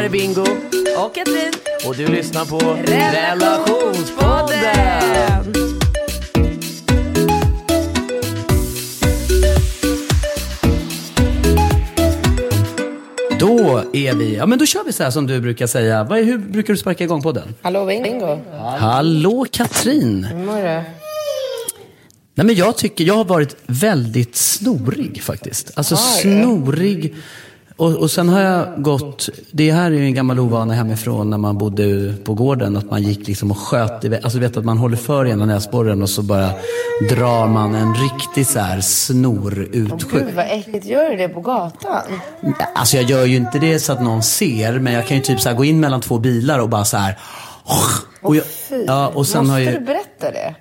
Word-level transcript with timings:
Här 0.00 0.06
är 0.06 0.10
Bingo. 0.10 0.44
Och 1.04 1.14
Katrin. 1.14 1.52
Och 1.86 1.96
du 1.96 2.06
lyssnar 2.06 2.44
på 2.44 2.58
Relationspodden. 2.92 5.54
Då 13.38 13.84
är 13.92 14.14
vi, 14.14 14.36
ja 14.36 14.46
men 14.46 14.58
då 14.58 14.66
kör 14.66 14.84
vi 14.84 14.92
så 14.92 15.02
här 15.02 15.10
som 15.10 15.26
du 15.26 15.40
brukar 15.40 15.66
säga. 15.66 16.04
Vad 16.04 16.18
är, 16.18 16.22
hur 16.22 16.38
brukar 16.38 16.72
du 16.72 16.78
sparka 16.78 17.04
igång 17.04 17.22
podden? 17.22 17.54
Hallå 17.62 17.86
Bingo. 17.86 18.38
Hallå 18.78 19.46
Katrin! 19.50 20.24
Hur 20.24 20.44
mår 20.44 20.56
du? 20.56 20.82
Nej 22.34 22.46
men 22.46 22.54
jag 22.54 22.76
tycker, 22.76 23.04
jag 23.04 23.14
har 23.14 23.24
varit 23.24 23.56
väldigt 23.66 24.36
snorig 24.36 25.22
faktiskt. 25.22 25.70
Alltså 25.74 25.96
snorig. 25.96 27.14
Och, 27.80 27.96
och 27.96 28.10
sen 28.10 28.28
har 28.28 28.40
jag 28.40 28.82
gått, 28.82 29.28
det 29.50 29.72
här 29.72 29.90
är 29.90 29.94
ju 29.94 30.04
en 30.04 30.14
gammal 30.14 30.40
ovana 30.40 30.74
hemifrån 30.74 31.30
när 31.30 31.38
man 31.38 31.58
bodde 31.58 32.14
på 32.24 32.34
gården. 32.34 32.76
Att 32.76 32.90
man 32.90 33.02
gick 33.02 33.28
liksom 33.28 33.50
och 33.50 33.58
sköt 33.58 34.04
iväg, 34.04 34.20
alltså 34.24 34.38
vet 34.38 34.56
att 34.56 34.64
man 34.64 34.78
håller 34.78 34.96
för 34.96 35.26
ena 35.26 35.46
näsborren 35.46 36.02
och 36.02 36.10
så 36.10 36.22
bara 36.22 36.50
drar 37.10 37.48
man 37.48 37.74
en 37.74 37.94
riktig 37.94 38.46
så 38.46 38.58
här 38.58 38.80
snor 38.80 39.68
utsjö. 39.72 40.18
Gud 40.18 40.34
vad 40.34 40.44
äckligt. 40.48 40.86
Gör 40.86 41.10
du 41.10 41.16
det 41.16 41.28
på 41.28 41.40
gatan? 41.40 42.02
Alltså 42.74 42.96
jag 42.96 43.04
gör 43.10 43.24
ju 43.24 43.36
inte 43.36 43.58
det 43.58 43.78
så 43.78 43.92
att 43.92 44.02
någon 44.02 44.22
ser, 44.22 44.78
men 44.78 44.92
jag 44.92 45.06
kan 45.06 45.16
ju 45.16 45.22
typ 45.22 45.40
så 45.40 45.54
gå 45.54 45.64
in 45.64 45.80
mellan 45.80 46.00
två 46.00 46.18
bilar 46.18 46.58
och 46.58 46.68
bara 46.68 46.84
så 46.84 46.96
här. 46.96 47.18
Och 48.22 48.36
jag, 48.36 48.44
Fy. 48.44 48.84
ja, 48.86 49.08
och 49.14 49.26
sen 49.26 49.40
Måste 49.40 49.52
har 49.52 49.58
ju, 49.58 49.78
du 49.78 49.80
berätta 49.80 50.30
det? 50.30 50.54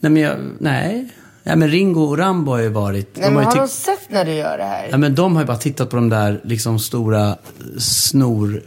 nej 0.00 0.12
men 0.12 0.22
jag, 0.22 0.36
nej. 0.60 1.08
Ja, 1.48 1.56
men 1.56 1.70
Ringo 1.70 2.00
och 2.00 2.18
Rambo 2.18 2.52
har 2.52 2.58
ju 2.58 2.68
varit, 2.68 3.16
Nej, 3.16 3.30
men 3.30 3.34
har 3.34 3.42
ju 3.42 3.58
har 3.58 3.66
de 3.66 3.68
sett 3.68 4.10
när 4.10 4.24
du 4.24 4.32
gör 4.32 4.58
det 4.58 4.64
här? 4.64 4.88
Ja, 4.90 4.96
men 4.96 5.14
de 5.14 5.36
har 5.36 5.42
ju 5.42 5.46
bara 5.46 5.56
tittat 5.56 5.90
på 5.90 5.96
de 5.96 6.08
där 6.08 6.40
liksom 6.44 6.78
stora 6.78 7.36
snor... 7.78 8.62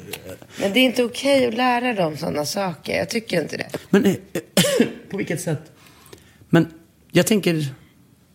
Men 0.61 0.73
det 0.73 0.79
är 0.79 0.83
inte 0.83 1.03
okej 1.03 1.47
att 1.47 1.53
lära 1.53 1.93
dem 1.93 2.17
sådana 2.17 2.45
saker. 2.45 2.97
Jag 2.97 3.09
tycker 3.09 3.41
inte 3.41 3.57
det. 3.57 3.69
Men 3.89 4.05
eh, 4.05 4.15
på 5.09 5.17
vilket 5.17 5.41
sätt? 5.41 5.71
Men 6.49 6.67
jag 7.11 7.27
tänker, 7.27 7.65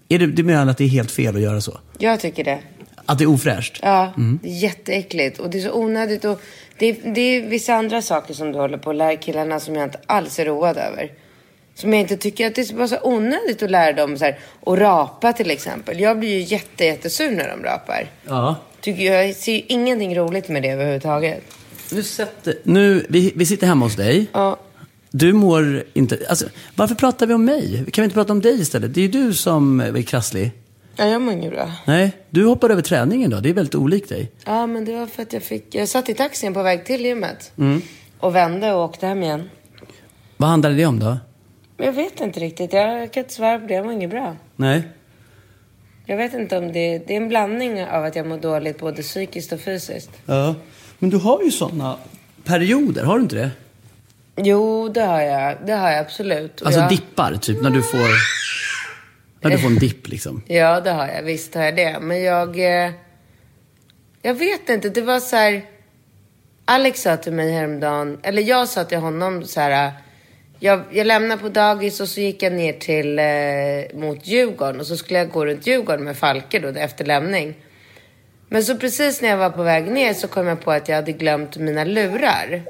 är 0.08 0.18
det, 0.18 0.26
du 0.26 0.42
menar 0.42 0.70
att 0.70 0.78
det 0.78 0.84
är 0.84 0.88
helt 0.88 1.10
fel 1.10 1.36
att 1.36 1.42
göra 1.42 1.60
så? 1.60 1.78
Jag 1.98 2.20
tycker 2.20 2.44
det. 2.44 2.58
Att 3.06 3.18
det 3.18 3.24
är 3.24 3.28
ofräscht? 3.28 3.80
Ja, 3.82 4.12
det 4.42 4.48
är 4.48 4.62
jätteäckligt. 4.62 5.38
Och 5.38 5.50
det 5.50 5.58
är 5.58 5.62
så 5.62 5.72
onödigt. 5.72 6.24
Och 6.24 6.40
det, 6.78 6.86
är, 6.86 7.14
det 7.14 7.20
är 7.20 7.48
vissa 7.48 7.74
andra 7.74 8.02
saker 8.02 8.34
som 8.34 8.52
du 8.52 8.58
håller 8.58 8.78
på 8.78 8.90
att 8.90 8.96
lära 8.96 9.16
killarna 9.16 9.60
som 9.60 9.74
jag 9.74 9.84
inte 9.84 10.00
alls 10.06 10.38
är 10.38 10.44
road 10.44 10.76
över. 10.76 11.10
Som 11.78 11.92
jag 11.92 12.00
inte 12.00 12.16
tycker 12.16 12.46
att 12.46 12.54
det 12.54 12.70
är 12.70 12.74
bara 12.74 12.88
så 12.88 12.98
onödigt 13.02 13.62
att 13.62 13.70
lära 13.70 13.92
dem 13.92 14.18
så 14.18 14.24
här, 14.24 14.38
att 14.66 14.78
rapa 14.78 15.32
till 15.32 15.50
exempel. 15.50 16.00
Jag 16.00 16.18
blir 16.18 16.28
ju 16.28 16.40
jätte, 16.40 16.84
jättesur 16.84 17.30
när 17.30 17.48
de 17.48 17.62
rapar. 17.62 18.10
Ja. 18.26 18.56
Tycker 18.80 19.02
jag 19.02 19.34
ser 19.34 19.52
ju 19.52 19.62
ingenting 19.68 20.16
roligt 20.18 20.48
med 20.48 20.62
det 20.62 20.68
överhuvudtaget. 20.70 21.42
Nu 21.92 22.02
sätter, 22.02 22.54
nu, 22.62 23.06
vi, 23.08 23.32
vi 23.36 23.46
sitter 23.46 23.66
hemma 23.66 23.84
hos 23.86 23.96
dig. 23.96 24.26
Ja, 24.32 24.56
Du 25.10 25.32
mår 25.32 25.84
inte, 25.94 26.18
alltså, 26.28 26.46
varför 26.74 26.94
pratar 26.94 27.26
vi 27.26 27.34
om 27.34 27.44
mig? 27.44 27.84
Kan 27.92 28.02
vi 28.02 28.04
inte 28.04 28.14
prata 28.14 28.32
om 28.32 28.40
dig 28.40 28.60
istället? 28.60 28.94
Det 28.94 29.00
är 29.00 29.02
ju 29.02 29.08
du 29.08 29.34
som 29.34 29.80
är 29.80 30.02
krasslig. 30.02 30.50
ja 30.96 31.04
jag 31.04 31.22
mår 31.22 31.32
inget 31.34 31.52
bra. 31.52 31.72
Nej, 31.84 32.12
du 32.30 32.44
hoppar 32.46 32.70
över 32.70 32.82
träningen 32.82 33.30
då. 33.30 33.40
Det 33.40 33.48
är 33.48 33.54
väldigt 33.54 33.74
olikt 33.74 34.08
dig. 34.08 34.30
Ja, 34.44 34.66
men 34.66 34.84
det 34.84 34.92
var 34.92 35.06
för 35.06 35.22
att 35.22 35.32
jag 35.32 35.42
fick... 35.42 35.74
Jag 35.74 35.88
satt 35.88 36.08
i 36.08 36.14
taxin 36.14 36.54
på 36.54 36.62
väg 36.62 36.84
till 36.84 37.04
gymmet. 37.04 37.52
Och 38.20 38.34
vände 38.34 38.72
och 38.72 38.84
åkte 38.84 39.06
hem 39.06 39.22
igen. 39.22 39.50
Vad 40.36 40.48
handlar 40.48 40.70
det 40.70 40.86
om 40.86 40.98
då? 41.00 41.16
Jag 41.76 41.92
vet 41.92 42.20
inte 42.20 42.40
riktigt. 42.40 42.72
Jag 42.72 43.12
kan 43.12 43.22
inte 43.22 43.34
svara 43.34 43.58
på 43.58 43.66
det. 43.66 43.74
Jag 43.74 43.84
mår 43.84 43.94
inget 43.94 44.10
bra. 44.10 44.36
Nej. 44.56 44.82
Jag 46.06 46.16
vet 46.16 46.34
inte 46.34 46.58
om 46.58 46.72
det... 46.72 46.98
Det 46.98 47.12
är 47.12 47.16
en 47.16 47.28
blandning 47.28 47.84
av 47.84 48.04
att 48.04 48.16
jag 48.16 48.26
mår 48.26 48.38
dåligt 48.38 48.78
både 48.78 49.02
psykiskt 49.02 49.52
och 49.52 49.60
fysiskt. 49.60 50.10
Ja. 50.26 50.54
Men 50.98 51.10
du 51.10 51.16
har 51.16 51.42
ju 51.42 51.50
sådana 51.50 51.98
perioder, 52.44 53.04
har 53.04 53.16
du 53.16 53.22
inte 53.22 53.36
det? 53.36 53.50
Jo, 54.36 54.88
det 54.88 55.00
har 55.00 55.20
jag. 55.20 55.56
Det 55.66 55.72
har 55.72 55.90
jag 55.90 55.98
absolut. 56.00 56.60
Och 56.60 56.66
Alltså 56.66 56.80
jag, 56.80 56.90
dippar, 56.90 57.36
typ 57.36 57.62
när 57.62 57.70
du 57.70 57.82
får... 57.82 58.08
När 59.40 59.50
du 59.50 59.58
får 59.58 59.68
en 59.68 59.78
dipp 59.78 60.08
liksom. 60.08 60.42
Ja, 60.48 60.80
det 60.80 60.90
har 60.90 61.06
jag. 61.06 61.22
Visst 61.22 61.54
har 61.54 61.62
jag 61.62 61.76
det. 61.76 62.00
Men 62.00 62.22
jag... 62.22 62.58
Eh, 62.58 62.90
jag 64.22 64.34
vet 64.34 64.68
inte. 64.68 64.88
Det 64.88 65.02
var 65.02 65.20
så 65.20 65.36
här... 65.36 65.64
Alex 66.64 67.02
sa 67.02 67.16
till 67.16 67.32
mig 67.32 67.52
häromdagen, 67.52 68.18
eller 68.22 68.42
jag 68.42 68.68
sa 68.68 68.84
till 68.84 68.98
honom 68.98 69.44
så 69.44 69.60
här. 69.60 69.92
Jag, 70.58 70.82
jag 70.90 71.06
lämnade 71.06 71.42
på 71.42 71.48
dagis 71.48 72.00
och 72.00 72.08
så 72.08 72.20
gick 72.20 72.42
jag 72.42 72.52
ner 72.52 72.72
till 72.72 73.18
eh, 73.18 74.00
mot 74.00 74.26
Djurgården 74.26 74.80
och 74.80 74.86
så 74.86 74.96
skulle 74.96 75.18
jag 75.18 75.30
gå 75.30 75.46
runt 75.46 75.66
Djurgården 75.66 76.04
med 76.04 76.16
Falke 76.16 76.58
då 76.58 76.68
efter 76.68 77.04
lämning. 77.04 77.54
Men 78.48 78.64
så 78.64 78.76
precis 78.76 79.22
när 79.22 79.28
jag 79.28 79.36
var 79.36 79.50
på 79.50 79.62
väg 79.62 79.90
ner 79.90 80.14
så 80.14 80.28
kom 80.28 80.46
jag 80.46 80.60
på 80.60 80.70
att 80.72 80.88
jag 80.88 80.96
hade 80.96 81.12
glömt 81.12 81.56
mina 81.56 81.84
lurar. 81.84 82.62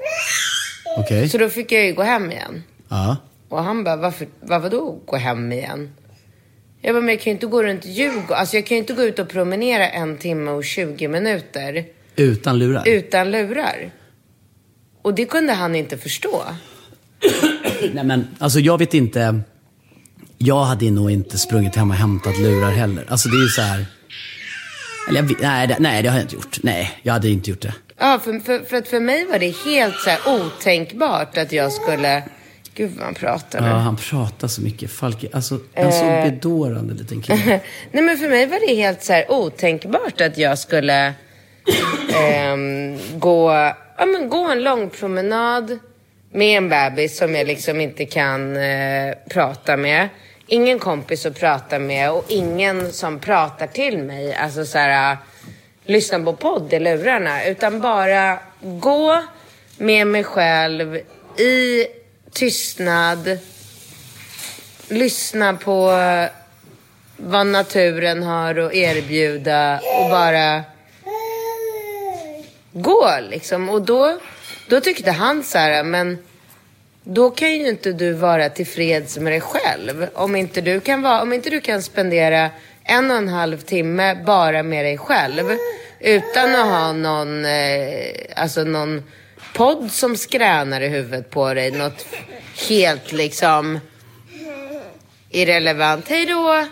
Okej. 0.96 1.28
Så 1.28 1.38
då 1.38 1.48
fick 1.48 1.72
jag 1.72 1.84
ju 1.84 1.92
gå 1.94 2.02
hem 2.02 2.32
igen. 2.32 2.62
Ja. 2.88 3.16
Och 3.48 3.62
han 3.64 3.84
bara, 3.84 3.96
varför, 3.96 4.26
varför 4.40 4.70
då 4.70 4.98
gå 5.06 5.16
hem 5.16 5.52
igen? 5.52 5.94
Jag 6.80 6.94
bara, 6.94 7.00
men 7.00 7.08
jag 7.08 7.20
kan 7.20 7.30
ju 7.30 7.34
inte 7.34 7.46
gå 7.46 7.62
runt 7.62 7.86
Djurgården. 7.86 8.36
Alltså 8.36 8.56
jag 8.56 8.66
kan 8.66 8.76
ju 8.76 8.80
inte 8.80 8.92
gå 8.92 9.02
ut 9.02 9.18
och 9.18 9.28
promenera 9.28 9.88
en 9.88 10.18
timme 10.18 10.50
och 10.50 10.64
20 10.64 11.08
minuter 11.08 11.84
Utan 12.16 12.58
lurar? 12.58 12.82
utan 12.88 13.30
lurar. 13.30 13.90
Och 15.02 15.14
det 15.14 15.24
kunde 15.24 15.52
han 15.52 15.74
inte 15.74 15.98
förstå. 15.98 16.42
Nej 17.92 18.04
men, 18.04 18.28
alltså 18.38 18.60
jag 18.60 18.78
vet 18.78 18.94
inte. 18.94 19.40
Jag 20.38 20.64
hade 20.64 20.90
nog 20.90 21.10
inte 21.10 21.38
sprungit 21.38 21.76
hem 21.76 21.90
och 21.90 21.96
hämtat 21.96 22.38
lurar 22.38 22.70
heller. 22.70 23.04
Alltså 23.08 23.28
det 23.28 23.36
är 23.36 23.42
ju 23.42 23.48
så 23.48 23.62
här. 23.62 23.86
Eller 25.08 25.22
jag, 25.22 25.34
nej, 25.42 25.66
det, 25.66 25.76
nej, 25.78 26.02
det 26.02 26.08
har 26.08 26.16
jag 26.16 26.24
inte 26.24 26.34
gjort. 26.34 26.58
Nej, 26.62 26.98
jag 27.02 27.12
hade 27.12 27.28
inte 27.28 27.50
gjort 27.50 27.60
det. 27.62 27.74
Ja, 27.98 28.20
för, 28.24 28.40
för, 28.40 28.58
för 28.58 28.76
att 28.76 28.88
för 28.88 29.00
mig 29.00 29.24
var 29.26 29.38
det 29.38 29.54
helt 29.64 29.94
så 30.00 30.10
här 30.10 30.20
otänkbart 30.26 31.36
att 31.38 31.52
jag 31.52 31.72
skulle... 31.72 32.22
Gud 32.74 32.90
vad 32.96 33.04
han 33.04 33.14
pratar 33.14 33.60
nu. 33.60 33.66
Ja, 33.66 33.74
han 33.74 33.96
pratar 33.96 34.48
så 34.48 34.62
mycket. 34.62 34.90
Falke, 34.90 35.28
alltså 35.32 35.58
en 35.74 35.92
så 35.92 36.04
Eh. 36.04 36.24
bedårande 36.30 36.94
liten 36.94 37.22
kille. 37.22 37.60
Nej 37.92 38.02
men 38.02 38.18
för 38.18 38.28
mig 38.28 38.46
var 38.46 38.68
det 38.68 38.74
helt 38.74 39.02
så 39.04 39.12
här 39.12 39.30
otänkbart 39.30 40.20
att 40.20 40.38
jag 40.38 40.58
skulle 40.58 41.14
ehm, 42.14 42.98
gå, 43.18 43.50
ja, 43.98 44.06
men 44.06 44.28
gå 44.28 44.44
en 44.44 44.62
lång 44.62 44.90
promenad 44.90 45.78
med 46.36 46.56
en 46.56 46.68
bebis 46.68 47.16
som 47.16 47.34
jag 47.34 47.46
liksom 47.46 47.80
inte 47.80 48.04
kan 48.04 48.56
eh, 48.56 49.14
prata 49.28 49.76
med. 49.76 50.08
Ingen 50.46 50.78
kompis 50.78 51.26
att 51.26 51.40
prata 51.40 51.78
med 51.78 52.10
och 52.10 52.24
ingen 52.28 52.92
som 52.92 53.18
pratar 53.18 53.66
till 53.66 53.98
mig. 53.98 54.34
Alltså 54.34 54.64
så 54.64 54.78
här, 54.78 55.12
eh, 55.12 55.18
lyssna 55.84 56.20
på 56.20 56.32
podd 56.32 56.72
i 56.72 56.78
lurarna. 56.78 57.44
Utan 57.44 57.80
bara 57.80 58.38
gå 58.60 59.22
med 59.76 60.06
mig 60.06 60.24
själv 60.24 60.96
i 61.38 61.86
tystnad. 62.32 63.38
Lyssna 64.88 65.54
på 65.54 65.92
vad 67.16 67.46
naturen 67.46 68.22
har 68.22 68.58
att 68.58 68.74
erbjuda 68.74 69.80
och 69.98 70.10
bara 70.10 70.62
gå 72.72 73.10
liksom. 73.30 73.68
Och 73.68 73.82
då, 73.82 74.18
då 74.68 74.80
tyckte 74.80 75.10
han 75.10 75.42
så 75.42 75.58
här, 75.58 75.82
men 75.82 76.18
då 77.06 77.30
kan 77.30 77.52
ju 77.52 77.68
inte 77.68 77.92
du 77.92 78.12
vara 78.12 78.48
tillfreds 78.48 79.18
med 79.18 79.32
dig 79.32 79.40
själv. 79.40 80.06
Om 80.14 80.36
inte 80.36 80.60
du 80.60 80.80
kan, 80.80 81.02
vara, 81.02 81.22
om 81.22 81.32
inte 81.32 81.50
du 81.50 81.60
kan 81.60 81.82
spendera 81.82 82.50
en 82.84 83.10
och 83.10 83.16
en 83.16 83.28
halv 83.28 83.58
timme 83.58 84.14
bara 84.26 84.62
med 84.62 84.84
dig 84.84 84.98
själv 84.98 85.44
utan 86.00 86.54
att 86.54 86.66
ha 86.66 86.92
någon, 86.92 87.44
eh, 87.44 88.10
alltså 88.36 88.64
någon 88.64 89.02
podd 89.54 89.92
som 89.92 90.16
skränar 90.16 90.80
i 90.80 90.88
huvudet 90.88 91.30
på 91.30 91.54
dig. 91.54 91.70
Något 91.70 92.06
helt 92.68 93.12
liksom 93.12 93.80
irrelevant. 95.30 96.08
Hej 96.08 96.26
då! 96.26 96.66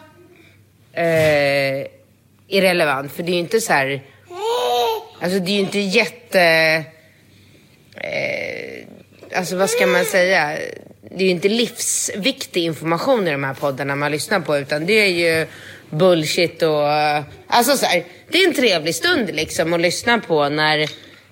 eh, 0.95 1.87
irrelevant. 2.49 3.13
För 3.13 3.23
det 3.23 3.31
är 3.31 3.35
ju 3.35 3.41
inte 3.41 3.61
så 3.61 3.73
här... 3.73 4.03
Alltså 5.21 5.39
det 5.39 5.51
är 5.51 5.55
ju 5.55 5.61
inte 5.61 5.79
jätte... 5.79 6.43
Eh, 7.95 8.87
alltså 9.35 9.57
vad 9.57 9.71
ska 9.71 9.87
man 9.87 10.05
säga? 10.05 10.59
Det 11.11 11.25
är 11.25 11.27
ju 11.27 11.31
inte 11.31 11.49
livsviktig 11.49 12.65
information 12.65 13.29
i 13.29 13.31
de 13.31 13.45
här 13.45 13.55
poddarna 13.55 13.97
man 13.97 14.13
lyssnar 14.13 14.41
på. 14.41 14.59
Utan 14.59 14.87
det 14.87 14.93
är 14.93 15.09
ju 15.09 15.47
bullshit 15.91 16.63
och... 16.63 16.89
Alltså 17.47 17.77
så 17.77 17.87
här, 17.87 18.05
det 18.31 18.39
är 18.39 18.49
en 18.49 18.55
trevlig 18.55 18.95
stund 18.95 19.35
liksom 19.35 19.73
att 19.73 19.81
lyssna 19.81 20.19
på 20.19 20.49
när 20.49 20.79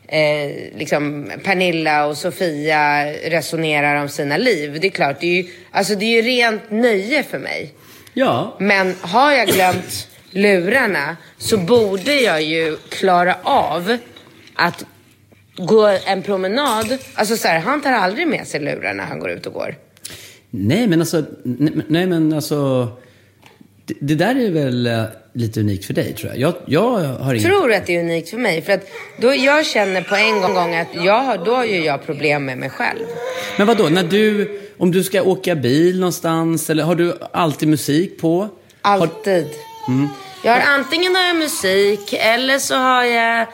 eh, 0.08 0.50
liksom 0.76 1.30
Pernilla 1.44 2.06
och 2.06 2.16
Sofia 2.16 3.12
resonerar 3.12 4.02
om 4.02 4.08
sina 4.08 4.36
liv. 4.36 4.78
Det 4.80 4.86
är 4.86 4.90
klart, 4.90 5.20
det 5.20 5.26
är 5.26 5.42
ju, 5.42 5.50
alltså 5.70 5.94
det 5.94 6.04
är 6.04 6.22
ju 6.22 6.22
rent 6.22 6.70
nöje 6.70 7.22
för 7.22 7.38
mig. 7.38 7.74
Ja. 8.14 8.56
Men 8.60 8.96
har 9.00 9.32
jag 9.32 9.48
glömt 9.48 10.08
lurarna 10.30 11.16
så 11.38 11.56
borde 11.56 12.14
jag 12.14 12.42
ju 12.42 12.76
klara 12.88 13.36
av 13.42 13.98
att 14.54 14.84
gå 15.66 15.98
en 16.06 16.22
promenad. 16.22 16.98
Alltså 17.14 17.36
så 17.36 17.48
här, 17.48 17.58
han 17.58 17.80
tar 17.80 17.92
aldrig 17.92 18.28
med 18.28 18.46
sig 18.46 18.60
lurarna 18.60 18.92
när 18.92 19.04
han 19.04 19.18
går 19.18 19.30
ut 19.30 19.46
och 19.46 19.52
går. 19.52 19.74
Nej, 20.50 20.86
men 20.86 21.00
alltså... 21.00 21.24
Nej, 21.42 21.72
nej 21.88 22.06
men 22.06 22.32
alltså... 22.32 22.88
Det, 23.84 23.94
det 24.00 24.14
där 24.14 24.36
är 24.36 24.50
väl 24.50 24.86
eh, 24.86 25.04
lite 25.32 25.60
unikt 25.60 25.84
för 25.84 25.94
dig, 25.94 26.14
tror 26.14 26.32
jag. 26.32 26.40
Jag, 26.40 26.54
jag 26.66 26.98
har 26.98 27.34
inget... 27.34 27.46
Tror 27.46 27.72
att 27.72 27.86
det 27.86 27.96
är 27.96 28.00
unikt 28.00 28.30
för 28.30 28.38
mig. 28.38 28.62
För 28.62 28.72
att 28.72 28.86
då 29.20 29.34
jag 29.34 29.66
känner 29.66 30.02
på 30.02 30.14
en 30.14 30.54
gång 30.54 30.74
att 30.74 31.04
jag 31.04 31.22
har, 31.22 31.38
då 31.38 31.54
har 31.54 31.64
ju 31.64 31.84
jag 31.84 32.06
problem 32.06 32.44
med 32.44 32.58
mig 32.58 32.70
själv. 32.70 33.04
Men 33.58 33.66
vad 33.66 33.76
då 33.76 33.88
när 33.88 34.04
du... 34.04 34.58
Om 34.78 34.90
du 34.90 35.04
ska 35.04 35.22
åka 35.22 35.54
bil 35.54 36.00
någonstans, 36.00 36.70
eller 36.70 36.82
har 36.84 36.94
du 36.94 37.18
alltid 37.32 37.68
musik 37.68 38.20
på? 38.20 38.48
Har, 38.82 39.00
Alltid. 39.00 39.46
Jag 40.44 40.52
har 40.52 40.74
antingen 40.74 41.14
har 41.16 41.22
jag 41.22 41.36
musik 41.36 42.12
eller 42.12 42.58
så 42.58 42.74
har 42.74 43.04
jag 43.04 43.46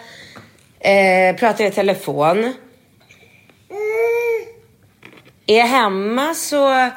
eh, 0.80 1.36
pratar 1.36 1.64
i 1.64 1.70
telefon. 1.70 2.54
Är 5.46 5.58
jag 5.58 5.66
hemma 5.66 6.34
så 6.34 6.90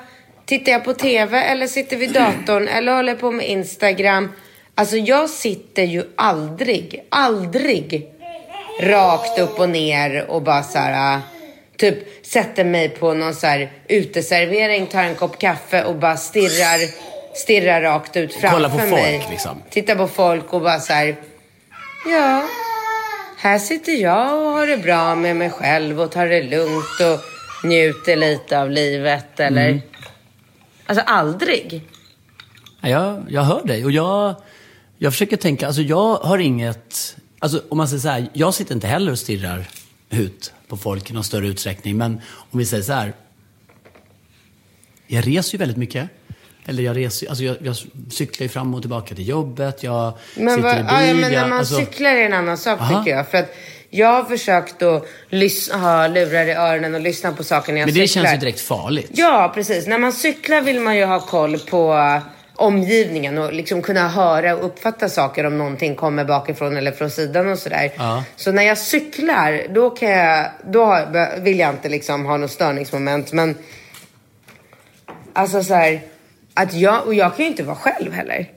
tittar 0.46 0.72
jag 0.72 0.84
på 0.84 0.94
TV 0.94 1.38
eller 1.42 1.68
sitter 1.68 1.98
vid 1.98 2.14
datorn 2.14 2.68
eller 2.68 2.96
håller 2.96 3.16
på 3.16 3.32
med 3.32 3.50
Instagram. 3.50 4.32
Alltså 4.76 4.98
jag 4.98 5.30
sitter 5.30 5.84
ju 5.84 6.04
aldrig, 6.16 7.04
aldrig 7.10 8.08
rakt 8.82 9.40
upp 9.40 9.60
och 9.60 9.70
ner 9.70 10.26
och 10.30 10.42
bara 10.42 10.64
så 10.64 10.78
här, 10.80 11.16
äh, 11.16 11.20
typ 11.78 12.26
sätter 12.26 12.64
mig 12.64 12.90
på 12.90 13.14
någon 13.14 13.36
så 13.36 13.48
här 13.48 13.72
uteservering, 13.88 14.88
tar 14.88 15.04
en 15.04 15.16
kopp 15.16 15.40
kaffe 15.40 15.84
och 15.84 15.96
bara 15.96 16.18
stirrar, 16.18 16.80
stirrar 17.36 17.82
rakt 17.82 18.18
ut 18.18 18.34
framför 18.34 18.58
Kollar 18.58 18.70
på 18.70 18.78
folk, 18.78 18.92
mig. 18.92 19.28
liksom. 19.32 19.62
Tittar 19.70 19.96
på 19.96 20.08
folk 20.08 20.54
och 20.54 20.62
bara 20.62 20.80
så 20.80 20.94
här, 20.94 21.16
ja, 22.06 22.44
här 23.42 23.60
sitter 23.60 23.92
jag 23.92 24.38
och 24.38 24.52
har 24.52 24.68
det 24.68 24.78
bra 24.78 25.16
med 25.16 25.36
mig 25.36 25.50
själv 25.50 26.02
och 26.02 26.12
tar 26.12 26.28
det 26.28 26.44
lugnt 26.44 27.00
och 27.00 27.20
njuter 27.68 28.16
lite 28.16 28.62
av 28.62 28.72
livet 28.72 29.40
eller... 29.40 29.70
Mm. 29.70 29.82
Alltså 30.86 31.04
aldrig. 31.08 31.82
Ja, 32.82 32.90
jag, 32.90 33.24
jag 33.30 33.42
hör 33.42 33.64
dig 33.64 33.86
och 33.86 33.92
jag, 33.92 34.36
jag 34.98 35.14
försöker 35.14 35.38
tänka, 35.38 35.68
alltså 35.68 35.82
jag 35.82 36.16
har 36.16 36.38
inget, 36.38 37.18
alltså 37.40 37.62
om 37.70 37.78
man 37.78 37.88
säger 37.88 38.02
så 38.02 38.10
här, 38.10 38.28
jag 38.34 38.54
sitter 38.54 38.76
inte 38.76 38.88
heller 38.88 39.12
och 39.12 39.20
stirrar 39.20 39.68
ut 40.10 40.54
på 40.68 40.78
folk 40.78 41.10
i 41.10 41.14
någon 41.14 41.24
större 41.24 41.48
utsträckning. 41.48 41.98
Men 41.98 42.22
om 42.52 42.60
vi 42.60 42.66
säger 42.66 42.84
så 42.84 42.94
här, 42.94 43.14
jag 45.08 45.28
reser 45.28 45.54
ju 45.54 45.58
väldigt 45.58 45.78
mycket. 45.78 46.10
Eller 46.66 46.84
jag 46.84 46.98
reser, 46.98 47.30
alltså 47.30 47.44
jag, 47.44 47.56
jag 47.62 47.76
cyklar 48.12 48.44
ju 48.46 48.50
fram 48.50 48.74
och 48.74 48.82
tillbaka 48.82 49.16
till 49.16 49.28
jobbet, 49.28 49.84
jag 49.84 50.14
Men, 50.36 50.56
sitter 50.56 50.70
vad, 50.70 50.74
i 50.74 50.84
bil. 50.84 50.88
ja, 51.08 51.14
men 51.14 51.32
när 51.32 51.50
man 51.50 51.60
alltså, 51.60 51.76
cyklar 51.76 52.10
är 52.12 52.26
en 52.26 52.34
annan 52.34 52.58
sak 52.58 52.80
Aha. 52.82 53.00
tycker 53.04 53.18
jag. 53.18 53.28
För 53.28 53.38
att 53.38 53.56
jag 53.90 54.08
har 54.08 54.24
försökt 54.24 54.82
att 54.82 55.08
lyssna, 55.30 55.78
ha 55.78 56.08
lurar 56.08 56.46
i 56.46 56.52
öronen 56.52 56.96
och 56.96 57.02
lyssna 57.02 57.32
på 57.32 57.44
saker 57.44 57.74
när 57.74 57.80
jag 57.80 57.88
men 57.88 57.96
det 57.96 58.08
cyklar. 58.08 58.24
känns 58.24 58.36
ju 58.36 58.40
direkt 58.40 58.62
farligt. 58.62 59.10
Ja, 59.14 59.52
precis. 59.56 59.88
När 59.88 59.98
man 59.98 60.14
cyklar 60.14 60.62
vill 60.62 60.80
man 60.80 60.98
ju 60.98 61.06
ha 61.06 61.20
koll 61.20 61.60
på 61.60 62.20
omgivningen 62.56 63.38
och 63.38 63.54
liksom 63.54 63.82
kunna 63.82 64.08
höra 64.10 64.56
och 64.56 64.66
uppfatta 64.66 65.10
saker 65.10 65.46
om 65.46 65.58
någonting 65.58 65.96
kommer 65.96 66.26
bakifrån 66.26 66.78
eller 66.78 66.92
från 66.92 67.10
sidan 67.10 67.50
och 67.50 67.60
sådär. 67.60 67.92
Ja. 67.98 68.24
Så 68.36 68.52
när 68.52 68.64
jag 68.64 68.78
cyklar, 68.78 69.64
då, 69.70 69.90
kan 69.90 70.10
jag, 70.10 70.46
då 70.66 71.06
vill 71.38 71.60
jag 71.60 71.70
inte 71.70 71.90
liksom 71.90 72.26
ha 72.26 72.38
något 72.38 72.52
störningsmoment. 72.52 73.32
Men 73.34 73.56
alltså 75.34 75.64
så 75.64 75.74
här, 75.74 76.02
att 76.54 76.74
jag, 76.74 77.06
och 77.06 77.14
jag 77.14 77.36
kan 77.36 77.46
ju 77.46 77.52
inte 77.52 77.64
vara 77.64 77.76
själv 77.76 78.12
heller. 78.12 78.50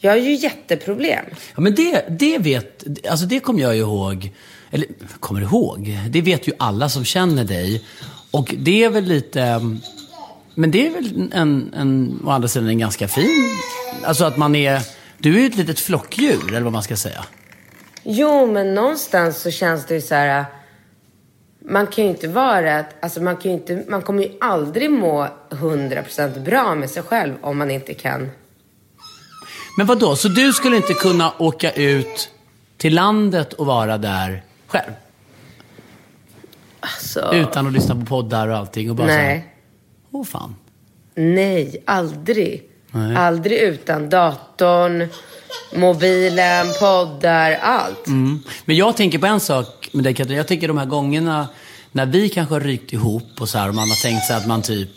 Jag 0.00 0.10
har 0.10 0.18
ju 0.18 0.34
jätteproblem. 0.34 1.24
Ja, 1.54 1.60
men 1.60 1.74
det, 1.74 2.04
det 2.08 2.38
vet, 2.38 2.84
alltså 3.10 3.26
det 3.26 3.40
kommer 3.40 3.62
jag 3.62 3.76
ihåg, 3.76 4.32
eller 4.70 4.86
kommer 5.20 5.40
ihåg, 5.40 5.98
det 6.10 6.20
vet 6.20 6.48
ju 6.48 6.52
alla 6.58 6.88
som 6.88 7.04
känner 7.04 7.44
dig. 7.44 7.84
Och 8.30 8.54
det 8.58 8.84
är 8.84 8.90
väl 8.90 9.04
lite, 9.04 9.60
men 10.54 10.70
det 10.70 10.86
är 10.86 10.90
väl 10.90 11.30
en, 11.32 11.74
en, 11.76 12.20
å 12.24 12.30
andra 12.30 12.48
sidan 12.48 12.68
en 12.68 12.78
ganska 12.78 13.08
fin, 13.08 13.56
alltså 14.04 14.24
att 14.24 14.36
man 14.36 14.54
är, 14.54 14.82
du 15.18 15.36
är 15.36 15.40
ju 15.40 15.46
ett 15.46 15.56
litet 15.56 15.80
flockdjur, 15.80 16.48
eller 16.48 16.60
vad 16.60 16.72
man 16.72 16.82
ska 16.82 16.96
säga. 16.96 17.24
Jo, 18.02 18.52
men 18.52 18.74
någonstans 18.74 19.42
så 19.42 19.50
känns 19.50 19.86
det 19.86 19.94
ju 19.94 20.00
så 20.00 20.14
här. 20.14 20.44
Man 21.70 21.86
kan 21.86 22.04
ju 22.04 22.10
inte 22.10 22.28
vara, 22.28 22.84
alltså 23.00 23.22
man 23.22 23.36
kan 23.36 23.50
inte, 23.50 23.84
man 23.88 24.02
kommer 24.02 24.22
ju 24.22 24.30
aldrig 24.40 24.90
må 24.90 25.28
100% 25.50 26.44
bra 26.44 26.74
med 26.74 26.90
sig 26.90 27.02
själv 27.02 27.34
om 27.40 27.58
man 27.58 27.70
inte 27.70 27.94
kan. 27.94 28.30
Men 29.76 29.86
vad 29.86 29.98
då? 29.98 30.16
så 30.16 30.28
du 30.28 30.52
skulle 30.52 30.76
inte 30.76 30.94
kunna 30.94 31.32
åka 31.38 31.72
ut 31.72 32.30
till 32.76 32.94
landet 32.94 33.52
och 33.52 33.66
vara 33.66 33.98
där 33.98 34.42
själv? 34.66 34.92
Alltså, 36.80 37.30
Utan 37.34 37.66
att 37.66 37.72
lyssna 37.72 37.94
på 37.94 38.06
poddar 38.06 38.48
och 38.48 38.56
allting 38.56 38.90
och 38.90 38.96
bara 38.96 39.08
så 39.08 39.14
nej. 39.14 39.54
åh 40.10 40.24
fan. 40.24 40.56
Nej, 41.14 41.82
aldrig. 41.84 42.62
Nej. 42.90 43.16
Aldrig 43.16 43.58
utan 43.58 44.08
datorn, 44.08 45.08
mobilen, 45.74 46.66
poddar, 46.80 47.58
allt. 47.62 48.06
Mm. 48.06 48.38
Men 48.64 48.76
jag 48.76 48.96
tänker 48.96 49.18
på 49.18 49.26
en 49.26 49.40
sak 49.40 49.77
men 49.92 50.04
det, 50.04 50.18
Jag 50.30 50.48
tänker 50.48 50.68
de 50.68 50.78
här 50.78 50.86
gångerna 50.86 51.48
när 51.92 52.06
vi 52.06 52.28
kanske 52.28 52.54
har 52.54 52.60
rykt 52.60 52.92
ihop 52.92 53.28
och 53.40 53.48
så 53.48 53.58
här 53.58 53.68
och 53.68 53.74
man 53.74 53.88
har 53.88 54.02
tänkt 54.02 54.24
sig 54.26 54.36
att 54.36 54.46
man 54.46 54.62
typ 54.62 54.90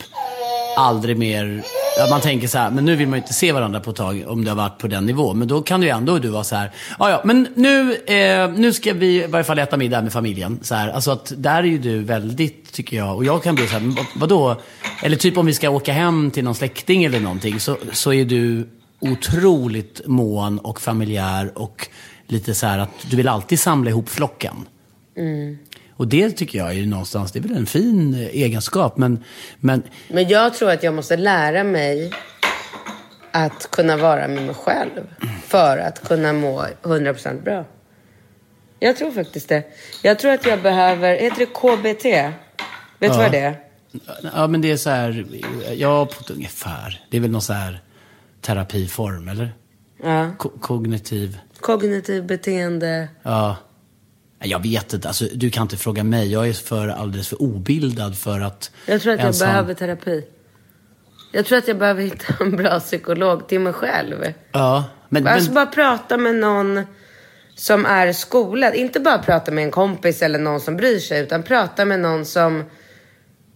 aldrig 0.77 1.17
mer... 1.17 1.63
Ja, 1.97 2.07
man 2.09 2.21
tänker 2.21 2.47
så 2.47 2.57
här, 2.57 2.71
men 2.71 2.85
nu 2.85 2.95
vill 2.95 3.07
man 3.07 3.17
ju 3.19 3.21
inte 3.21 3.33
se 3.33 3.51
varandra 3.51 3.79
på 3.79 3.89
ett 3.91 3.95
tag 3.95 4.23
om 4.27 4.43
det 4.43 4.51
har 4.51 4.55
varit 4.55 4.77
på 4.79 4.88
den 4.88 5.05
nivån. 5.05 5.39
Men 5.39 5.47
då 5.47 5.61
kan 5.61 5.81
du 5.81 5.88
ju 5.88 5.93
ändå 5.93 6.19
du 6.19 6.27
vara 6.29 6.43
så 6.43 6.55
här, 6.55 6.71
ja 7.00 7.10
ja, 7.10 7.21
men 7.25 7.48
nu, 7.55 7.95
eh, 7.95 8.50
nu 8.51 8.74
ska 8.74 8.93
vi 8.93 9.24
i 9.24 9.27
varje 9.27 9.43
fall 9.43 9.60
äta 9.60 9.77
middag 9.77 10.01
med 10.01 10.13
familjen. 10.13 10.60
Så 10.62 10.75
här, 10.75 10.89
alltså 10.89 11.12
att 11.12 11.33
där 11.38 11.57
är 11.57 11.63
ju 11.63 11.77
du 11.77 12.00
väldigt, 12.03 12.71
tycker 12.71 12.98
jag, 12.98 13.15
och 13.15 13.25
jag 13.25 13.43
kan 13.43 13.55
bli 13.55 13.67
så 13.67 13.74
här, 13.74 13.81
vad- 13.95 14.05
vadå? 14.15 14.62
Eller 15.03 15.17
typ 15.17 15.38
om 15.38 15.45
vi 15.45 15.53
ska 15.53 15.69
åka 15.69 15.93
hem 15.93 16.31
till 16.31 16.43
någon 16.43 16.55
släkting 16.55 17.03
eller 17.03 17.19
någonting 17.19 17.60
så, 17.60 17.77
så 17.93 18.13
är 18.13 18.25
du 18.25 18.69
otroligt 19.00 20.01
mån 20.05 20.60
och 20.60 20.81
familjär 20.81 21.51
och 21.57 21.88
lite 22.27 22.53
så 22.55 22.65
här 22.67 22.79
att 22.79 22.89
du 23.10 23.15
vill 23.17 23.27
alltid 23.27 23.60
samla 23.60 23.89
ihop 23.89 24.10
flocken. 24.10 24.55
Och 25.94 26.08
det 26.08 26.32
tycker 26.32 26.58
jag 26.60 26.77
är 26.77 26.86
någonstans, 26.86 27.32
det 27.32 27.39
är 27.39 27.44
väl 27.44 27.58
en 27.58 27.65
fin 27.65 28.13
egenskap. 28.32 28.98
Men, 28.98 29.24
men 29.60 29.84
Men 30.10 30.27
jag 30.27 30.53
tror 30.53 30.72
att 30.72 30.84
jag 30.84 30.94
måste 30.94 31.18
lära 31.18 31.63
mig 31.63 32.12
att 33.32 33.72
kunna 33.72 33.98
vara 33.98 34.27
med 34.27 34.44
mig 34.46 34.56
själv 34.56 35.01
för 35.48 35.77
att 35.77 36.08
kunna 36.08 36.34
må 36.34 36.65
100% 36.84 37.44
bra. 37.44 37.65
Jag 38.80 38.98
tror 38.98 39.12
faktiskt 39.12 39.50
det. 39.50 39.63
Jag 40.03 40.20
tror 40.20 40.32
att 40.32 40.46
jag 40.46 40.62
behöver, 40.62 41.15
heter 41.15 41.39
det 41.39 41.46
KBT? 41.46 42.06
Vet 43.00 43.12
du 43.12 43.18
vad 43.18 43.32
det 43.32 43.39
är? 43.39 43.56
Ja, 44.36 44.48
men 44.48 44.62
det 44.62 44.72
är 44.72 44.77
så 44.77 44.89
här, 44.89 45.25
ja, 45.75 46.06
på 46.06 46.22
ett 46.22 46.30
ungefär. 46.30 47.01
Det 47.10 47.18
är 47.18 47.22
väl 47.22 47.32
någon 47.32 47.41
så 47.41 47.53
här 47.53 47.82
terapiform, 48.41 49.27
eller? 49.27 49.53
Ja. 50.03 50.32
Ko- 50.38 50.51
kognitiv, 50.62 51.38
Kognitiv 51.60 52.25
beteende. 52.25 53.08
ja. 53.24 53.58
Jag 54.43 54.63
vet 54.63 54.93
inte, 54.93 55.07
alltså, 55.07 55.25
du 55.33 55.50
kan 55.50 55.62
inte 55.62 55.77
fråga 55.77 56.03
mig. 56.03 56.31
Jag 56.31 56.48
är 56.48 56.53
för 56.53 56.88
alldeles 56.88 57.27
för 57.27 57.41
obildad 57.41 58.17
för 58.17 58.39
att... 58.39 58.71
Jag 58.86 59.01
tror 59.01 59.13
att 59.13 59.19
jag 59.19 59.27
ensam- 59.27 59.45
behöver 59.45 59.74
terapi. 59.74 60.24
Jag 61.33 61.45
tror 61.45 61.57
att 61.57 61.67
jag 61.67 61.77
behöver 61.77 62.03
hitta 62.03 62.33
en 62.39 62.55
bra 62.55 62.79
psykolog 62.79 63.48
till 63.48 63.60
mig 63.60 63.74
själv. 63.74 64.33
Ja, 64.51 64.83
men... 65.10 65.27
Alltså 65.27 65.45
men 65.45 65.55
bara 65.55 65.65
prata 65.65 66.17
med 66.17 66.36
någon 66.36 66.81
som 67.55 67.86
är 67.86 68.13
skolad. 68.13 68.75
Inte 68.75 69.00
bara 69.00 69.17
prata 69.17 69.51
med 69.51 69.63
en 69.63 69.71
kompis 69.71 70.21
eller 70.21 70.39
någon 70.39 70.62
som 70.62 70.77
bryr 70.77 71.00
sig. 71.00 71.21
Utan 71.21 71.43
prata 71.43 71.86
med 71.86 72.00
någon 72.00 72.25
som, 72.25 72.63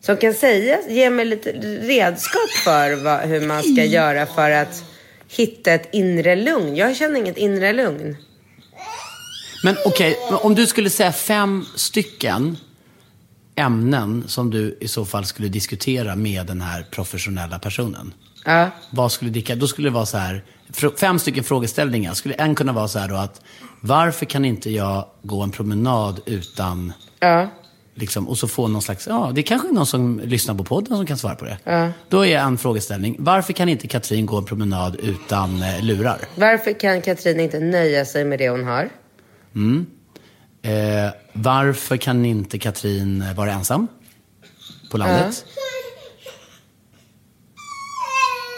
som 0.01 0.17
kan 0.17 0.33
säga, 0.33 0.77
ge 0.89 1.09
mig 1.09 1.25
lite 1.25 1.51
redskap 1.81 2.49
för 2.63 3.03
vad, 3.03 3.19
hur 3.19 3.47
man 3.47 3.63
ska 3.63 3.83
göra 3.83 4.25
för 4.25 4.51
att 4.51 4.83
hitta 5.27 5.71
ett 5.71 5.89
inre 5.91 6.35
lugn. 6.35 6.75
Jag 6.75 6.95
känner 6.95 7.19
inget 7.19 7.37
inre 7.37 7.73
lugn. 7.73 8.17
Men 9.65 9.75
okej, 9.85 10.17
om 10.41 10.55
du 10.55 10.67
skulle 10.67 10.89
säga 10.89 11.11
fem 11.11 11.65
stycken 11.75 12.57
ämnen 13.55 14.23
som 14.27 14.49
du 14.49 14.77
i 14.81 14.87
så 14.87 15.05
fall 15.05 15.25
skulle 15.25 15.47
diskutera 15.47 16.15
med 16.15 16.45
den 16.45 16.61
här 16.61 16.85
professionella 16.91 17.59
personen. 17.59 18.13
Ja. 18.45 18.69
Vad 18.91 19.11
skulle 19.11 19.31
dricka? 19.31 19.55
Då 19.55 19.67
skulle 19.67 19.89
det 19.89 19.93
vara 19.93 20.05
så 20.05 20.17
här, 20.17 20.43
fem 20.97 21.19
stycken 21.19 21.43
frågeställningar. 21.43 22.13
Skulle 22.13 22.33
en 22.35 22.55
kunna 22.55 22.73
vara 22.73 22.87
så 22.87 22.99
här 22.99 23.07
då 23.07 23.15
att, 23.15 23.41
varför 23.81 24.25
kan 24.25 24.45
inte 24.45 24.69
jag 24.69 25.05
gå 25.21 25.41
en 25.41 25.51
promenad 25.51 26.19
utan, 26.25 26.93
Ja. 27.19 27.49
liksom, 27.95 28.27
och 28.27 28.37
så 28.37 28.47
få 28.47 28.67
någon 28.67 28.81
slags, 28.81 29.07
ja, 29.07 29.31
det 29.35 29.41
är 29.41 29.43
kanske 29.43 29.67
är 29.67 29.73
någon 29.73 29.85
som 29.85 30.19
lyssnar 30.23 30.55
på 30.55 30.63
podden 30.63 30.97
som 30.97 31.05
kan 31.05 31.17
svara 31.17 31.35
på 31.35 31.45
det. 31.45 31.91
Då 32.09 32.25
är 32.25 32.37
en 32.39 32.57
frågeställning, 32.57 33.15
varför 33.19 33.53
kan 33.53 33.69
inte 33.69 33.87
Katrin 33.87 34.25
gå 34.25 34.37
en 34.37 34.45
promenad 34.45 34.95
utan 34.95 35.63
eh, 35.63 35.83
lurar? 35.83 36.19
Varför 36.35 36.79
kan 36.79 37.01
Katrin 37.01 37.39
inte 37.39 37.59
nöja 37.59 38.05
sig 38.05 38.25
med 38.25 38.39
det 38.39 38.49
hon 38.49 38.63
har? 38.63 38.89
Eh, 40.61 41.09
varför 41.33 41.97
kan 41.97 42.25
inte 42.25 42.59
Katrin 42.59 43.33
vara 43.35 43.51
ensam 43.53 43.87
på 44.91 44.97
landet? 44.97 45.45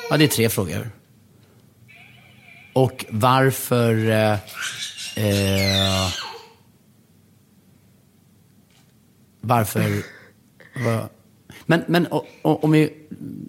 Ja, 0.10 0.18
det 0.18 0.24
är 0.24 0.28
tre 0.28 0.50
frågor. 0.50 0.90
Och 2.74 3.06
varför... 3.10 4.10
Eh, 4.10 4.34
eh, 5.26 6.08
varför... 9.42 10.04
Va, 10.86 11.10
men 11.66 11.84
men 11.88 12.08
o- 12.12 12.26
o- 12.42 12.60
om 12.62 12.72
vi, 12.72 12.94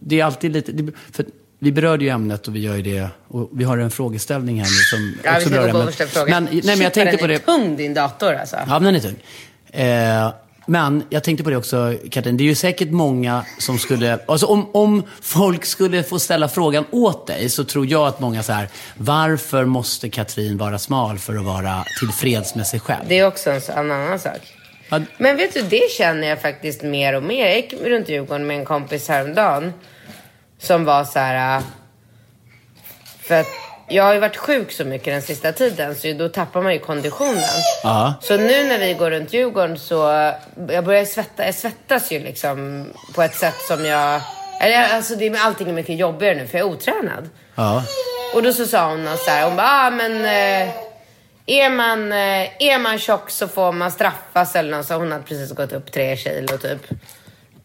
det 0.00 0.20
är 0.20 0.24
alltid 0.24 0.52
lite... 0.52 0.72
det- 0.72 0.92
För 1.12 1.26
vi 1.58 1.72
berörde 1.72 2.04
ju 2.04 2.10
ämnet 2.10 2.48
och 2.48 2.56
vi 2.56 2.60
gör 2.60 2.76
ju 2.76 2.82
det. 2.82 3.08
Och 3.28 3.50
vi 3.52 3.64
har 3.64 3.78
en 3.78 3.90
frågeställning 3.90 4.60
här 4.60 4.64
nu 4.64 4.70
som 4.70 5.18
Ja, 5.24 5.36
också 5.36 5.50
berör 5.50 5.68
ämnet. 5.68 6.16
Men, 6.28 6.44
nej, 6.44 6.62
men 6.64 6.80
jag 6.80 6.94
tänkte 6.94 7.16
på 7.16 7.26
den 7.26 7.40
det. 7.46 7.52
är 7.52 7.58
tung 7.58 7.76
din 7.76 7.94
dator 7.94 8.34
alltså. 8.34 8.56
Ja, 8.56 8.78
men 8.78 8.82
den 8.82 8.94
är 8.94 9.00
tung. 9.00 9.16
Eh, 9.70 10.32
men 10.66 11.02
jag 11.10 11.24
tänkte 11.24 11.44
på 11.44 11.50
det 11.50 11.56
också, 11.56 11.94
Katrin. 12.10 12.36
Det 12.36 12.44
är 12.44 12.46
ju 12.46 12.54
säkert 12.54 12.90
många 12.90 13.44
som 13.58 13.78
skulle... 13.78 14.18
Alltså 14.26 14.46
om, 14.46 14.70
om 14.72 15.02
folk 15.22 15.64
skulle 15.64 16.02
få 16.02 16.18
ställa 16.18 16.48
frågan 16.48 16.84
åt 16.90 17.26
dig 17.26 17.48
så 17.48 17.64
tror 17.64 17.86
jag 17.86 18.06
att 18.06 18.20
många 18.20 18.42
så 18.42 18.52
här, 18.52 18.68
varför 18.96 19.64
måste 19.64 20.08
Katrin 20.08 20.58
vara 20.58 20.78
smal 20.78 21.18
för 21.18 21.36
att 21.36 21.44
vara 21.44 21.84
tillfreds 22.00 22.54
med 22.54 22.66
sig 22.66 22.80
själv? 22.80 23.04
Det 23.08 23.18
är 23.18 23.26
också 23.26 23.50
en, 23.50 23.60
en 23.76 23.90
annan 23.90 24.18
sak. 24.18 24.40
Men 25.18 25.36
vet 25.36 25.54
du, 25.54 25.62
det 25.62 25.90
känner 25.98 26.28
jag 26.28 26.42
faktiskt 26.42 26.82
mer 26.82 27.14
och 27.14 27.22
mer. 27.22 27.46
Jag 27.46 27.56
gick 27.56 27.74
runt 27.84 28.08
Djurgården 28.08 28.46
med 28.46 28.58
en 28.58 28.64
kompis 28.64 29.08
häromdagen. 29.08 29.72
Som 30.58 30.84
var 30.84 31.04
så 31.04 31.18
här... 31.18 31.56
äh, 31.58 31.62
För 33.22 33.40
att 33.40 33.46
jag 33.90 34.04
har 34.04 34.14
ju 34.14 34.20
varit 34.20 34.36
sjuk 34.36 34.72
så 34.72 34.84
mycket 34.84 35.06
den 35.14 35.22
sista 35.22 35.52
tiden 35.52 35.94
så 35.94 36.12
då 36.12 36.28
tappar 36.28 36.62
man 36.62 36.72
ju 36.72 36.78
konditionen. 36.78 37.42
Ja. 37.82 38.14
Så 38.20 38.36
nu 38.36 38.64
när 38.64 38.78
vi 38.78 38.94
går 38.94 39.10
runt 39.10 39.32
Djurgården 39.32 39.78
så... 39.78 40.32
Jag 40.68 40.84
börjar 40.84 41.04
svetta, 41.04 41.44
jag 41.46 41.54
svettas 41.54 42.12
ju 42.12 42.18
liksom 42.18 42.86
på 43.14 43.22
ett 43.22 43.34
sätt 43.34 43.54
som 43.68 43.84
jag... 43.84 44.20
eller, 44.60 44.94
Alltså 44.96 45.14
det, 45.16 45.26
är- 45.26 45.40
allting 45.46 45.68
är 45.68 45.72
mycket 45.72 45.96
jobbigare 45.96 46.34
nu 46.34 46.46
för 46.46 46.58
jag 46.58 46.68
är 46.68 46.72
otränad. 46.72 47.28
ja. 47.54 47.84
Och 48.34 48.42
då 48.42 48.52
så 48.52 48.66
sa 48.66 48.90
hon 48.90 49.04
något 49.04 49.18
så 49.20 49.30
här, 49.30 49.44
hon 49.46 49.56
bara, 49.56 49.66
ah, 49.86 49.90
men 49.90 50.24
eh, 50.24 50.74
är, 51.46 51.70
man, 51.70 52.12
eh, 52.12 52.48
är 52.58 52.78
man 52.78 52.98
tjock 52.98 53.30
så 53.30 53.48
får 53.48 53.72
man 53.72 53.90
straffas 53.90 54.56
eller 54.56 54.76
något. 54.76 54.86
Så 54.86 54.94
hon 54.94 55.12
hade 55.12 55.24
precis 55.24 55.52
gått 55.52 55.72
upp 55.72 55.92
tre 55.92 56.16
kilo 56.16 56.58
typ. 56.58 56.86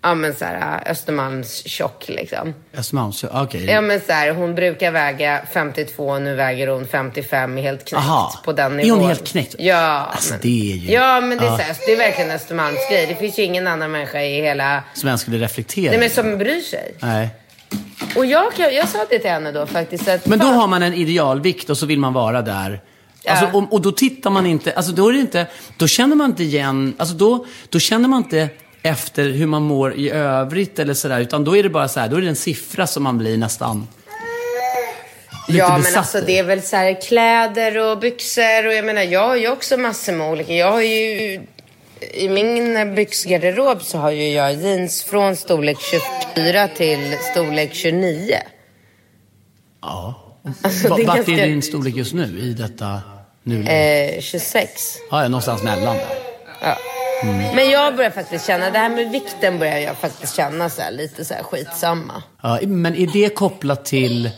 Ja 0.06 0.16
men 0.16 0.34
så 0.36 0.46
här 0.46 0.82
eh, 0.86 0.92
Östermalms 0.92 1.68
tjock 1.68 2.06
liksom. 2.08 2.54
Östermalms, 2.78 3.24
okej. 3.32 3.66
Ja 3.66 3.82
men 3.82 4.02
så 4.08 4.12
här, 4.12 4.32
hon 4.34 4.56
brukar 4.56 4.92
väga 4.92 5.42
52, 5.54 6.20
nu 6.20 6.36
väger 6.36 6.68
hon 6.68 6.88
55, 6.88 7.58
är 7.58 7.62
helt 7.62 7.80
knäckt 7.86 7.94
Aha. 8.06 8.42
på 8.46 8.54
den 8.54 8.72
Är 8.72 8.76
nivån. 8.84 9.00
hon 9.00 9.08
helt 9.08 9.28
knäckt? 9.28 9.56
Ja. 9.60 9.76
Alltså, 10.12 10.32
men, 10.34 10.40
det 10.42 10.72
är 10.72 10.76
ju- 10.76 10.92
Ja 10.94 11.22
men 11.22 11.38
det 11.38 11.44
är, 11.46 11.50
Ja. 11.50 11.58
så 11.58 11.64
här, 11.64 11.76
det 11.86 11.94
är 11.94 11.98
verkligen 11.98 12.32
Östermalms 12.32 12.80
grej. 12.92 13.06
Det 13.08 13.16
finns 13.16 13.40
ju 13.40 13.44
ingen 13.44 13.68
annan 13.68 13.92
människa 13.92 14.22
i 14.22 14.42
hela... 14.42 14.84
Som 14.94 15.08
ens 15.08 15.22
skulle 15.22 15.38
reflektera. 15.38 15.92
Nej 15.92 16.00
men 16.00 16.10
som 16.10 16.38
bryr 16.38 16.62
sig. 16.62 16.96
Nej. 17.00 17.30
Och 18.16 18.26
jag, 18.26 18.54
kan, 18.54 18.76
jag 18.76 18.90
sa 18.90 19.06
det 19.10 19.20
till 19.20 19.30
henne 19.30 19.52
då 19.52 19.66
faktiskt. 19.66 20.08
Att, 20.08 20.26
Men 20.26 20.40
då 20.40 20.46
har 20.46 20.68
man 20.68 20.84
en 20.84 20.94
idealvikt 20.94 21.70
och 21.70 21.78
så 21.78 21.86
vill 21.86 22.00
man 22.00 22.14
vara 22.14 22.42
där. 22.42 22.82
Alltså, 23.28 23.46
och, 23.58 23.74
och 23.74 23.82
då 23.82 23.92
tittar 23.92 24.30
man 24.30 24.46
inte, 24.46 24.74
alltså 24.74 24.92
då 24.92 25.10
är 25.10 25.14
det 25.14 25.20
inte, 25.20 25.46
då 25.78 25.88
känner 25.88 26.16
man 26.16 26.30
inte 26.30 26.44
igen, 26.44 26.94
alltså 26.98 27.16
då, 27.16 27.46
då 27.70 27.80
känner 27.80 28.10
man 28.10 28.24
inte 28.24 28.50
efter 28.84 29.30
hur 29.30 29.46
man 29.48 29.62
mår 29.62 29.94
i 29.94 30.10
övrigt 30.12 30.80
eller 30.80 30.94
sådär, 30.94 31.20
utan 31.20 31.44
då 31.44 31.58
är 31.58 31.64
det 31.64 31.70
bara 31.70 31.88
så 31.88 32.00
här, 32.00 32.08
då 32.08 32.18
är 32.18 32.22
det 32.22 32.28
en 32.28 32.36
siffra 32.36 32.88
som 32.88 33.04
man 33.04 33.18
blir 33.18 33.38
nästan 33.38 33.88
lite 35.48 35.58
Ja, 35.60 35.78
men 35.78 35.96
alltså 35.96 36.22
det 36.22 36.40
är 36.40 36.44
väl 36.44 36.62
så 36.62 36.76
här 36.76 37.02
kläder 37.02 37.78
och 37.78 38.00
byxor 38.00 38.68
och 38.68 38.74
jag 38.74 38.86
menar, 38.86 39.02
jag 39.02 39.28
har 39.28 39.36
ju 39.36 39.52
också 39.52 39.78
massor 39.78 40.14
med 40.14 40.32
olika. 40.32 40.54
Jag 40.54 40.72
har 40.72 40.82
ju, 40.82 41.42
i 42.14 42.30
min 42.30 42.96
byxgarderob 42.96 43.82
så 43.82 43.98
har 43.98 44.12
ju 44.12 44.30
jag 44.32 44.54
jeans 44.54 45.04
från 45.04 45.36
storlek 45.36 45.78
24 46.36 46.68
till 46.68 47.18
storlek 47.32 47.74
29. 47.74 48.36
Ja. 49.82 50.20
Alltså, 50.62 50.90
Va- 50.90 50.96
det 50.96 51.02
är 51.02 51.08
Vart 51.08 51.16
ganska- 51.16 51.32
är 51.32 51.48
din 51.48 51.62
storlek 51.62 51.96
just 51.96 52.14
nu 52.14 52.40
i 52.40 52.54
detta 52.54 53.02
nu? 53.44 53.64
Eh, 53.68 54.22
26. 54.22 54.98
Ja, 55.12 55.22
ja, 55.22 55.28
någonstans 55.28 55.64
mellan 55.64 55.96
där. 55.96 56.06
Ja. 56.62 56.78
Mm. 57.24 57.56
Men 57.56 57.70
jag 57.70 57.96
börjar 57.96 58.12
faktiskt 58.12 58.48
känna, 58.48 58.70
det 58.70 58.80
här 58.80 58.90
med 58.90 59.12
vikten 59.12 59.60
börjar 59.60 59.78
jag 59.78 59.98
faktiskt 59.98 60.36
känna 60.36 60.70
så 60.70 60.82
här, 60.82 60.92
lite 60.92 61.26
så 61.26 61.34
här 61.34 61.44
skitsamma. 61.44 62.24
Ja, 62.42 62.60
men 62.62 62.96
är 62.96 63.08
det 63.08 63.36
kopplat 63.36 63.86
till 63.86 64.30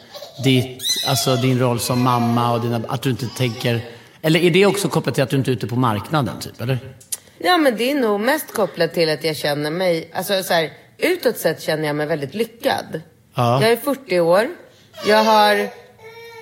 ditt, 0.44 0.84
alltså 1.08 1.36
din 1.36 1.60
roll 1.60 1.80
som 1.80 2.04
mamma 2.04 2.54
och 2.54 2.62
dina, 2.62 2.82
att 2.88 3.02
du 3.02 3.10
inte 3.10 3.28
tänker, 3.38 3.82
eller 4.22 4.40
är 4.40 4.52
det 4.52 4.66
också 4.66 4.90
kopplat 4.90 5.16
till 5.16 5.24
att 5.24 5.30
du 5.30 5.38
inte 5.38 5.52
är 5.52 5.54
ute 5.54 5.68
på 5.68 5.76
marknaden 5.76 6.40
typ, 6.40 6.62
eller? 6.62 6.80
Ja, 7.38 7.58
men 7.58 7.78
det 7.78 7.92
är 7.92 7.96
nog 7.96 8.20
mest 8.20 8.54
kopplat 8.54 8.94
till 8.94 9.10
att 9.10 9.24
jag 9.24 9.36
känner 9.36 9.72
mig, 9.72 10.12
alltså 10.14 10.44
så 10.44 10.54
här, 10.54 10.70
utåt 10.98 11.38
sett 11.38 11.62
känner 11.62 11.88
jag 11.88 11.96
mig 11.96 12.06
väldigt 12.06 12.34
lyckad. 12.34 13.02
Ja. 13.36 13.62
Jag 13.62 13.72
är 13.72 13.78
40 13.78 14.20
år. 14.20 14.48
Jag 15.08 15.24
har, 15.24 15.68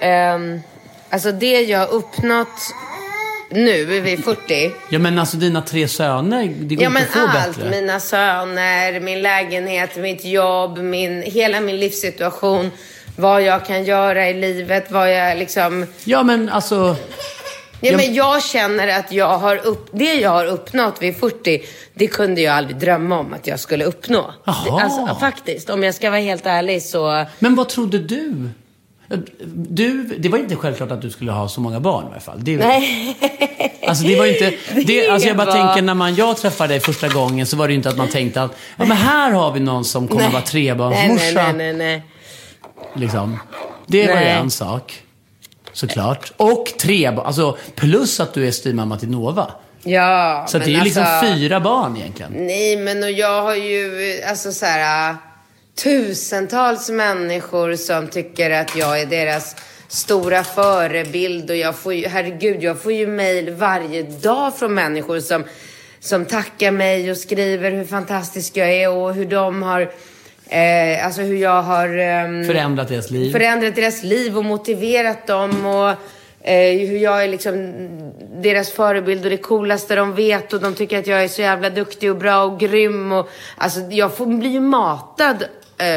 ehm, 0.02 0.62
alltså 1.10 1.32
det 1.32 1.62
jag 1.62 1.80
har 1.80 1.88
uppnått 1.88 2.74
nu, 3.54 3.98
är 3.98 4.02
vi 4.02 4.18
40. 4.18 4.72
Ja 4.90 5.00
men 5.00 5.20
alltså 5.20 5.38
dina 5.38 5.62
tre 5.62 5.88
söner, 5.88 6.54
det 6.60 6.76
går 6.76 6.84
Ja 6.84 6.90
inte 6.90 6.94
men 6.94 7.04
att 7.04 7.32
få 7.34 7.38
allt, 7.38 7.58
bättre. 7.58 7.70
mina 7.70 8.00
söner, 8.00 9.00
min 9.00 9.22
lägenhet, 9.22 9.96
mitt 9.98 10.26
jobb, 10.26 10.78
min, 10.78 11.22
hela 11.22 11.60
min 11.62 11.80
livssituation. 11.80 12.72
Vad 13.18 13.42
jag 13.42 13.66
kan 13.66 13.84
göra 13.84 14.30
i 14.30 14.34
livet, 14.34 14.92
vad 14.92 15.14
jag 15.14 15.38
liksom... 15.38 15.86
Ja 16.04 16.24
men 16.24 16.50
alltså, 16.50 16.96
Ja, 17.82 17.90
Jag- 17.92 17.98
men 17.98 18.14
jag 18.14 18.44
känner 18.44 19.00
att 19.00 19.12
jag 19.12 19.38
har 19.38 19.66
upp, 19.68 19.88
det 19.92 20.14
jag 20.14 20.30
har 20.30 20.46
uppnått 20.46 20.96
vid 21.02 21.16
40, 21.18 21.62
det 21.94 22.08
kunde 22.08 22.42
jag 22.42 22.56
aldrig 22.56 22.78
drömma 22.78 23.20
om 23.20 23.34
att 23.34 23.48
jag 23.48 23.60
skulle 23.60 23.86
uppnå. 23.86 24.34
Det, 24.46 24.52
alltså, 24.72 25.18
faktiskt, 25.20 25.70
om 25.70 25.84
jag 25.84 25.96
ska 25.96 26.10
vara 26.10 26.20
helt 26.22 26.46
ärlig 26.46 26.82
så... 26.84 27.26
men 27.40 27.56
vad 27.56 27.70
trodde 27.70 28.00
du? 28.00 28.50
Du, 29.54 30.04
det 30.04 30.30
var 30.30 30.38
inte 30.38 30.56
självklart 30.56 30.92
att 30.92 31.02
du 31.02 31.10
skulle 31.10 31.32
ha 31.32 31.50
så 31.50 31.62
många 31.62 31.80
barn 31.80 32.04
i 32.06 32.08
alla 32.12 32.20
fall. 32.20 32.38
Det, 32.44 32.58
Nej. 32.58 33.18
Alltså 33.88 34.04
det 34.04 34.16
var 34.16 34.26
inte, 34.26 34.54
det, 34.86 35.08
alltså 35.10 35.28
jag 35.28 35.38
bara 35.38 35.46
var- 35.48 35.54
tänker 35.54 35.82
när 35.82 35.94
man, 35.94 36.16
jag 36.16 36.38
träffade 36.38 36.74
dig 36.74 36.80
första 36.80 37.08
gången 37.08 37.46
så 37.46 37.58
var 37.58 37.68
det 37.68 37.74
inte 37.74 37.90
att 37.90 37.98
man 37.98 38.08
tänkte 38.08 38.42
att, 38.42 38.52
ja 38.78 38.86
men 38.86 38.98
här 38.98 39.32
har 39.32 39.52
vi 39.52 39.60
någon 39.60 39.86
som 39.86 40.08
kommer 40.08 40.26
att 40.26 40.34
vara 40.34 40.42
nej, 40.42 40.52
trebarnsmorsa. 40.52 41.52
nej, 41.52 41.54
nej, 41.54 41.74
nej. 41.74 42.04
Liksom. 42.96 43.40
Det 43.88 44.08
var 44.08 44.14
ju 44.14 44.20
Nej. 44.20 44.32
en 44.32 44.52
sak. 44.52 45.02
Såklart. 45.74 46.32
Och 46.38 46.66
tre 46.80 47.06
alltså 47.06 47.58
plus 47.76 48.20
att 48.20 48.34
du 48.34 48.48
är 48.48 48.52
styvmamma 48.52 48.98
till 48.98 49.10
Nova. 49.10 49.52
Ja, 49.84 50.46
Så 50.50 50.58
det 50.60 50.76
är 50.76 50.82
liksom 50.84 51.04
alltså, 51.04 51.34
fyra 51.36 51.60
barn 51.60 51.98
egentligen. 51.98 52.32
Nej, 52.48 52.76
men 52.78 53.04
och 53.04 53.12
jag 53.12 53.42
har 53.42 53.56
ju 53.56 54.22
alltså 54.30 54.52
så 54.52 54.66
här 54.66 55.16
tusentals 55.76 56.90
människor 56.90 57.76
som 57.76 58.08
tycker 58.08 58.52
att 58.52 58.76
jag 58.76 59.02
är 59.02 59.06
deras 59.06 59.56
stora 59.88 60.44
förebild 60.44 61.50
och 61.50 61.56
jag 61.56 61.76
får 61.76 61.94
ju, 61.94 62.08
herregud, 62.08 62.64
jag 62.64 62.82
får 62.82 62.92
ju 62.94 63.08
mejl 63.08 63.50
varje 63.54 64.04
dag 64.04 64.58
från 64.58 64.74
människor 64.74 65.20
som, 65.20 65.44
som 66.00 66.26
tackar 66.26 66.72
mig 66.72 67.12
och 67.12 67.18
skriver 67.18 67.72
hur 67.72 67.86
fantastisk 67.86 68.58
jag 68.58 68.72
är 68.72 68.90
och 68.90 69.14
hur 69.14 69.26
de 69.26 69.64
har, 69.64 69.82
eh, 70.50 71.06
alltså 71.06 71.22
hur 71.22 71.38
jag 71.38 71.62
har 71.62 71.98
ehm, 71.98 72.46
Förändrat 72.46 72.88
deras 72.88 73.12
liv. 73.12 73.32
förändrat 73.32 73.76
deras 73.76 74.04
liv 74.04 74.38
och 74.38 74.46
motiverat 74.46 75.28
dem 75.28 75.66
och 75.66 75.90
eh, 76.50 76.88
hur 76.88 76.98
jag 76.98 77.24
är 77.24 77.28
liksom 77.28 77.74
deras 78.42 78.72
förebild 78.72 79.24
och 79.24 79.30
det 79.32 79.38
coolaste 79.38 79.96
de 79.96 80.16
vet 80.16 80.54
och 80.54 80.62
de 80.62 80.76
tycker 80.76 81.00
att 81.00 81.08
jag 81.08 81.24
är 81.24 81.28
så 81.28 81.42
jävla 81.42 81.70
duktig 81.70 82.12
och 82.12 82.18
bra 82.18 82.44
och 82.44 82.60
grym 82.60 83.12
och 83.12 83.30
alltså 83.58 83.80
jag 83.80 84.18
får 84.18 84.26
bli 84.26 84.50
ju 84.50 84.60
matad 84.60 85.44
eh, 85.44 85.48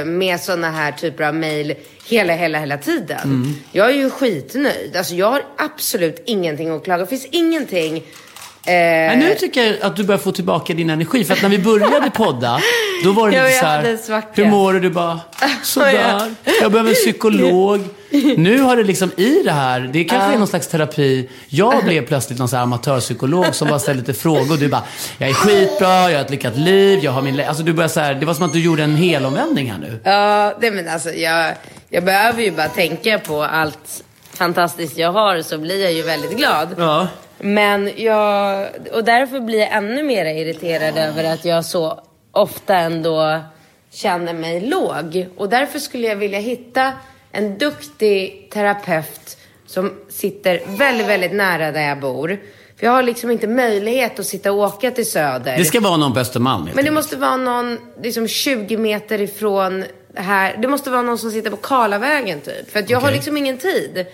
med 0.04 0.40
sådana 0.40 0.70
här 0.70 0.92
typer 0.92 1.24
av 1.24 1.34
mejl 1.34 1.74
hela, 2.04 2.32
hela, 2.32 2.58
hela 2.58 2.78
tiden. 2.78 3.20
Mm. 3.24 3.54
Jag 3.72 3.90
är 3.90 3.94
ju 3.94 4.10
skitnöjd. 4.10 4.96
Alltså 4.96 5.14
jag 5.14 5.30
har 5.30 5.42
absolut 5.56 6.22
ingenting 6.26 6.70
att 6.70 6.84
klaga. 6.84 7.04
Det 7.04 7.06
finns 7.06 7.26
ingenting 7.30 7.96
eh, 7.96 8.02
Men 8.66 9.18
nu 9.18 9.34
tycker 9.34 9.64
jag 9.64 9.76
att 9.82 9.96
du 9.96 10.04
börjar 10.04 10.18
få 10.18 10.32
tillbaka 10.32 10.74
din 10.74 10.90
energi. 10.90 11.24
För 11.24 11.34
att 11.34 11.42
när 11.42 11.48
vi 11.48 11.58
började 11.58 12.10
podda, 12.10 12.60
då 13.04 13.12
var 13.12 13.30
det 13.30 13.30
lite 13.30 13.54
jag 13.54 13.60
så 13.60 13.66
hade 13.66 13.78
en 13.78 13.96
här, 13.96 14.02
svacka. 14.02 14.42
hur 14.42 14.50
mår 14.50 14.72
du? 14.72 14.80
Du 14.80 14.90
bara, 14.90 15.20
sådär. 15.62 16.34
Jag 16.60 16.72
behöver 16.72 16.90
en 16.90 16.94
psykolog. 16.94 17.80
Nu 18.36 18.60
har 18.60 18.76
det 18.76 18.82
liksom 18.84 19.10
i 19.16 19.42
det 19.44 19.52
här, 19.52 19.80
det 19.80 20.04
kanske 20.04 20.34
är 20.34 20.38
någon 20.38 20.48
slags 20.48 20.68
terapi. 20.68 21.28
Jag 21.48 21.84
blev 21.84 22.06
plötsligt 22.06 22.38
någon 22.38 22.48
så 22.48 22.56
här 22.56 22.62
amatörpsykolog 22.62 23.54
som 23.54 23.68
bara 23.68 23.78
ställde 23.78 24.00
lite 24.00 24.14
frågor. 24.14 24.56
Du 24.56 24.68
bara, 24.68 24.82
jag 25.18 25.28
är 25.28 25.34
skitbra, 25.34 26.10
jag 26.10 26.18
har 26.18 26.24
ett 26.24 26.30
lyckat 26.30 26.56
liv, 26.56 26.98
jag 27.02 27.12
har 27.12 27.22
min... 27.22 27.36
lä-" 27.36 27.48
Alltså 27.48 27.62
du 27.62 27.72
börjar 27.72 27.88
så 27.88 28.00
här, 28.00 28.14
det 28.14 28.26
var 28.26 28.34
som 28.34 28.44
att 28.44 28.52
du 28.52 28.60
gjorde 28.62 28.82
en 28.82 28.96
helomvändning 28.96 29.70
här 29.70 29.78
nu. 29.78 30.00
Ja, 30.04 30.54
det, 30.60 30.70
men 30.70 30.88
alltså 30.88 31.10
jag, 31.10 31.54
Jag 31.90 32.04
behöver 32.04 32.42
ju 32.42 32.50
bara 32.50 32.68
tänka 32.68 33.18
på 33.18 33.42
allt 33.42 34.02
fantastiskt 34.34 34.98
jag 34.98 35.12
har 35.12 35.42
så 35.42 35.58
blir 35.58 35.82
jag 35.82 35.92
ju 35.92 36.02
väldigt 36.02 36.36
glad. 36.36 36.68
Ja. 36.78 37.08
Men 37.38 37.90
jag, 37.96 38.68
och 38.92 39.04
därför 39.04 39.40
blir 39.40 39.58
jag 39.58 39.72
ännu 39.72 40.02
mer 40.02 40.24
irriterad 40.24 40.98
över 40.98 41.24
att 41.24 41.44
jag 41.44 41.64
så 41.64 42.00
ofta 42.32 42.76
ändå 42.76 43.40
känner 43.90 44.34
mig 44.34 44.60
låg. 44.60 45.26
Och 45.36 45.48
därför 45.48 45.78
skulle 45.78 46.06
jag 46.06 46.16
vilja 46.16 46.38
hitta 46.38 46.92
en 47.32 47.58
duktig 47.58 48.50
terapeut 48.52 49.36
som 49.66 49.92
sitter 50.08 50.62
väldigt, 50.78 51.06
väldigt 51.06 51.32
nära 51.32 51.72
där 51.72 51.88
jag 51.88 52.00
bor. 52.00 52.38
För 52.78 52.86
jag 52.86 52.92
har 52.92 53.02
liksom 53.02 53.30
inte 53.30 53.46
möjlighet 53.46 54.18
att 54.18 54.26
sitta 54.26 54.52
och 54.52 54.58
åka 54.58 54.90
till 54.90 55.10
Söder. 55.10 55.58
Det 55.58 55.64
ska 55.64 55.80
vara 55.80 55.96
någon 55.96 56.14
på 56.14 56.20
Östermalm 56.20 56.70
Men 56.74 56.84
det 56.84 56.90
måste 56.90 57.16
vara 57.16 57.36
någon 57.36 57.78
liksom 58.02 58.28
20 58.28 58.76
meter 58.76 59.20
ifrån 59.20 59.84
här. 60.14 60.56
Det 60.56 60.68
måste 60.68 60.90
vara 60.90 61.02
någon 61.02 61.18
som 61.18 61.30
sitter 61.30 61.50
på 61.50 61.56
Karlavägen 61.56 62.40
typ. 62.40 62.70
För 62.70 62.78
att 62.78 62.90
jag 62.90 63.00
har 63.00 63.08
Okej. 63.08 63.16
liksom 63.16 63.36
ingen 63.36 63.58
tid. 63.58 64.06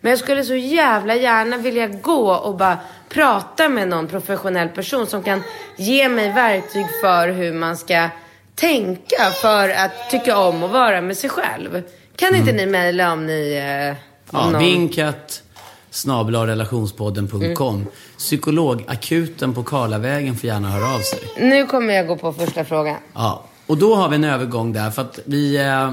Men 0.00 0.10
jag 0.10 0.18
skulle 0.18 0.44
så 0.44 0.54
jävla 0.54 1.14
gärna 1.14 1.56
vilja 1.56 1.86
gå 1.88 2.32
och 2.32 2.56
bara 2.56 2.78
prata 3.08 3.68
med 3.68 3.88
någon 3.88 4.06
professionell 4.06 4.68
person 4.68 5.06
som 5.06 5.22
kan 5.22 5.42
ge 5.76 6.08
mig 6.08 6.32
verktyg 6.32 6.86
för 7.00 7.28
hur 7.28 7.52
man 7.52 7.76
ska 7.76 8.08
tänka 8.54 9.30
för 9.42 9.68
att 9.68 10.10
tycka 10.10 10.38
om 10.38 10.62
att 10.62 10.70
vara 10.70 11.00
med 11.00 11.16
sig 11.16 11.30
själv. 11.30 11.82
Kan 12.16 12.34
inte 12.34 12.52
ni 12.52 12.66
mejla 12.66 13.12
om 13.12 13.26
ni... 13.26 13.54
Eh, 13.54 13.96
om 14.36 14.40
Ja, 14.40 14.50
någon... 14.50 14.60
vinkat 14.62 15.42
snabelagrelationspodden.com. 15.90 17.74
Mm. 17.74 17.86
Psykologakuten 18.18 19.54
på 19.54 19.62
Karlavägen 19.62 20.36
får 20.36 20.46
gärna 20.46 20.68
höra 20.68 20.94
av 20.94 21.00
sig. 21.00 21.18
Nu 21.38 21.66
kommer 21.66 21.94
jag 21.94 22.06
gå 22.06 22.16
på 22.16 22.32
första 22.32 22.64
frågan. 22.64 22.96
Ja, 23.14 23.44
och 23.66 23.76
då 23.76 23.94
har 23.94 24.08
vi 24.08 24.16
en 24.16 24.24
övergång 24.24 24.72
där. 24.72 24.90
För 24.90 25.02
att 25.02 25.18
vi 25.24 25.56
eh, 25.56 25.92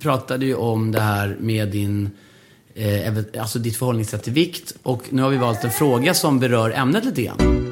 pratade 0.00 0.46
ju 0.46 0.54
om 0.54 0.92
det 0.92 1.00
här 1.00 1.36
med 1.40 1.68
din, 1.68 2.10
eh, 2.76 3.40
alltså 3.40 3.58
ditt 3.58 3.76
förhållningssätt 3.76 4.22
till 4.22 4.32
vikt. 4.32 4.72
Och 4.82 5.02
nu 5.10 5.22
har 5.22 5.30
vi 5.30 5.36
valt 5.36 5.64
en 5.64 5.70
fråga 5.70 6.14
som 6.14 6.40
berör 6.40 6.70
ämnet 6.70 7.04
lite 7.04 7.22
grann. 7.22 7.62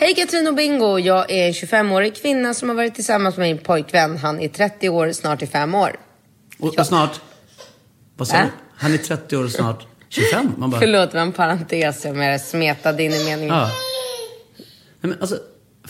Hej 0.00 0.14
Katrin 0.14 0.48
och 0.48 0.54
Bingo! 0.54 0.98
Jag 0.98 1.30
är 1.30 1.46
en 1.46 1.52
25-årig 1.52 2.14
kvinna 2.16 2.54
som 2.54 2.68
har 2.68 2.76
varit 2.76 2.94
tillsammans 2.94 3.36
med 3.36 3.48
min 3.48 3.58
pojkvän. 3.58 4.16
Han 4.16 4.40
är 4.40 4.48
30 4.48 4.88
år, 4.88 5.12
snart 5.12 5.42
i 5.42 5.46
5 5.46 5.74
år. 5.74 5.96
Och, 6.58 6.78
och 6.78 6.86
snart, 6.86 7.20
vad 8.16 8.28
sa 8.28 8.36
Äh? 8.36 8.42
du? 8.44 8.50
Han 8.76 8.92
är 8.92 8.98
30 8.98 9.36
år 9.36 9.44
och 9.44 9.50
snart 9.50 9.86
25. 10.08 10.52
Man 10.58 10.70
bara, 10.70 10.80
Förlåt, 10.80 11.10
det 11.10 11.16
var 11.16 11.22
en 11.22 11.32
parentes 11.32 12.02
som 12.02 12.20
jag 12.22 12.40
smetade 12.40 13.02
in 13.02 13.12
i 13.12 13.24
meningen. 13.24 13.54
ja. 13.56 13.70
Nej, 15.00 15.10
men 15.10 15.20
alltså, 15.20 15.38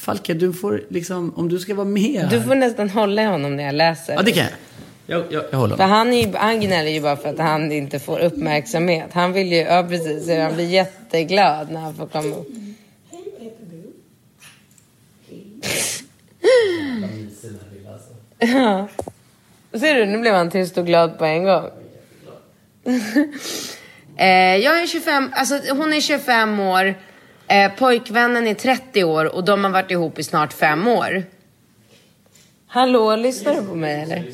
Falke, 0.01 0.35
du 0.35 0.53
får 0.53 0.83
liksom, 0.89 1.35
om 1.37 1.49
du 1.49 1.59
ska 1.59 1.75
vara 1.75 1.85
med 1.87 2.27
Du 2.31 2.39
här- 2.39 2.47
får 2.47 2.55
nästan 2.55 2.91
hålla 2.91 3.23
i 3.23 3.25
honom 3.25 3.57
när 3.57 3.65
jag 3.65 3.75
läser. 3.75 4.13
Ja, 4.13 4.23
det 4.23 4.33
kan 4.33 4.45
jag. 4.45 4.53
Jag, 5.07 5.33
jag, 5.33 5.45
jag 5.51 5.59
håller. 5.59 5.77
För 5.77 5.85
han, 5.85 6.13
är 6.13 6.27
ju, 6.27 6.37
han 6.37 6.61
gnäller 6.61 6.91
ju 6.91 7.01
bara 7.01 7.17
för 7.17 7.29
att 7.29 7.39
han 7.39 7.73
inte 7.73 7.99
får 7.99 8.19
uppmärksamhet. 8.19 9.07
Han 9.13 9.33
vill 9.33 9.53
ju, 9.53 9.59
ja 9.59 9.87
precis, 9.89 10.29
han 10.39 10.55
blir 10.55 10.67
jätteglad 10.67 11.71
när 11.71 11.81
han 11.81 11.95
får 11.95 12.07
komma 12.07 12.37
upp. 12.37 12.49
Ja. 18.39 18.89
Ser 19.73 19.95
du, 19.95 20.07
nu 20.07 20.19
blev 20.19 20.35
han 20.35 20.51
tyst 20.51 20.79
och 20.79 20.87
glad 20.87 21.19
på 21.19 21.25
en 21.25 21.45
gång. 21.45 21.65
eh, 24.17 24.57
jag 24.57 24.83
är 24.83 24.87
25, 24.87 25.31
alltså 25.35 25.61
hon 25.71 25.93
är 25.93 26.01
25 26.01 26.61
år, 26.61 26.95
eh, 27.51 27.73
pojkvännen 27.79 28.47
är 28.47 28.55
30 28.55 29.05
år 29.05 29.35
och 29.35 29.45
de 29.45 29.65
har 29.65 29.71
varit 29.71 29.91
ihop 29.91 30.19
i 30.19 30.23
snart 30.23 30.53
fem 30.53 30.89
år. 30.89 31.25
Hallå, 32.67 33.17
lyssnar 33.17 33.55
du 33.55 33.63
på 33.63 33.75
mig 33.75 34.03
eller? 34.03 34.25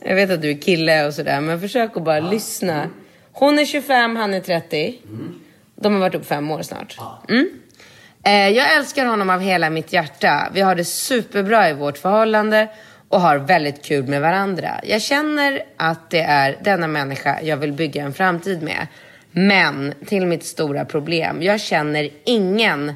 Jag 0.00 0.14
vet 0.14 0.30
att 0.30 0.42
du 0.42 0.50
är 0.50 0.62
kille 0.62 1.06
och 1.06 1.14
sådär, 1.14 1.40
men 1.40 1.60
försök 1.60 1.96
att 1.96 2.04
bara 2.04 2.20
lyssna. 2.20 2.90
Hon 3.32 3.58
är 3.58 3.64
25, 3.64 4.16
han 4.16 4.34
är 4.34 4.40
30. 4.40 4.98
De 5.76 5.92
har 5.92 6.00
varit 6.00 6.14
upp 6.14 6.26
fem 6.26 6.50
år 6.50 6.62
snart. 6.62 6.98
Mm. 7.28 7.48
Eh, 8.22 8.48
jag 8.48 8.76
älskar 8.76 9.06
honom 9.06 9.30
av 9.30 9.40
hela 9.40 9.70
mitt 9.70 9.92
hjärta. 9.92 10.48
Vi 10.52 10.60
har 10.60 10.74
det 10.74 10.84
superbra 10.84 11.70
i 11.70 11.72
vårt 11.72 11.98
förhållande 11.98 12.68
och 13.08 13.20
har 13.20 13.36
väldigt 13.36 13.84
kul 13.84 14.06
med 14.06 14.20
varandra. 14.20 14.80
Jag 14.82 15.02
känner 15.02 15.62
att 15.76 16.10
det 16.10 16.20
är 16.20 16.58
denna 16.62 16.86
människa 16.86 17.40
jag 17.42 17.56
vill 17.56 17.72
bygga 17.72 18.02
en 18.02 18.14
framtid 18.14 18.62
med. 18.62 18.86
Men 19.36 19.94
till 20.06 20.26
mitt 20.26 20.44
stora 20.44 20.84
problem, 20.84 21.42
jag 21.42 21.60
känner 21.60 22.10
ingen 22.24 22.92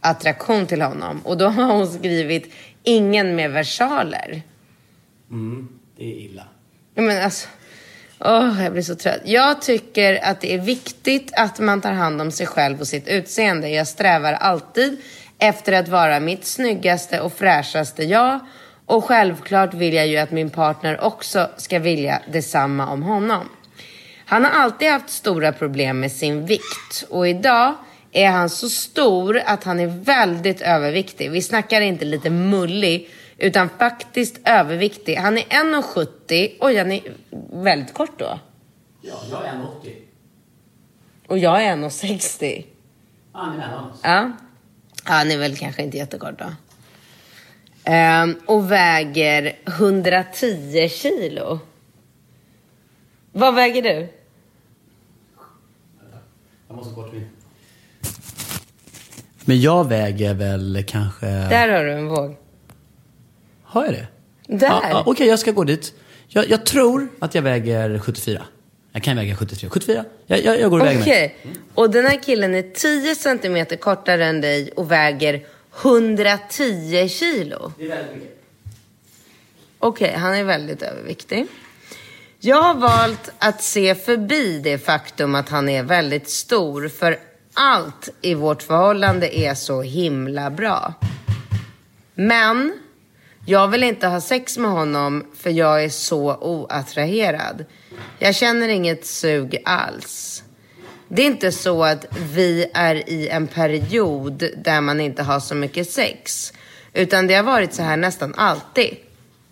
attraktion 0.00 0.66
till 0.66 0.82
honom. 0.82 1.20
Och 1.24 1.38
då 1.38 1.48
har 1.48 1.64
hon 1.64 1.86
skrivit 1.86 2.54
ingen 2.82 3.36
med 3.36 3.50
versaler. 3.50 4.42
Det 5.96 6.04
är 6.04 6.14
illa. 6.14 6.44
Men 6.94 7.24
alltså, 7.24 7.48
åh, 8.20 8.62
jag 8.62 8.72
blir 8.72 8.82
så 8.82 8.94
trött. 8.94 9.20
Jag 9.24 9.62
tycker 9.62 10.24
att 10.24 10.40
det 10.40 10.54
är 10.54 10.58
viktigt 10.58 11.32
att 11.36 11.58
man 11.58 11.80
tar 11.80 11.92
hand 11.92 12.20
om 12.20 12.30
sig 12.30 12.46
själv 12.46 12.80
och 12.80 12.88
sitt 12.88 13.08
utseende. 13.08 13.68
Jag 13.68 13.88
strävar 13.88 14.32
alltid 14.32 15.00
efter 15.38 15.72
att 15.72 15.88
vara 15.88 16.20
mitt 16.20 16.44
snyggaste 16.44 17.20
och 17.20 17.32
fräschaste 17.32 18.04
jag. 18.04 18.40
Och 18.86 19.04
självklart 19.04 19.74
vill 19.74 19.94
jag 19.94 20.06
ju 20.06 20.16
att 20.16 20.30
min 20.30 20.50
partner 20.50 21.00
också 21.00 21.50
ska 21.56 21.78
vilja 21.78 22.22
detsamma 22.32 22.88
om 22.88 23.02
honom. 23.02 23.48
Han 24.26 24.44
har 24.44 24.50
alltid 24.50 24.90
haft 24.90 25.10
stora 25.10 25.52
problem 25.52 26.00
med 26.00 26.12
sin 26.12 26.46
vikt 26.46 27.04
och 27.08 27.28
idag 27.28 27.74
är 28.12 28.30
han 28.30 28.50
så 28.50 28.68
stor 28.68 29.42
att 29.46 29.64
han 29.64 29.80
är 29.80 29.86
väldigt 29.86 30.60
överviktig. 30.60 31.30
Vi 31.30 31.42
snackar 31.42 31.80
inte 31.80 32.04
lite 32.04 32.30
mullig 32.30 33.10
utan 33.38 33.68
faktiskt 33.78 34.40
överviktig. 34.44 35.16
Han 35.16 35.38
är 35.38 35.42
1,70. 35.42 36.56
Oj, 36.60 36.76
han 36.76 36.92
är 36.92 37.00
väldigt 37.52 37.94
kort 37.94 38.18
då. 38.18 38.38
Ja, 39.00 39.14
jag 39.30 39.46
är 39.46 39.52
1,80. 39.52 39.92
Och 41.26 41.38
jag 41.38 41.62
är 41.62 41.76
1,60. 41.76 42.64
Han 43.32 43.52
är 43.52 43.58
mellan 43.58 43.90
oss. 43.90 44.00
Ja. 44.02 44.32
Han 45.04 45.30
är 45.30 45.38
väl 45.38 45.56
kanske 45.56 45.82
inte 45.82 45.96
jättekort 45.96 46.38
då. 46.38 46.46
Ehm, 47.84 48.36
och 48.46 48.72
väger 48.72 49.56
110 49.64 50.88
kilo. 50.88 51.60
Vad 53.32 53.54
väger 53.54 53.82
du? 53.82 54.08
Jag 56.68 56.76
måste 56.76 56.94
bort 56.94 57.12
min... 57.12 57.28
Men 59.44 59.60
jag 59.60 59.88
väger 59.88 60.34
väl 60.34 60.84
kanske... 60.88 61.26
Där 61.26 61.68
har 61.68 61.84
du 61.84 61.92
en 61.92 62.08
våg. 62.08 62.36
Har 63.62 63.84
jag 63.84 63.94
det? 63.94 64.06
Där. 64.46 64.66
Ja, 64.66 64.82
ja, 64.90 65.02
Okej, 65.06 65.26
jag 65.28 65.38
ska 65.38 65.52
gå 65.52 65.64
dit. 65.64 65.94
Jag, 66.28 66.50
jag 66.50 66.66
tror 66.66 67.08
att 67.18 67.34
jag 67.34 67.42
väger 67.42 67.98
74. 67.98 68.42
Jag 68.92 69.02
kan 69.02 69.16
väga 69.16 69.36
73. 69.36 69.68
74? 69.68 70.04
Jag, 70.26 70.44
jag, 70.44 70.60
jag 70.60 70.70
går 70.70 70.80
och 70.80 70.86
väger 70.86 71.00
Okej. 71.00 71.36
mig. 71.42 71.56
Och 71.74 71.90
den 71.90 72.04
här 72.06 72.22
killen 72.22 72.54
är 72.54 72.62
10 72.62 73.14
centimeter 73.14 73.76
kortare 73.76 74.24
än 74.26 74.40
dig 74.40 74.70
och 74.76 74.90
väger 74.90 75.46
110 75.82 77.08
kilo. 77.08 77.72
Det 77.78 77.84
är 77.84 77.88
väldigt 77.88 78.14
mycket. 78.14 78.38
Okej, 79.78 80.14
han 80.16 80.34
är 80.34 80.44
väldigt 80.44 80.82
överviktig. 80.82 81.46
Jag 82.44 82.62
har 82.62 82.74
valt 82.74 83.30
att 83.38 83.62
se 83.62 83.94
förbi 83.94 84.58
det 84.58 84.78
faktum 84.78 85.34
att 85.34 85.48
han 85.48 85.68
är 85.68 85.82
väldigt 85.82 86.28
stor 86.28 86.88
för 86.88 87.18
allt 87.54 88.08
i 88.20 88.34
vårt 88.34 88.62
förhållande 88.62 89.38
är 89.38 89.54
så 89.54 89.82
himla 89.82 90.50
bra. 90.50 90.94
Men 92.14 92.72
jag 93.46 93.68
vill 93.68 93.82
inte 93.82 94.06
ha 94.06 94.20
sex 94.20 94.58
med 94.58 94.70
honom 94.70 95.24
för 95.36 95.50
jag 95.50 95.84
är 95.84 95.88
så 95.88 96.36
oattraherad. 96.36 97.64
Jag 98.18 98.34
känner 98.34 98.68
inget 98.68 99.06
sug 99.06 99.62
alls. 99.64 100.42
Det 101.08 101.22
är 101.22 101.26
inte 101.26 101.52
så 101.52 101.84
att 101.84 102.06
vi 102.34 102.70
är 102.74 103.08
i 103.08 103.28
en 103.28 103.46
period 103.46 104.44
där 104.64 104.80
man 104.80 105.00
inte 105.00 105.22
har 105.22 105.40
så 105.40 105.54
mycket 105.54 105.90
sex. 105.90 106.52
Utan 106.92 107.26
det 107.26 107.34
har 107.34 107.42
varit 107.42 107.74
så 107.74 107.82
här 107.82 107.96
nästan 107.96 108.34
alltid. 108.34 108.96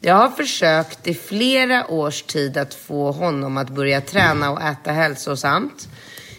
Jag 0.03 0.15
har 0.15 0.31
försökt 0.31 1.07
i 1.07 1.15
flera 1.15 1.91
års 1.91 2.23
tid 2.23 2.57
att 2.57 2.75
få 2.75 3.13
honom 3.13 3.57
att 3.57 3.71
börja 3.71 4.01
träna 4.01 4.51
och 4.51 4.63
äta 4.63 4.93
hälsosamt. 4.93 5.89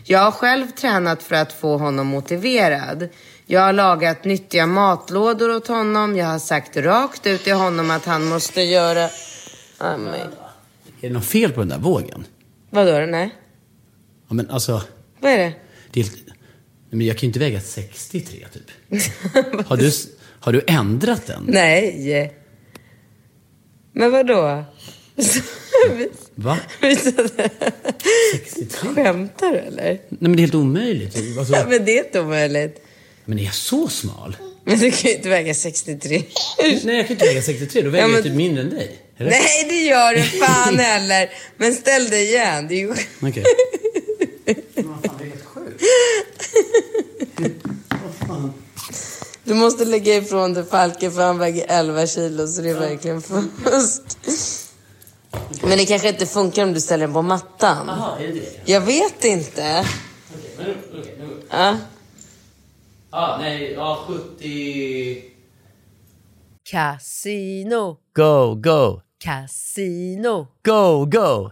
Jag 0.04 0.19
har 0.19 0.32
själv 0.32 0.67
tränat 0.67 1.24
för 1.24 1.36
att 1.36 1.54
få 1.54 1.78
honom 1.78 2.08
motiverad. 2.08 3.10
Jag 3.45 3.62
har 3.62 3.74
lagat 3.74 4.24
nyttiga 4.26 4.65
matlådor 4.65 5.56
åt 5.56 5.67
honom. 5.67 6.17
Jag 6.17 6.26
har 6.26 6.39
sagt 6.39 6.78
rakt 6.78 7.28
ut 7.28 7.43
till 7.43 7.54
honom 7.54 7.91
att 7.91 8.06
han 8.06 8.26
måste 8.26 8.62
göra... 8.62 9.10
Ah, 9.78 9.97
men. 9.97 10.13
Är 10.13 10.30
det 11.02 11.10
något 11.10 11.26
fel 11.26 11.52
på 11.52 11.60
den 11.60 11.69
där 11.69 11.80
vågen? 11.80 12.26
Vadå? 12.69 12.91
Nej? 12.91 13.36
Ja, 14.28 14.34
men 14.34 14.50
alltså... 14.50 14.82
Vad 15.19 15.32
är 15.32 15.38
det? 15.38 15.54
Det 15.91 16.00
är, 16.00 16.08
men 16.89 17.08
jag 17.08 17.17
kan 17.17 17.21
ju 17.21 17.28
inte 17.28 17.39
väga 17.39 17.60
63 17.60 18.47
typ. 18.54 18.63
Har 19.67 19.78
du, 19.78 19.91
har 20.39 20.54
du 20.54 20.62
ändrat 20.67 21.28
den? 21.28 21.43
Nej. 21.47 22.40
Men 23.93 24.12
vadå? 24.12 24.63
Va? 26.36 26.58
63? 26.82 27.49
63? 28.34 28.89
Skämtar 28.95 29.51
du 29.51 29.58
eller? 29.58 29.84
Nej 29.84 29.99
men 30.10 30.32
det 30.32 30.38
är 30.38 30.41
helt 30.41 30.56
omöjligt. 30.56 31.17
Alltså, 31.39 31.54
Ja, 31.54 31.65
men 31.69 31.86
det 31.86 31.97
är 31.99 32.04
inte 32.06 32.19
omöjligt. 32.19 32.84
men 33.25 33.39
är 33.39 33.43
jag 33.43 33.54
så 33.56 33.88
smal? 33.88 34.36
Men 34.63 34.80
du 34.80 34.91
kan 34.91 35.10
ju 35.12 35.15
inte 35.17 35.30
väga 35.30 35.54
63. 35.54 36.23
Nej, 36.84 36.95
jag 36.97 37.08
kan 37.08 37.15
inte 37.15 37.25
väga 37.25 37.41
63. 37.41 37.82
Då 37.82 37.89
väger 37.89 38.04
Ja, 38.04 38.08
men- 38.08 38.15
jag 38.15 38.23
typ 38.23 38.34
mindre 38.34 38.63
än 38.63 38.69
dig. 38.69 38.97
Eller? 39.17 39.30
Nej, 39.30 39.65
det 39.69 39.75
gör 39.82 40.15
du 40.15 40.21
fan 40.23 40.80
heller. 40.80 41.30
Men 41.58 41.73
ställ 41.73 42.10
dig 42.10 42.23
igen. 42.25 42.67
Det 42.67 42.73
är 42.75 42.80
ju... 42.80 42.91
Okej. 43.21 43.43
Men 44.75 44.88
vad 44.88 45.06
fan, 45.06 45.15
det 45.19 45.23
är 45.25 45.30
helt 45.30 45.45
sjukt. 45.45 45.84
Du 49.43 49.54
måste 49.54 49.86
lägga 49.86 50.15
ifrån 50.15 50.54
dig 50.54 50.65
Falke 50.65 51.12
för 51.12 51.21
han 51.21 51.38
väger 51.38 51.65
11 51.67 52.08
kilo 52.08 52.47
så 52.47 52.62
det 52.62 52.69
är 52.69 52.80
verkligen 52.80 53.21
fusk. 53.21 54.01
Men 55.63 55.77
det 55.77 55.86
kanske 55.86 56.10
inte 56.10 56.25
funkar 56.25 56.63
om 56.63 56.73
du 56.73 56.82
ställer 56.82 57.06
den 57.06 57.13
på 57.13 57.21
mattan. 57.21 57.88
Jaha, 57.88 58.19
är 58.19 58.27
det 58.27 58.34
det? 58.34 58.71
Jag 58.71 58.82
vet 58.82 59.23
inte. 59.25 59.86
Okej, 60.30 60.54
men 60.58 60.65
nu, 60.65 60.77
okej, 60.99 61.15
nu. 61.19 61.41
Ja. 61.49 61.77
Ja, 63.12 63.38
nej, 63.41 63.73
ja, 63.73 64.06
70... 64.08 65.23
Casino, 66.63 67.97
Go, 68.15 68.56
go, 68.56 69.01
casino, 69.19 70.47
go, 70.63 71.06
go, 71.06 71.51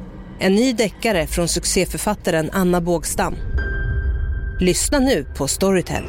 En 0.43 0.55
ny 0.55 0.73
deckare 0.73 1.27
från 1.27 1.47
succéförfattaren 1.47 2.49
Anna 2.53 2.81
Bågstam. 2.81 3.35
Lyssna 4.59 4.99
nu 4.99 5.25
på 5.37 5.47
Storytel. 5.47 6.03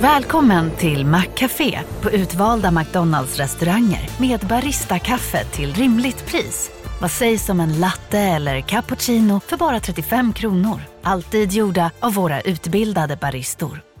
Välkommen 0.00 0.70
till 0.70 1.06
Maccafé 1.06 1.80
på 2.02 2.10
utvalda 2.10 2.70
McDonalds 2.70 3.36
restauranger 3.36 4.10
med 4.20 4.40
Baristakaffe 4.40 5.44
till 5.44 5.74
rimligt 5.74 6.26
pris. 6.26 6.70
Vad 7.00 7.10
sägs 7.10 7.48
om 7.48 7.60
en 7.60 7.80
latte 7.80 8.18
eller 8.18 8.60
cappuccino 8.60 9.40
för 9.40 9.56
bara 9.56 9.80
35 9.80 10.32
kronor? 10.32 10.80
Alltid 11.02 11.52
gjorda 11.52 11.90
av 12.00 12.14
våra 12.14 12.40
utbildade 12.40 13.16
baristor. 13.16 13.93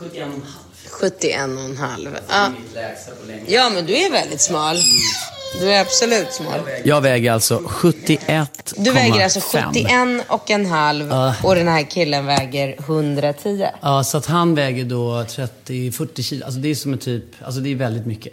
Och 0.00 0.16
en 1.24 1.76
halv. 1.76 2.18
Ja. 2.28 2.48
Mitt 2.48 2.74
lägsta 2.74 3.10
på 3.10 3.26
länge. 3.26 3.42
ja, 3.46 3.70
men 3.74 3.86
du 3.86 3.96
är 3.96 4.10
väldigt 4.10 4.40
smal. 4.40 4.76
Du 5.60 5.72
är 5.72 5.80
absolut 5.80 6.32
smal. 6.32 6.60
Jag 6.84 7.00
väger 7.00 7.32
alltså 7.32 7.58
71,5. 7.58 8.46
Du 8.76 8.90
väger 8.90 9.24
alltså 9.24 9.40
71 9.40 10.24
och 10.28 10.50
en 10.50 10.66
halv 10.66 11.12
och 11.42 11.54
den 11.54 11.68
här 11.68 11.82
killen 11.82 12.26
väger 12.26 12.76
110. 12.78 13.66
Ja, 13.80 14.04
så 14.04 14.16
att 14.16 14.26
han 14.26 14.54
väger 14.54 14.84
då 14.84 15.22
30-40 15.22 16.22
kilo. 16.22 16.44
Alltså 16.44 16.60
det 16.60 16.68
är 16.68 16.74
som 16.74 16.92
en 16.92 16.98
typ, 16.98 17.24
alltså 17.44 17.60
det 17.60 17.70
är 17.70 17.74
väldigt 17.74 18.06
mycket. 18.06 18.32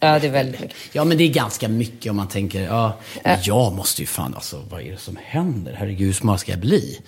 Ja, 0.00 0.18
det 0.18 0.26
är 0.26 0.30
väldigt 0.30 0.60
mycket. 0.60 0.76
Ja, 0.92 1.04
men 1.04 1.18
det 1.18 1.24
är 1.24 1.28
ganska 1.28 1.68
mycket 1.68 2.10
om 2.10 2.16
man 2.16 2.28
tänker, 2.28 2.60
ja, 2.60 2.98
men 3.24 3.38
jag 3.42 3.72
måste 3.72 4.02
ju 4.02 4.06
fan, 4.06 4.34
alltså 4.34 4.62
vad 4.70 4.80
är 4.80 4.90
det 4.90 5.00
som 5.00 5.18
händer? 5.24 5.72
Herregud, 5.78 6.06
hur 6.06 6.12
smal 6.12 6.38
ska 6.38 6.52
jag 6.52 6.60
bli? 6.60 7.00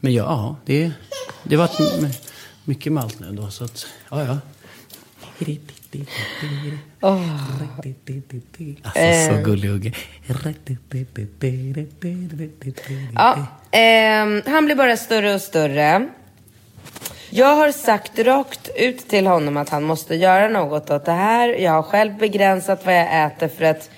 Men 0.00 0.14
ja, 0.14 0.24
ja 0.24 0.56
det, 0.66 0.90
det 1.42 1.56
var 1.56 1.66
mycket 2.64 2.92
malt 2.92 3.20
nu 3.20 3.32
då, 3.32 3.50
så 3.50 3.64
att, 3.64 3.86
ja, 4.10 4.24
ja. 4.24 4.38
Alltså, 8.82 9.36
så 9.36 9.42
gullig 9.44 9.70
Ugge. 9.70 9.92
Ja, 13.14 13.46
ehm, 13.70 14.42
han 14.46 14.64
blir 14.64 14.76
bara 14.76 14.96
större 14.96 15.34
och 15.34 15.40
större. 15.40 16.08
Jag 17.30 17.56
har 17.56 17.72
sagt 17.72 18.18
rakt 18.18 18.70
ut 18.76 19.08
till 19.08 19.26
honom 19.26 19.56
att 19.56 19.68
han 19.68 19.82
måste 19.82 20.14
göra 20.14 20.48
något 20.48 20.90
åt 20.90 21.04
det 21.04 21.12
här. 21.12 21.48
Jag 21.48 21.72
har 21.72 21.82
själv 21.82 22.18
begränsat 22.18 22.86
vad 22.86 22.94
jag 22.94 23.26
äter 23.26 23.48
för 23.48 23.64
att, 23.64 23.90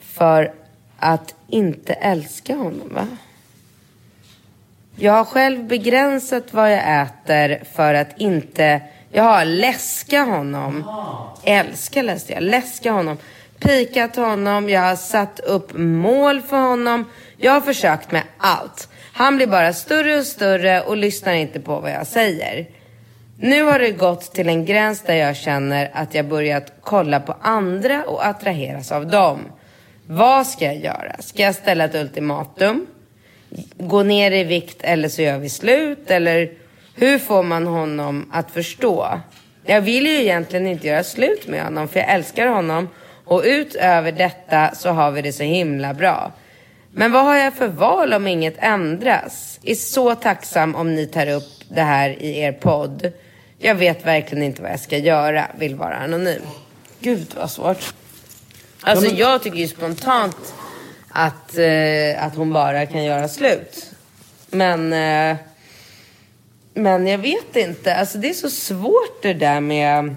för 0.00 0.52
att 0.98 1.34
inte 1.48 1.92
älska 1.92 2.56
honom. 2.56 2.88
Va? 2.94 3.06
Jag 5.02 5.12
har 5.12 5.24
själv 5.24 5.64
begränsat 5.64 6.44
vad 6.50 6.72
jag 6.72 7.02
äter 7.02 7.64
för 7.74 7.94
att 7.94 8.08
inte... 8.20 8.80
Jag 9.12 9.22
har 9.22 9.44
läska 9.44 10.22
honom. 10.22 10.84
Älska 11.44 12.02
läste 12.02 12.32
jag. 12.32 12.42
Läska 12.42 12.92
honom. 12.92 13.18
Pikat 13.58 14.16
honom. 14.16 14.68
Jag 14.68 14.80
har 14.80 14.96
satt 14.96 15.40
upp 15.40 15.72
mål 15.78 16.40
för 16.40 16.56
honom. 16.56 17.04
Jag 17.36 17.52
har 17.52 17.60
försökt 17.60 18.12
med 18.12 18.22
allt. 18.38 18.88
Han 19.12 19.36
blir 19.36 19.46
bara 19.46 19.72
större 19.72 20.18
och 20.18 20.26
större 20.26 20.80
och 20.80 20.96
lyssnar 20.96 21.32
inte 21.32 21.60
på 21.60 21.80
vad 21.80 21.90
jag 21.90 22.06
säger. 22.06 22.66
Nu 23.40 23.62
har 23.62 23.78
det 23.78 23.90
gått 23.90 24.34
till 24.34 24.48
en 24.48 24.64
gräns 24.64 25.02
där 25.02 25.14
jag 25.14 25.36
känner 25.36 25.90
att 25.94 26.14
jag 26.14 26.28
börjat 26.28 26.72
kolla 26.80 27.20
på 27.20 27.36
andra 27.40 28.04
och 28.04 28.26
attraheras 28.26 28.92
av 28.92 29.06
dem. 29.06 29.38
Vad 30.06 30.46
ska 30.46 30.64
jag 30.64 30.76
göra? 30.76 31.16
Ska 31.18 31.42
jag 31.42 31.54
ställa 31.54 31.84
ett 31.84 31.94
ultimatum? 31.94 32.86
Gå 33.78 34.02
ner 34.02 34.30
i 34.30 34.44
vikt 34.44 34.76
eller 34.80 35.08
så 35.08 35.22
gör 35.22 35.38
vi 35.38 35.48
slut? 35.48 36.10
Eller 36.10 36.50
hur 36.94 37.18
får 37.18 37.42
man 37.42 37.66
honom 37.66 38.30
att 38.32 38.50
förstå? 38.50 39.20
Jag 39.64 39.80
vill 39.80 40.06
ju 40.06 40.22
egentligen 40.22 40.66
inte 40.66 40.86
göra 40.86 41.04
slut 41.04 41.48
med 41.48 41.64
honom 41.64 41.88
för 41.88 42.00
jag 42.00 42.10
älskar 42.10 42.46
honom 42.46 42.88
och 43.24 43.42
utöver 43.44 44.12
detta 44.12 44.74
så 44.74 44.90
har 44.90 45.10
vi 45.10 45.22
det 45.22 45.32
så 45.32 45.42
himla 45.42 45.94
bra. 45.94 46.32
Men 46.94 47.12
vad 47.12 47.24
har 47.24 47.36
jag 47.36 47.54
för 47.54 47.68
val 47.68 48.12
om 48.12 48.26
inget 48.26 48.54
ändras? 48.58 49.60
Är 49.62 49.74
så 49.74 50.14
tacksam 50.14 50.74
om 50.74 50.94
ni 50.94 51.06
tar 51.06 51.28
upp 51.28 51.64
det 51.68 51.82
här 51.82 52.22
i 52.22 52.38
er 52.38 52.52
podd. 52.52 53.12
Jag 53.58 53.74
vet 53.74 54.06
verkligen 54.06 54.44
inte 54.44 54.62
vad 54.62 54.70
jag 54.70 54.80
ska 54.80 54.98
göra, 54.98 55.46
vill 55.58 55.74
vara 55.74 55.94
anonym. 55.94 56.42
Gud 57.00 57.26
vad 57.36 57.50
svårt. 57.50 57.94
Alltså 58.80 59.06
jag 59.06 59.42
tycker 59.42 59.58
ju 59.58 59.68
spontant 59.68 60.54
att, 61.12 61.58
eh, 61.58 62.24
att 62.24 62.36
hon 62.36 62.52
bara 62.52 62.86
kan 62.86 63.04
göra 63.04 63.28
slut. 63.28 63.90
Men, 64.50 64.92
eh, 64.92 65.36
men 66.74 67.06
jag 67.06 67.18
vet 67.18 67.56
inte. 67.56 67.94
Alltså 67.94 68.18
det 68.18 68.30
är 68.30 68.34
så 68.34 68.50
svårt 68.50 69.22
det 69.22 69.34
där 69.34 69.60
med... 69.60 70.14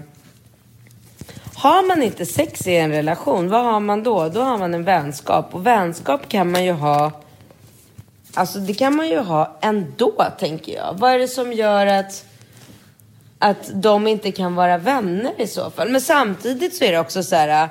Har 1.54 1.88
man 1.88 2.02
inte 2.02 2.26
sex 2.26 2.66
i 2.66 2.76
en 2.76 2.90
relation, 2.90 3.50
vad 3.50 3.64
har 3.64 3.80
man 3.80 4.02
då? 4.02 4.28
Då 4.28 4.40
har 4.40 4.58
man 4.58 4.74
en 4.74 4.84
vänskap. 4.84 5.54
Och 5.54 5.66
vänskap 5.66 6.28
kan 6.28 6.50
man 6.50 6.64
ju 6.64 6.72
ha... 6.72 7.12
Alltså 8.34 8.58
det 8.58 8.74
kan 8.74 8.96
man 8.96 9.08
ju 9.08 9.18
ha 9.18 9.58
ändå, 9.60 10.26
tänker 10.38 10.74
jag. 10.74 10.94
Vad 10.98 11.12
är 11.12 11.18
det 11.18 11.28
som 11.28 11.52
gör 11.52 11.86
att, 11.86 12.24
att 13.38 13.70
de 13.72 14.06
inte 14.06 14.32
kan 14.32 14.54
vara 14.54 14.78
vänner 14.78 15.32
i 15.38 15.46
så 15.46 15.70
fall? 15.70 15.90
Men 15.90 16.00
samtidigt 16.00 16.76
så 16.76 16.84
är 16.84 16.92
det 16.92 16.98
också 16.98 17.22
så 17.22 17.36
här... 17.36 17.68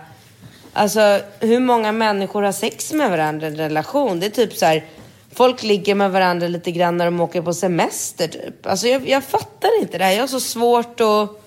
Alltså 0.78 1.22
hur 1.40 1.60
många 1.60 1.92
människor 1.92 2.42
har 2.44 2.52
sex 2.52 2.94
med 2.94 3.10
varandra 3.10 3.48
i 3.48 3.50
en 3.50 3.58
relation? 3.58 4.20
Det 4.20 4.26
är 4.26 4.30
typ 4.30 4.54
så 4.54 4.66
här 4.66 4.86
folk 5.32 5.64
ligger 5.64 5.96
med 5.96 6.12
varandra 6.12 6.48
lite 6.48 6.72
grann 6.72 6.98
när 6.98 7.06
de 7.06 7.20
åker 7.20 7.42
på 7.42 7.54
semester 7.54 8.28
typ. 8.28 8.66
Alltså 8.66 8.88
jag, 8.88 9.10
jag 9.10 9.24
fattar 9.24 9.82
inte 9.82 9.98
det 9.98 10.04
här. 10.04 10.12
Jag 10.12 10.20
har 10.20 10.28
så 10.28 10.40
svårt 10.40 11.00
att... 11.00 11.42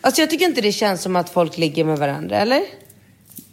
Alltså 0.00 0.22
jag 0.22 0.30
tycker 0.30 0.44
inte 0.44 0.60
det 0.60 0.72
känns 0.72 1.02
som 1.02 1.16
att 1.16 1.30
folk 1.30 1.58
ligger 1.58 1.84
med 1.84 1.98
varandra, 1.98 2.36
eller? 2.36 2.62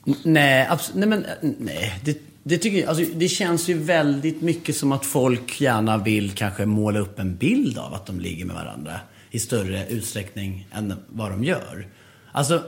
N- 0.08 0.16
Nej, 0.24 0.68
absolut. 0.70 1.00
Nej, 1.00 1.10
men 1.10 1.26
eh, 1.26 1.50
nej. 1.60 1.94
Det, 2.04 2.18
det, 2.44 2.58
tycker 2.58 2.78
jag, 2.80 2.90
alltså, 2.90 3.04
det 3.16 3.28
känns 3.28 3.68
ju 3.68 3.78
väldigt 3.78 4.42
mycket 4.42 4.76
som 4.78 4.92
att 4.92 5.06
folk 5.06 5.62
gärna 5.62 5.98
vill 5.98 6.32
kanske 6.32 6.66
måla 6.66 7.00
upp 7.00 7.20
en 7.20 7.36
bild 7.36 7.78
av 7.78 7.94
att 7.94 8.06
de 8.06 8.20
ligger 8.20 8.46
med 8.46 8.56
varandra 8.56 9.00
i 9.32 9.40
större 9.40 9.86
utsträckning 9.90 10.68
än 10.74 10.94
vad 11.08 11.32
de 11.32 11.44
gör. 11.44 11.88
Alltså, 12.32 12.64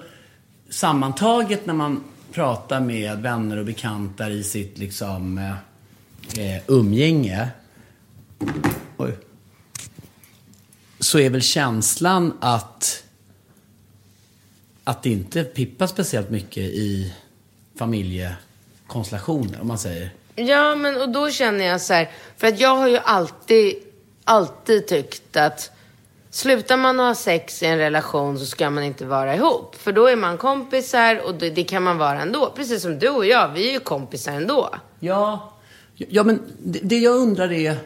sammantaget 0.70 1.66
när 1.66 1.74
man 1.74 2.04
pratar 2.32 2.80
med 2.80 3.18
vänner 3.18 3.58
och 3.58 3.66
bekanta 3.66 4.30
i 4.30 4.44
sitt 4.44 4.78
liksom 4.78 5.38
eh, 5.38 6.56
eh, 6.56 6.62
umgänge. 6.68 7.50
Oj. 8.98 9.18
Så 11.00 11.20
är 11.20 11.30
väl 11.30 11.42
känslan 11.42 12.38
att 12.40 13.04
att 14.84 15.04
det 15.04 15.10
inte 15.10 15.44
pippar 15.44 15.88
speciellt 15.88 16.30
mycket 16.30 16.64
i 16.64 17.14
familjekonstellationer, 17.76 19.62
om 19.62 19.68
man 19.68 19.80
säger. 19.80 20.10
Ja, 20.36 20.76
men 20.76 21.02
och 21.02 21.10
då 21.10 21.32
känner 21.32 21.66
jag 21.66 21.82
så 21.82 21.94
här, 21.94 22.12
för 22.38 22.48
att 22.48 22.60
jag 22.60 22.76
har 22.76 22.88
ju 22.88 22.98
alltid, 22.98 23.76
alltid 24.24 24.88
tyckt 24.88 25.38
att 25.38 25.72
slutar 26.36 26.78
man 26.78 27.00
ha 27.00 27.16
sex 27.16 27.64
i 27.64 27.66
en 27.66 27.78
relation 27.78 28.40
så 28.40 28.46
ska 28.46 28.70
man 28.70 28.84
inte 28.84 29.06
vara 29.06 29.36
ihop. 29.36 29.76
För 29.76 29.92
då 29.92 30.08
är 30.08 30.16
man 30.16 30.38
kompisar 30.38 31.28
och 31.28 31.36
det, 31.36 31.50
det 31.50 31.64
kan 31.64 31.84
man 31.84 31.98
vara 31.98 32.22
ändå. 32.22 32.54
Precis 32.56 32.82
som 32.82 33.00
du 33.00 33.10
och 33.10 33.26
jag, 33.26 33.54
vi 33.54 33.70
är 33.70 33.74
ju 33.74 33.80
kompisar 33.80 34.32
ändå. 34.32 34.76
Ja, 35.00 35.54
ja 35.96 36.24
men 36.24 36.42
det, 36.64 36.80
det 36.84 37.00
jag 37.00 37.16
undrar 37.16 37.52
är, 37.52 37.78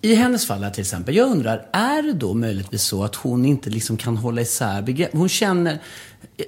i 0.00 0.14
hennes 0.14 0.46
fall 0.46 0.62
här 0.62 0.70
till 0.70 0.80
exempel, 0.80 1.16
jag 1.16 1.30
undrar, 1.30 1.66
är 1.72 2.02
det 2.02 2.12
då 2.12 2.34
möjligtvis 2.34 2.82
så 2.82 3.04
att 3.04 3.16
hon 3.16 3.44
inte 3.44 3.70
liksom 3.70 3.96
kan 3.96 4.16
hålla 4.16 4.40
isär 4.40 4.82
begrepp? 4.82 5.10
Hon 5.12 5.28
känner, 5.28 5.78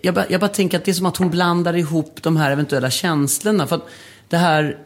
jag 0.03 0.15
bara, 0.15 0.27
jag 0.29 0.41
bara 0.41 0.49
tänker 0.49 0.79
att 0.79 0.85
det 0.85 0.91
är 0.91 0.95
som 0.95 1.07
att 1.07 1.17
hon 1.17 1.31
blandar 1.31 1.77
ihop 1.77 2.23
de 2.23 2.37
här 2.37 2.51
eventuella 2.51 2.91
känslorna. 2.91 3.67
För 3.67 3.77
att 3.77 3.89
det 4.29 4.37
här, 4.37 4.79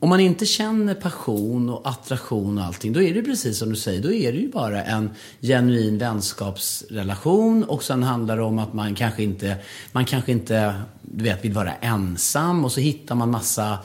om, 0.00 0.08
man 0.08 0.20
inte 0.20 0.46
känner 0.46 0.94
passion 0.94 1.70
och 1.70 1.88
attraktion 1.88 2.58
och 2.58 2.64
allting, 2.64 2.92
då 2.92 3.02
är 3.02 3.14
det 3.14 3.22
precis 3.22 3.58
som 3.58 3.70
du 3.70 3.76
säger, 3.76 4.02
då 4.02 4.12
är 4.12 4.32
det 4.32 4.38
ju 4.38 4.48
bara 4.48 4.84
en 4.84 5.10
genuin 5.40 5.98
vänskapsrelation. 5.98 7.64
Och 7.64 7.82
sen 7.82 8.02
handlar 8.02 8.36
det 8.36 8.42
om 8.42 8.58
att 8.58 8.74
man 8.74 8.94
kanske 8.94 9.22
inte, 9.22 9.56
man 9.92 10.04
kanske 10.04 10.32
inte, 10.32 10.74
du 11.02 11.24
vet, 11.24 11.44
vill 11.44 11.52
vara 11.52 11.72
ensam. 11.74 12.64
Och 12.64 12.72
så 12.72 12.80
hittar 12.80 13.14
man 13.14 13.30
massa 13.30 13.78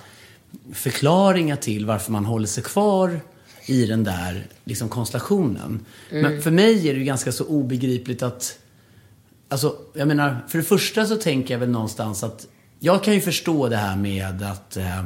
förklaringar 0.74 1.56
till 1.56 1.86
varför 1.86 2.12
man 2.12 2.26
håller 2.26 2.48
sig 2.48 2.64
kvar 2.64 3.20
i 3.66 3.86
den 3.86 4.04
där 4.04 4.48
liksom, 4.64 4.90
konstellationen. 4.90 5.86
Men 6.12 6.42
för 6.42 6.52
mig 6.52 6.90
är 6.90 6.94
det 6.94 7.00
ju 7.00 7.06
ganska 7.06 7.32
så 7.32 7.46
obegripligt 7.46 8.24
att 8.24 8.58
Alltså, 9.52 9.76
jag 9.94 10.08
menar, 10.08 10.46
för 10.48 10.58
det 10.58 10.64
första 10.64 11.06
så 11.06 11.16
tänker 11.16 11.54
jag 11.54 11.60
väl 11.60 11.70
någonstans 11.70 12.24
att 12.24 12.48
jag 12.80 13.04
kan 13.04 13.14
ju 13.14 13.22
förstå 13.22 13.70
det 13.70 13.78
här 13.78 13.96
med 13.96 14.42
att, 14.42 14.78
eh, 14.78 15.04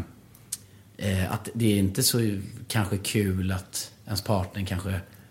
eh, 0.98 1.32
att 1.34 1.50
det 1.54 1.74
är 1.74 1.78
inte 1.78 2.04
så 2.04 2.40
kanske 2.68 2.98
kul 2.98 3.52
att 3.52 3.92
ens 4.06 4.22
partner 4.22 4.66
kanske 4.66 4.90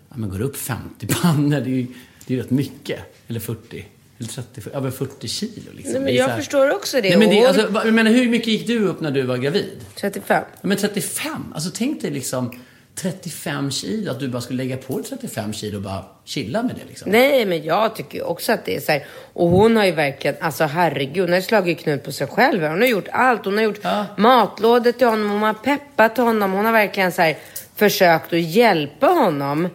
ja, 0.09 0.15
men 0.15 0.29
går 0.29 0.41
upp 0.41 0.57
50 0.57 1.07
pannor. 1.07 1.61
Det 1.61 1.69
är 1.69 1.75
ju 1.75 1.87
det 2.27 2.33
är 2.33 2.37
rätt 2.37 2.49
mycket. 2.49 2.99
Eller 3.27 3.39
40. 3.39 3.85
Eller 4.19 4.29
30, 4.29 4.61
över 4.73 4.91
40 4.91 5.27
kilo 5.27 5.71
liksom. 5.71 5.93
Nej, 5.93 6.01
men 6.01 6.15
jag 6.15 6.27
här- 6.27 6.37
förstår 6.37 6.75
också 6.75 7.01
det. 7.01 7.09
Nej, 7.09 7.17
men 7.17 7.29
det, 7.29 7.45
alltså, 7.45 7.81
jag 7.85 7.93
menar, 7.93 8.11
hur 8.11 8.29
mycket 8.29 8.47
gick 8.47 8.67
du 8.67 8.79
upp 8.79 9.01
när 9.01 9.11
du 9.11 9.21
var 9.21 9.37
gravid? 9.37 9.79
35. 9.95 10.43
Ja, 10.61 10.67
men 10.67 10.77
35? 10.77 11.53
Alltså 11.53 11.69
tänk 11.73 12.01
dig 12.01 12.11
liksom 12.11 12.59
35 12.95 13.71
kilo, 13.71 14.11
att 14.11 14.19
du 14.19 14.27
bara 14.27 14.41
skulle 14.41 14.63
lägga 14.63 14.77
på 14.77 14.97
dig 14.99 15.05
35 15.09 15.53
kilo 15.53 15.77
och 15.77 15.83
bara 15.83 16.05
chilla 16.25 16.63
med 16.63 16.75
det 16.75 16.81
liksom. 16.89 17.11
Nej, 17.11 17.45
men 17.45 17.63
jag 17.63 17.95
tycker 17.95 18.23
också 18.23 18.51
att 18.51 18.65
det 18.65 18.75
är 18.75 18.79
så 18.79 18.91
här. 18.91 19.05
Och 19.33 19.47
hon 19.49 19.77
har 19.77 19.85
ju 19.85 19.91
verkligen, 19.91 20.35
alltså 20.41 20.63
herregud, 20.63 21.23
hon 21.23 21.33
har 21.33 21.41
slagit 21.41 21.79
knut 21.79 22.03
på 22.03 22.11
sig 22.11 22.27
själv. 22.27 22.63
Hon 22.63 22.81
har 22.81 22.87
gjort 22.87 23.07
allt. 23.11 23.45
Hon 23.45 23.57
har 23.57 23.63
gjort 23.63 23.79
Ja. 23.81 24.05
matlådor 24.17 24.91
till 24.91 25.07
honom, 25.07 25.29
hon 25.29 25.41
har 25.41 25.53
peppat 25.53 26.17
honom. 26.17 26.51
Hon 26.53 26.65
har 26.65 26.71
verkligen 26.71 27.11
så 27.11 27.21
här 27.21 27.37
försökt 27.75 28.33
att 28.33 28.41
hjälpa 28.41 29.07
honom. 29.07 29.69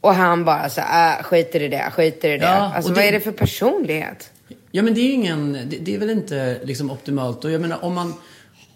Och 0.00 0.14
han 0.14 0.44
bara 0.44 0.68
så 0.70 0.80
här, 0.80 1.18
äh, 1.18 1.22
skiter 1.24 1.62
i 1.62 1.68
det, 1.68 1.90
skiter 1.92 2.28
i 2.28 2.38
det. 2.38 2.44
Ja, 2.44 2.50
alltså 2.74 2.90
och 2.90 2.96
vad 2.96 3.04
det- 3.04 3.08
är 3.08 3.12
det 3.12 3.20
för 3.20 3.32
personlighet? 3.32 4.30
Ja 4.70 4.82
men 4.82 4.94
det 4.94 5.00
är 5.00 5.04
ju 5.04 5.12
ingen, 5.12 5.52
det, 5.52 5.76
det 5.80 5.94
är 5.94 5.98
väl 5.98 6.10
inte 6.10 6.58
liksom 6.64 6.90
optimalt. 6.90 7.44
Och 7.44 7.50
jag 7.50 7.60
menar 7.60 7.84
om 7.84 7.94
man, 7.94 8.14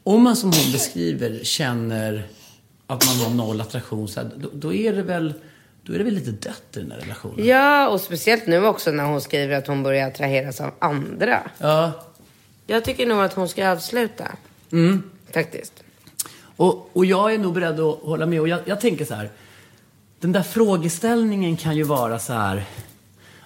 om 0.03 0.23
man 0.23 0.37
som 0.37 0.53
hon 0.53 0.73
beskriver 0.73 1.39
känner 1.45 2.23
att 2.91 3.07
man 3.07 3.17
har 3.17 3.35
noll 3.35 3.61
attraktion, 3.61 4.09
så 4.09 4.21
här, 4.21 4.31
då, 4.37 4.49
då 4.53 4.73
är 4.73 4.93
det 4.93 5.03
väl, 5.03 5.35
då 5.83 5.93
är 5.93 5.99
det 5.99 6.05
väl 6.05 6.15
lite 6.15 6.31
dött 6.31 6.77
i 6.77 6.81
den 6.81 6.91
här 6.91 6.99
relationen. 6.99 7.47
Ja, 7.47 7.89
och 7.89 8.01
speciellt 8.01 8.47
nu 8.47 8.67
också 8.67 8.91
när 8.91 9.05
hon 9.05 9.21
skriver 9.21 9.57
att 9.57 9.67
hon 9.67 9.83
börjar 9.83 10.09
attraheras 10.09 10.61
av 10.61 10.71
andra. 10.79 11.51
Ja. 11.59 11.93
Jag 12.67 12.85
tycker 12.85 13.07
nog 13.07 13.21
att 13.21 13.33
hon 13.33 13.49
ska 13.49 13.71
avsluta. 13.71 14.37
Faktiskt. 15.35 15.73
Och, 16.57 16.91
och 16.93 17.05
jag 17.05 17.35
är 17.35 17.39
nog 17.39 17.55
beredd 17.55 17.81
att 17.81 17.99
hålla 18.03 18.27
med. 18.27 18.41
Och 18.41 18.49
jag, 18.49 18.61
jag 18.65 18.81
tänker 18.81 19.05
så 19.05 19.15
här. 19.15 19.31
Den 20.21 20.33
där 20.33 20.43
frågeställningen 20.43 21.57
kan 21.57 21.77
ju 21.77 21.83
vara 21.83 22.19
så 22.19 22.33
här. 22.33 22.65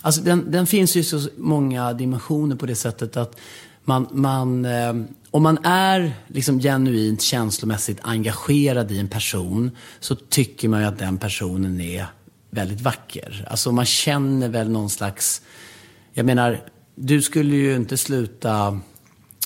Alltså 0.00 0.20
den, 0.20 0.50
den 0.50 0.66
finns 0.66 0.96
ju 0.96 1.02
så 1.02 1.28
många 1.36 1.92
dimensioner 1.92 2.56
på 2.56 2.66
det 2.66 2.74
sättet 2.74 3.16
att 3.16 3.36
man, 3.84 4.08
man, 4.10 4.64
eh, 4.64 4.94
om 5.30 5.42
man 5.42 5.64
är 5.64 6.12
liksom 6.26 6.60
genuint 6.60 7.22
känslomässigt 7.22 7.98
engagerad 8.02 8.92
i 8.92 8.98
en 8.98 9.08
person 9.08 9.70
så 10.00 10.14
tycker 10.14 10.68
man 10.68 10.80
ju 10.80 10.86
att 10.86 10.98
den 10.98 11.18
personen 11.18 11.80
är 11.80 12.06
väldigt 12.50 12.80
vacker. 12.80 13.46
Alltså 13.50 13.72
man 13.72 13.84
känner 13.86 14.48
väl 14.48 14.70
någon 14.70 14.90
slags, 14.90 15.42
jag 16.12 16.26
menar, 16.26 16.60
du 16.94 17.22
skulle 17.22 17.56
ju 17.56 17.76
inte 17.76 17.96
sluta 17.96 18.80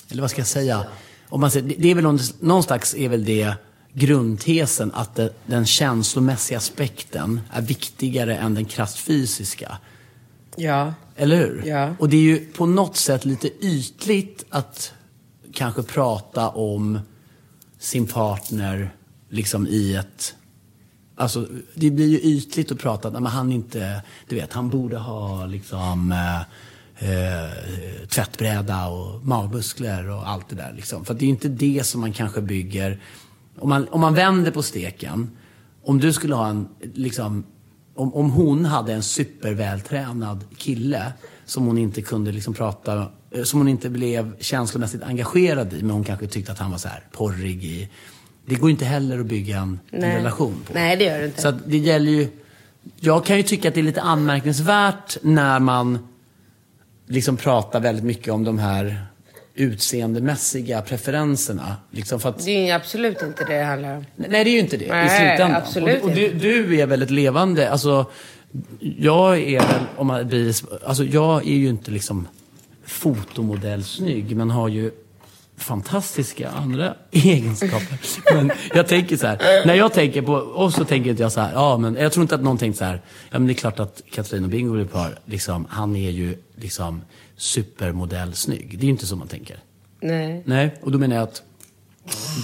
eller 0.09 0.21
vad 0.21 0.31
ska 0.31 0.39
jag 0.41 0.47
säga? 0.47 0.85
Om 1.29 1.41
man 1.41 1.51
säger, 1.51 1.75
det- 1.77 1.91
är 1.91 1.95
väl 1.95 2.03
någon, 2.03 2.19
någon 2.39 2.63
slags 2.63 2.95
är 2.95 3.09
väl 3.09 3.25
det 3.25 3.53
grundtesen 3.93 4.91
att 4.93 5.15
det, 5.15 5.33
den 5.45 5.65
känslomässiga 5.65 6.57
aspekten 6.57 7.41
är 7.51 7.61
viktigare 7.61 8.37
än 8.37 8.53
den 8.55 8.65
krasst 8.65 8.97
fysiska. 8.99 9.77
Ja. 10.55 10.93
Eller 11.17 11.37
hur? 11.37 11.63
Ja. 11.65 11.95
Och 11.99 12.09
det 12.09 12.17
är 12.17 12.21
ju 12.21 12.45
på 12.45 12.65
något 12.65 12.95
sätt 12.95 13.25
lite 13.25 13.65
ytligt 13.65 14.45
att 14.49 14.93
kanske 15.53 15.83
prata 15.83 16.49
om 16.49 16.99
sin 17.79 18.07
partner 18.07 18.89
liksom 19.29 19.67
i 19.67 19.95
ett... 19.95 20.35
Alltså, 21.15 21.47
det 21.75 21.91
blir 21.91 22.07
ju 22.07 22.19
ytligt 22.19 22.71
att 22.71 22.79
prata, 22.79 23.11
men 23.11 23.25
han 23.25 23.51
inte, 23.51 24.01
du 24.27 24.35
vet, 24.35 24.53
han 24.53 24.69
borde 24.69 24.97
ha 24.97 25.45
liksom 25.45 26.11
eh, 26.11 26.39
eh, 27.09 28.07
tvättbräda 28.09 28.87
och 28.87 29.25
magmuskler 29.25 30.09
och 30.09 30.29
allt 30.29 30.49
det 30.49 30.55
där 30.55 30.73
liksom. 30.73 31.05
För 31.05 31.13
att 31.13 31.19
det 31.19 31.25
är 31.25 31.29
inte 31.29 31.49
det 31.49 31.85
som 31.85 32.01
man 32.01 32.13
kanske 32.13 32.41
bygger, 32.41 33.01
om 33.59 33.69
man, 33.69 33.87
om 33.87 34.01
man 34.01 34.13
vänder 34.13 34.51
på 34.51 34.63
steken, 34.63 35.37
om 35.83 35.99
du 35.99 36.13
skulle 36.13 36.35
ha 36.35 36.47
en, 36.47 36.67
liksom, 36.93 37.43
om, 37.97 38.13
om 38.13 38.31
hon 38.31 38.65
hade 38.65 38.93
en 38.93 39.03
supervältränad 39.03 40.43
kille 40.57 41.13
som 41.45 41.65
hon 41.65 41.77
inte 41.77 42.01
kunde 42.01 42.31
liksom 42.31 42.53
prata, 42.53 43.11
eh, 43.31 43.43
som 43.43 43.59
hon 43.59 43.67
inte 43.67 43.89
blev 43.89 44.39
känslomässigt 44.39 45.03
engagerad 45.03 45.73
i, 45.73 45.81
men 45.81 45.89
hon 45.89 46.03
kanske 46.03 46.27
tyckte 46.27 46.51
att 46.51 46.59
han 46.59 46.71
var 46.71 46.77
så 46.77 46.87
här 46.87 47.03
porrig 47.11 47.63
i. 47.65 47.89
Det 48.45 48.55
går 48.55 48.69
inte 48.69 48.85
heller 48.85 49.19
att 49.19 49.25
bygga 49.25 49.57
en, 49.57 49.79
en 49.91 50.01
relation 50.01 50.55
på. 50.67 50.73
Nej, 50.73 50.97
det 50.97 51.03
gör 51.03 51.19
det 51.19 51.25
inte. 51.25 51.41
Så 51.41 51.51
det 51.51 51.77
gäller 51.77 52.11
ju, 52.11 52.27
jag 52.99 53.25
kan 53.25 53.37
ju 53.37 53.43
tycka 53.43 53.67
att 53.67 53.73
det 53.73 53.81
är 53.81 53.83
lite 53.83 54.01
anmärkningsvärt 54.01 55.17
när 55.21 55.59
man 55.59 56.07
liksom 57.07 57.37
pratar 57.37 57.79
väldigt 57.79 58.05
mycket 58.05 58.33
om 58.33 58.43
de 58.43 58.59
här 58.59 59.05
utseendemässiga 59.57 60.81
preferenserna. 60.81 61.75
Liksom 61.91 62.19
för 62.19 62.29
att, 62.29 62.45
Det 62.45 62.69
är 62.69 62.75
absolut 62.75 63.21
inte 63.21 63.43
det 63.45 63.57
det 63.57 63.63
handlar 63.63 63.97
om. 63.97 64.05
Nej, 64.15 64.43
det 64.43 64.49
är 64.49 64.53
ju 64.53 64.59
inte 64.59 64.77
det 64.77 64.85
i 64.85 64.89
Nej, 64.89 65.09
slutändan. 65.09 65.61
absolut 65.61 66.03
och, 66.03 66.09
och 66.09 66.15
du, 66.15 66.33
du 66.33 66.79
är 66.79 66.85
väl 66.85 67.01
ett 67.01 67.11
levande, 67.11 67.71
alltså 67.71 68.05
jag 68.79 69.39
är 69.39 69.59
väl, 69.59 69.81
om 69.95 70.07
man 70.07 70.27
blir, 70.27 70.55
alltså 70.87 71.03
jag 71.03 71.47
är 71.47 71.55
ju 71.55 71.69
inte 71.69 71.91
liksom 71.91 72.27
fotomodellsnygg, 72.85 74.35
men 74.35 74.49
har 74.49 74.67
ju 74.67 74.91
fantastiska 75.57 76.49
andra 76.49 76.93
egenskaper. 77.11 77.97
Men 78.35 78.51
jag 78.73 78.87
tänker 78.87 79.17
så 79.17 79.27
här, 79.27 79.65
när 79.65 79.73
jag 79.73 79.93
tänker 79.93 80.21
på 80.21 80.33
oss 80.33 80.75
så 80.75 80.85
tänker 80.85 81.09
inte 81.09 81.23
jag 81.23 81.31
så 81.31 81.41
här, 81.41 81.53
ja 81.53 81.77
men 81.77 81.95
jag 81.95 82.11
tror 82.11 82.21
inte 82.21 82.35
att 82.35 82.43
någon 82.43 82.57
tänkt 82.57 82.77
så 82.77 82.83
här, 82.85 83.01
ja 83.29 83.39
men 83.39 83.47
det 83.47 83.53
är 83.53 83.55
klart 83.55 83.79
att 83.79 84.01
Katrin 84.11 84.43
och 84.43 84.49
Bingo 84.49 84.73
blir 84.73 84.85
par, 84.85 85.19
liksom, 85.25 85.67
han 85.69 85.95
är 85.95 86.09
ju 86.09 86.37
liksom 86.55 87.01
supermodellsnygg. 87.37 88.69
Det 88.79 88.83
är 88.83 88.85
ju 88.85 88.91
inte 88.91 89.05
så 89.07 89.15
man 89.15 89.27
tänker. 89.27 89.57
Nej. 90.01 90.43
Nej, 90.45 90.75
och 90.81 90.91
då 90.91 90.97
menar 90.97 91.15
jag 91.15 91.23
att 91.23 91.41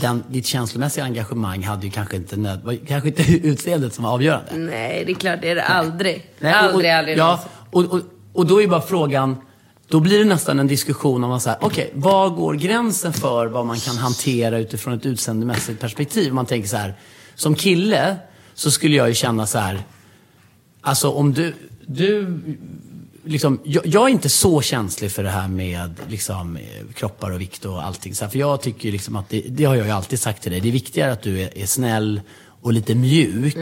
den, 0.02 0.24
ditt 0.30 0.46
känslomässiga 0.46 1.04
engagemang 1.04 1.64
hade 1.64 1.86
ju 1.86 1.92
kanske 1.92 2.16
inte, 2.16 2.38
nöd, 2.38 2.80
kanske 2.88 3.10
inte 3.10 3.24
utseendet 3.48 3.94
som 3.94 4.04
var 4.04 4.12
avgörande. 4.12 4.52
Nej, 4.58 5.04
det 5.06 5.12
är 5.12 5.16
klart 5.16 5.40
det 5.42 5.50
är 5.50 5.56
det 5.56 5.64
aldrig. 5.64 6.32
Nej, 6.40 6.54
och- 6.54 6.60
aldrig, 6.60 6.92
och, 6.92 6.98
aldrig 6.98 7.18
Ja, 7.18 7.26
någonsin. 7.26 7.50
och, 7.72 7.84
och, 7.94 8.02
och 8.34 8.46
då 8.48 8.62
är 8.62 8.68
bara 8.68 8.82
frågan, 8.82 9.36
då 9.88 10.00
blir 10.00 10.20
det 10.20 10.26
nästan 10.26 10.60
en 10.60 10.68
diskussion 10.68 11.24
om 11.24 11.32
att 11.32 11.42
säga, 11.42 11.58
okej, 11.62 11.92
var 11.94 12.30
går 12.30 12.54
gränsen 12.54 13.14
för 13.14 13.46
vad 13.48 13.66
man 13.66 13.78
kan 13.78 13.98
hantera 13.98 14.58
utifrån 14.58 14.94
ett 14.94 15.06
utseendemässigt 15.06 15.80
perspektiv? 15.82 16.34
Man 16.34 16.46
tänker 16.46 16.68
så 16.70 16.78
här, 16.78 16.94
som 17.36 17.56
kille 17.56 18.18
så 18.54 18.72
skulle 18.72 18.96
jag 18.96 19.08
ju 19.10 19.14
känna 19.16 19.46
så 19.46 19.58
här, 19.60 19.84
alltså 20.82 21.10
om 21.12 21.34
du, 21.34 21.54
du 21.86 22.40
liksom, 23.24 23.60
jag, 23.64 23.86
jag 23.86 24.04
är 24.04 24.10
inte 24.10 24.30
så 24.30 24.62
känslig 24.62 25.12
för 25.12 25.24
det 25.24 25.30
här 25.30 25.48
med 25.48 25.96
liksom, 26.08 26.58
eh, 26.58 26.64
kroppar 26.94 27.32
och 27.32 27.42
vikt 27.42 27.66
och 27.66 27.84
allting. 27.84 28.16
Så 28.16 28.26
här, 28.26 28.32
för 28.32 28.40
jag 28.40 28.62
tycker 28.62 28.92
liksom 28.92 29.16
att, 29.16 29.30
det, 29.30 29.42
det 29.48 29.66
har 29.66 29.76
jag 29.76 29.86
ju 29.86 29.92
alltid 29.92 30.20
sagt 30.20 30.42
till 30.44 30.52
dig, 30.52 30.62
det 30.62 30.68
är 30.68 30.72
viktigare 30.72 31.12
att 31.12 31.22
du 31.22 31.42
är, 31.42 31.58
är 31.58 31.66
snäll 31.66 32.22
och 32.62 32.74
lite 32.74 32.96
mjuk. 32.96 33.58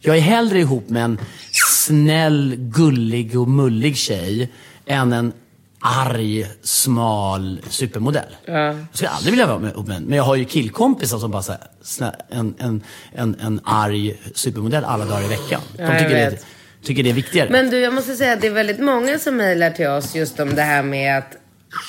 Jag 0.00 0.16
är 0.16 0.20
hellre 0.20 0.58
ihop 0.60 0.88
med 0.88 1.04
en 1.04 1.18
snäll, 1.52 2.54
gullig 2.58 3.40
och 3.40 3.48
mullig 3.48 3.96
tjej 3.96 4.52
än 4.86 5.12
en 5.12 5.32
arg, 5.80 6.46
smal 6.62 7.60
supermodell. 7.68 8.36
Jag 8.46 8.86
skulle 8.92 9.10
aldrig 9.10 9.32
vilja 9.32 9.46
vara 9.46 9.58
med 9.58 9.72
ihop 9.72 9.86
med 9.86 9.96
en. 9.96 10.02
Men 10.02 10.16
jag 10.16 10.24
har 10.24 10.34
ju 10.34 10.44
killkompisar 10.44 11.18
som 11.18 11.30
bara 11.30 11.42
säger 11.42 12.14
en, 12.30 12.54
en, 12.58 12.82
en, 13.12 13.36
en 13.40 13.60
arg 13.64 14.20
supermodell 14.34 14.84
alla 14.84 15.04
dagar 15.04 15.24
i 15.24 15.28
veckan. 15.28 15.60
De 15.76 15.86
tycker, 15.86 16.08
det, 16.08 16.30
vet. 16.30 16.46
Tycker 16.84 17.02
det 17.02 17.10
är 17.10 17.14
viktigare. 17.14 17.48
Men 17.50 17.70
du, 17.70 17.78
jag 17.80 17.92
måste 17.94 18.14
säga 18.14 18.32
att 18.32 18.40
det 18.40 18.46
är 18.46 18.50
väldigt 18.50 18.80
många 18.80 19.18
som 19.18 19.36
mejlar 19.36 19.70
till 19.70 19.86
oss 19.88 20.14
just 20.14 20.40
om 20.40 20.54
det 20.54 20.62
här 20.62 20.82
med 20.82 21.18
att, 21.18 21.36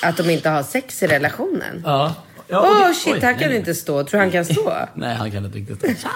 att 0.02 0.16
de 0.16 0.30
inte 0.30 0.48
har 0.48 0.62
sex 0.62 1.02
i 1.02 1.06
relationen. 1.06 1.82
ja. 1.84 2.14
Ja, 2.48 2.60
Åh 2.70 2.82
och 2.82 2.88
det- 2.88 2.94
shit, 2.94 3.14
oj, 3.14 3.20
han 3.22 3.34
kan 3.38 3.48
nej. 3.48 3.56
inte 3.58 3.74
stå. 3.74 4.04
Tror 4.04 4.20
han 4.20 4.30
kan 4.30 4.44
stå? 4.44 4.72
Nej, 4.94 5.14
han 5.14 5.30
kan 5.30 5.44
inte 5.44 5.58
riktigt. 5.58 6.06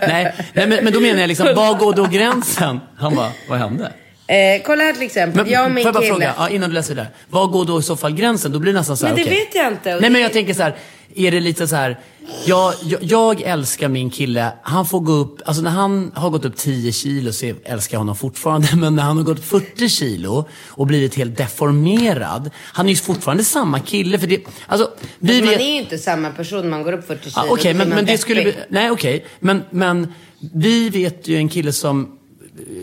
nej, 0.00 0.34
nej 0.52 0.66
men, 0.66 0.84
men 0.84 0.92
då 0.92 1.00
menar 1.00 1.20
jag 1.20 1.28
liksom, 1.28 1.54
var 1.54 1.74
går 1.78 1.92
då 1.94 2.04
gränsen? 2.06 2.80
Han 2.96 3.14
bara, 3.14 3.30
vad 3.48 3.58
hände? 3.58 3.92
Eh, 4.26 4.62
kolla 4.66 4.84
här 4.84 4.92
till 4.92 5.02
exempel. 5.02 5.42
Men, 5.42 5.52
jag 5.52 5.60
och 5.62 5.66
får 5.68 5.74
min 5.74 5.84
jag 5.84 5.94
bara 5.94 6.00
kille. 6.02 6.12
fråga, 6.14 6.34
ja, 6.38 6.48
innan 6.48 6.68
du 6.70 6.74
läser 6.74 6.94
vidare. 6.94 7.06
Var 7.30 7.46
går 7.46 7.64
då 7.64 7.78
i 7.78 7.82
så 7.82 7.96
fall 7.96 8.12
gränsen? 8.14 8.52
Då 8.52 8.58
blir 8.58 8.72
det 8.72 8.78
nästan 8.78 8.96
så 8.96 9.06
här, 9.06 9.14
Men 9.14 9.24
det 9.24 9.30
okej. 9.30 9.44
vet 9.44 9.54
jag 9.54 9.66
inte. 9.72 9.90
Nej 9.90 10.00
det- 10.00 10.10
men 10.10 10.20
jag 10.22 10.32
tänker 10.32 10.54
så 10.54 10.62
här, 10.62 10.74
är 11.14 11.30
det 11.30 11.40
lite 11.40 11.68
så 11.68 11.76
här, 11.76 11.98
jag, 12.46 12.74
jag, 12.82 13.02
jag 13.02 13.40
älskar 13.40 13.88
min 13.88 14.10
kille, 14.10 14.52
han 14.62 14.86
får 14.86 15.00
gå 15.00 15.12
upp, 15.12 15.40
alltså 15.44 15.62
när 15.62 15.70
han 15.70 16.12
har 16.14 16.30
gått 16.30 16.44
upp 16.44 16.56
10 16.56 16.92
kilo 16.92 17.32
så 17.32 17.54
älskar 17.64 17.94
jag 17.94 18.00
honom 18.00 18.16
fortfarande, 18.16 18.68
men 18.76 18.96
när 18.96 19.02
han 19.02 19.16
har 19.16 19.24
gått 19.24 19.44
40 19.44 19.88
kilo 19.88 20.44
och 20.68 20.86
blivit 20.86 21.14
helt 21.14 21.36
deformerad, 21.36 22.50
han 22.56 22.86
är 22.86 22.90
ju 22.90 22.96
fortfarande 22.96 23.44
samma 23.44 23.80
kille, 23.80 24.18
för 24.18 24.26
det, 24.26 24.40
alltså, 24.66 24.90
vi 25.18 25.42
man 25.42 25.54
är 25.54 25.58
ju 25.58 25.78
inte 25.78 25.98
samma 25.98 26.30
person 26.30 26.70
man 26.70 26.82
går 26.82 26.92
upp 26.92 27.06
40 27.06 27.30
kilo. 27.30 27.46
Då 27.46 27.52
Okej, 27.52 27.74
blir 27.74 27.86
men, 27.86 27.94
men 27.96 28.06
det 28.06 28.18
skulle 28.18 28.42
bli. 28.42 28.54
Nej, 28.68 28.90
okej. 28.90 29.26
Men, 29.40 29.62
men 29.70 30.12
vi 30.54 30.90
vet 30.90 31.28
ju 31.28 31.36
en 31.36 31.48
kille 31.48 31.72
som 31.72 32.18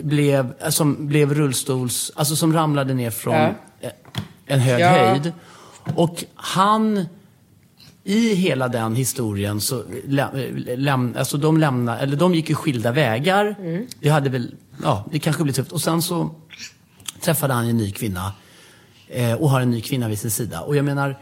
blev, 0.02 0.70
som 0.70 1.06
blev 1.06 1.34
rullstols... 1.34 2.12
Alltså 2.14 2.36
som 2.36 2.52
ramlade 2.52 2.94
ner 2.94 3.10
från 3.10 3.34
Ja. 3.34 3.90
en 4.46 4.60
hög 4.60 4.80
Ja. 4.80 4.88
höjd. 4.88 5.32
Och 5.94 6.24
han... 6.34 7.06
I 8.08 8.34
hela 8.34 8.68
den 8.68 8.94
historien 8.94 9.60
så 9.60 9.84
läm, 10.06 10.30
läm, 10.76 11.14
alltså 11.18 11.36
de 11.36 11.56
lämnade, 11.56 11.98
eller 11.98 12.16
de 12.16 12.34
gick 12.34 12.48
ju 12.48 12.54
skilda 12.54 12.92
vägar. 12.92 13.56
Mm. 13.58 13.86
Det 14.00 14.08
hade 14.08 14.30
väl, 14.30 14.54
ja, 14.82 15.04
det 15.12 15.18
kanske 15.18 15.42
blev 15.42 15.52
tufft. 15.52 15.72
Och 15.72 15.80
sen 15.80 16.02
så 16.02 16.30
träffade 17.20 17.54
han 17.54 17.66
en 17.68 17.76
ny 17.76 17.90
kvinna. 17.92 18.32
Eh, 19.08 19.32
och 19.32 19.50
har 19.50 19.60
en 19.60 19.70
ny 19.70 19.80
kvinna 19.80 20.08
vid 20.08 20.18
sin 20.18 20.30
sida. 20.30 20.60
Och 20.60 20.76
jag 20.76 20.84
menar, 20.84 21.18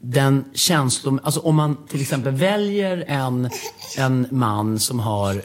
den 0.00 0.44
känslom... 0.54 1.20
Alltså 1.22 1.40
om 1.40 1.56
man 1.56 1.86
till 1.88 2.00
exempel 2.00 2.34
väljer 2.34 3.04
en, 3.06 3.50
en 3.96 4.26
man 4.30 4.78
som 4.78 5.00
har 5.00 5.42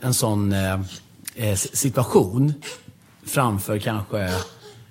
en 0.00 0.14
sån 0.14 0.52
eh, 0.52 0.80
eh, 1.34 1.54
situation 1.56 2.54
framför 3.26 3.78
kanske 3.78 4.20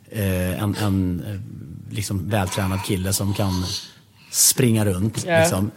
eh, 0.10 0.64
en, 0.64 0.76
en 0.76 1.24
eh, 1.28 1.96
liksom 1.96 2.30
vältränad 2.30 2.84
kille 2.84 3.14
som 3.14 3.34
kan 3.34 3.64
springa 4.32 4.86
runt. 4.86 5.26
Ja. 5.28 5.40
Liksom. 5.40 5.72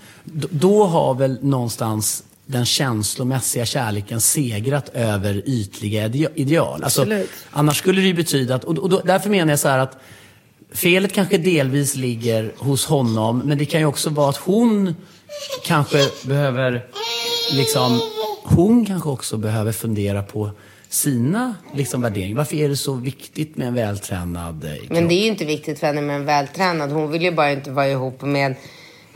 Då, 0.51 0.85
har 0.85 1.15
väl 1.15 1.39
någonstans 1.45 2.25
den 2.47 2.67
känslomässiga 2.67 3.65
kärleken 3.67 4.21
segrat 4.21 4.89
över 4.95 5.43
ytliga 5.47 6.07
ide- 6.07 6.31
ideal. 6.35 6.85
Alltså, 6.85 7.07
annars 7.51 7.79
skulle 7.79 8.01
det 8.01 8.07
ju 8.07 8.15
betyda 8.15 8.55
att, 8.55 8.65
och 8.65 8.89
då, 8.91 9.01
därför 9.05 9.31
menar 9.31 9.53
jag 9.53 9.59
så 9.59 9.69
här 9.69 9.79
att 9.79 9.99
felet 10.73 11.13
kanske 11.13 11.39
delvis 11.39 11.95
ligger 11.95 12.53
hos 12.59 12.87
honom, 12.87 13.39
men 13.39 13.59
det 13.59 13.65
kan 13.65 13.81
ju 13.81 13.87
också 13.87 14.11
vara 14.11 14.29
att 14.31 14.37
hon 14.37 14.95
kanske 15.65 15.99
behöver, 16.25 16.87
liksom, 17.53 18.01
hon 18.45 18.87
kanske 18.87 19.09
också 19.09 19.37
behöver 19.37 19.73
fundera 19.73 20.23
på 20.23 20.51
sina 20.93 21.55
liksom, 21.75 22.03
värderingar. 22.03 22.37
Varför 22.37 22.57
är 22.57 22.69
det 22.69 22.77
så 22.77 22.95
viktigt 22.95 23.57
med 23.57 23.69
en 23.69 23.75
vältränad 23.75 24.65
eh, 24.65 24.77
kropp? 24.77 24.91
Men 24.91 25.09
det 25.09 25.15
är 25.15 25.21
ju 25.21 25.27
inte 25.27 25.45
viktigt 25.45 25.79
för 25.79 25.87
henne 25.87 26.01
med 26.01 26.17
en 26.17 26.25
vältränad. 26.25 26.93
Hon 26.93 27.11
vill 27.11 27.23
ju 27.23 27.31
bara 27.31 27.53
inte 27.53 27.71
vara 27.71 27.89
ihop 27.89 28.23
med, 28.23 28.55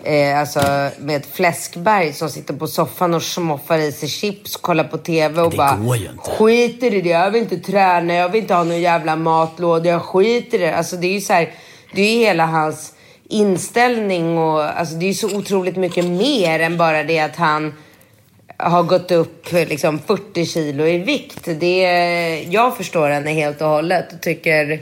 eh, 0.03 0.41
alltså, 0.41 0.61
med 0.99 1.17
ett 1.17 1.35
fläskberg 1.35 2.13
som 2.13 2.29
sitter 2.29 2.55
på 2.55 2.67
soffan 2.67 3.15
och 3.15 3.23
smoffar 3.23 3.79
i 3.79 3.93
sig 3.93 4.09
chips, 4.09 4.57
kollar 4.57 4.85
på 4.85 4.99
TV 4.99 5.43
och 5.43 5.51
Det 5.51 5.57
bara 5.57 5.79
skiter 6.19 6.95
i 6.95 7.01
det. 7.01 7.09
Jag 7.09 7.31
vill 7.31 7.43
inte 7.43 7.59
träna, 7.59 8.15
jag 8.15 8.29
vill 8.29 8.43
inte 8.43 8.55
ha 8.55 8.65
någon 8.65 8.81
jävla 8.81 9.17
matlåda, 9.17 9.89
jag 9.89 10.03
skiter 10.03 10.59
i 10.59 10.61
det. 10.61 10.77
Alltså 10.77 10.97
det 10.97 11.07
är 11.07 11.13
ju 11.13 11.21
så 11.21 11.33
här, 11.33 11.55
det 11.95 12.03
är 12.03 12.13
ju 12.13 12.19
hela 12.19 12.47
hans 12.47 12.93
inställning 13.29 14.39
och 14.39 14.63
alltså 14.63 14.95
det 14.95 15.05
är 15.05 15.09
ju 15.09 15.15
så 15.15 15.37
otroligt 15.37 15.77
mycket 15.77 16.05
mer 16.05 16.61
än 16.61 16.77
bara 16.77 17.03
det 17.03 17.21
att 17.21 17.37
han 17.37 17.73
har 18.57 18.83
gått 18.83 19.11
upp 19.11 19.53
liksom 19.53 19.99
40 19.99 20.47
kilo 20.47 20.87
i 20.87 20.99
vikt. 20.99 21.49
Det, 21.61 21.83
jag 22.49 22.77
förstår 22.77 23.09
henne 23.09 23.31
helt 23.31 23.61
och 23.61 23.69
hållet 23.69 24.13
och 24.13 24.21
tycker, 24.21 24.81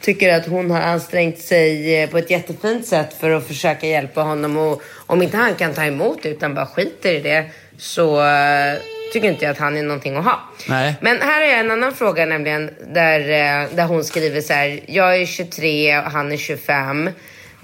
tycker 0.00 0.34
att 0.34 0.46
hon 0.46 0.70
har 0.70 0.80
ansträngt 0.80 1.38
sig 1.38 2.02
eh, 2.02 2.10
på 2.10 2.18
ett 2.18 2.30
jättefint 2.30 2.86
sätt 2.86 3.14
för 3.20 3.30
att 3.30 3.46
försöka 3.46 3.86
hjälpa 3.86 4.22
honom. 4.22 4.56
Och 4.56 4.82
om 5.06 5.22
inte 5.22 5.36
han 5.36 5.54
kan 5.54 5.74
ta 5.74 5.84
emot 5.84 6.22
det 6.22 6.28
utan 6.28 6.54
bara 6.54 6.66
skiter 6.66 7.12
i 7.12 7.20
det 7.20 7.44
så 7.78 8.26
eh, 8.26 8.78
tycker 9.12 9.28
inte 9.28 9.44
jag 9.44 9.52
att 9.52 9.58
han 9.58 9.76
är 9.76 9.82
någonting 9.82 10.16
att 10.16 10.24
ha. 10.24 10.40
Nej. 10.68 10.94
Men 11.00 11.20
här 11.20 11.42
är 11.42 11.60
en 11.60 11.70
annan 11.70 11.94
fråga 11.94 12.26
nämligen 12.26 12.70
där, 12.86 13.20
eh, 13.20 13.68
där 13.74 13.86
hon 13.86 14.04
skriver 14.04 14.40
så 14.40 14.52
här. 14.52 14.80
Jag 14.86 15.16
är 15.16 15.26
23 15.26 15.98
och 15.98 16.10
han 16.10 16.32
är 16.32 16.36
25. 16.36 17.10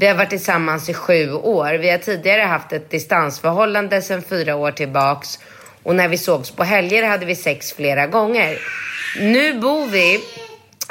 Vi 0.01 0.07
har 0.07 0.15
varit 0.15 0.31
tillsammans 0.31 0.89
i 0.89 0.95
sju 0.95 1.33
år. 1.33 1.75
Vi 1.75 1.91
har 1.91 1.99
tidigare 1.99 2.43
haft 2.43 2.73
ett 2.73 2.91
distansförhållande 2.91 4.03
sedan 4.03 4.23
fyra 4.23 4.57
år 4.57 4.71
tillbaks. 4.71 5.39
Och 5.83 5.97
när 5.97 6.09
vi 6.09 6.19
sågs 6.19 6.51
på 6.51 6.65
helger 6.65 7.03
hade 7.03 7.27
vi 7.27 7.35
sex 7.35 7.73
flera 7.73 8.07
gånger. 8.07 8.59
Nu 9.21 9.59
bor 9.59 9.87
vi 9.87 10.21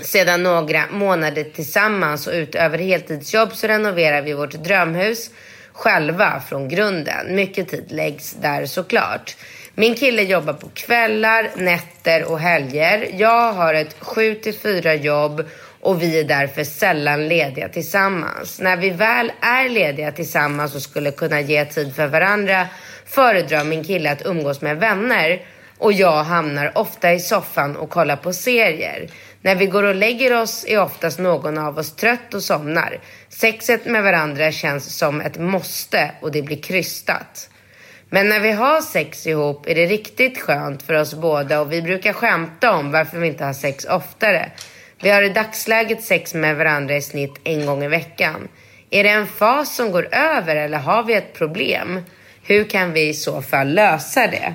sedan 0.03 0.43
några 0.43 0.83
månader 0.91 1.43
tillsammans 1.43 2.27
och 2.27 2.33
utöver 2.33 2.77
heltidsjobb 2.77 3.53
så 3.53 3.67
renoverar 3.67 4.21
vi 4.21 4.33
vårt 4.33 4.53
drömhus 4.53 5.29
själva 5.73 6.41
från 6.49 6.69
grunden. 6.69 7.35
Mycket 7.35 7.69
tid 7.69 7.91
läggs 7.91 8.33
där 8.33 8.65
såklart. 8.65 9.37
Min 9.75 9.95
kille 9.95 10.21
jobbar 10.21 10.53
på 10.53 10.69
kvällar, 10.73 11.49
nätter 11.55 12.31
och 12.31 12.39
helger. 12.39 13.07
Jag 13.13 13.53
har 13.53 13.73
ett 13.73 13.95
7 13.99 14.35
till 14.35 14.53
4 14.53 14.95
jobb 14.95 15.45
och 15.81 16.01
vi 16.01 16.19
är 16.19 16.23
därför 16.23 16.63
sällan 16.63 17.27
lediga 17.27 17.69
tillsammans. 17.69 18.59
När 18.59 18.77
vi 18.77 18.89
väl 18.89 19.31
är 19.41 19.69
lediga 19.69 20.11
tillsammans 20.11 20.75
och 20.75 20.81
skulle 20.81 21.11
kunna 21.11 21.41
ge 21.41 21.65
tid 21.65 21.95
för 21.95 22.07
varandra 22.07 22.67
föredrar 23.05 23.63
min 23.63 23.83
kille 23.83 24.11
att 24.11 24.25
umgås 24.25 24.61
med 24.61 24.79
vänner 24.79 25.41
och 25.77 25.93
jag 25.93 26.23
hamnar 26.23 26.77
ofta 26.77 27.13
i 27.13 27.19
soffan 27.19 27.75
och 27.75 27.89
kollar 27.89 28.15
på 28.15 28.33
serier. 28.33 29.09
När 29.41 29.55
vi 29.55 29.65
går 29.65 29.83
och 29.83 29.95
lägger 29.95 30.41
oss 30.41 30.65
är 30.67 30.81
oftast 30.81 31.19
någon 31.19 31.57
av 31.57 31.77
oss 31.77 31.95
trött 31.95 32.33
och 32.33 32.43
somnar. 32.43 32.99
Sexet 33.29 33.85
med 33.85 34.03
varandra 34.03 34.51
känns 34.51 34.97
som 34.97 35.21
ett 35.21 35.37
måste 35.37 36.11
och 36.21 36.31
det 36.31 36.41
blir 36.41 36.61
krystat. 36.61 37.49
Men 38.09 38.29
när 38.29 38.39
vi 38.39 38.51
har 38.51 38.81
sex 38.81 39.27
ihop 39.27 39.67
är 39.67 39.75
det 39.75 39.85
riktigt 39.85 40.41
skönt 40.41 40.83
för 40.83 40.93
oss 40.93 41.13
båda 41.13 41.61
och 41.61 41.71
vi 41.73 41.81
brukar 41.81 42.13
skämta 42.13 42.71
om 42.71 42.91
varför 42.91 43.19
vi 43.19 43.27
inte 43.27 43.45
har 43.45 43.53
sex 43.53 43.85
oftare. 43.85 44.51
Vi 45.01 45.09
har 45.09 45.21
i 45.23 45.29
dagsläget 45.29 46.03
sex 46.03 46.33
med 46.33 46.57
varandra 46.57 46.95
i 46.95 47.01
snitt 47.01 47.39
en 47.43 47.65
gång 47.65 47.83
i 47.83 47.87
veckan. 47.87 48.47
Är 48.89 49.03
det 49.03 49.09
en 49.09 49.27
fas 49.27 49.75
som 49.75 49.91
går 49.91 50.15
över 50.15 50.55
eller 50.55 50.77
har 50.77 51.03
vi 51.03 51.13
ett 51.13 51.33
problem? 51.33 51.99
Hur 52.43 52.63
kan 52.63 52.93
vi 52.93 53.09
i 53.09 53.13
så 53.13 53.41
fall 53.41 53.73
lösa 53.73 54.27
det? 54.27 54.53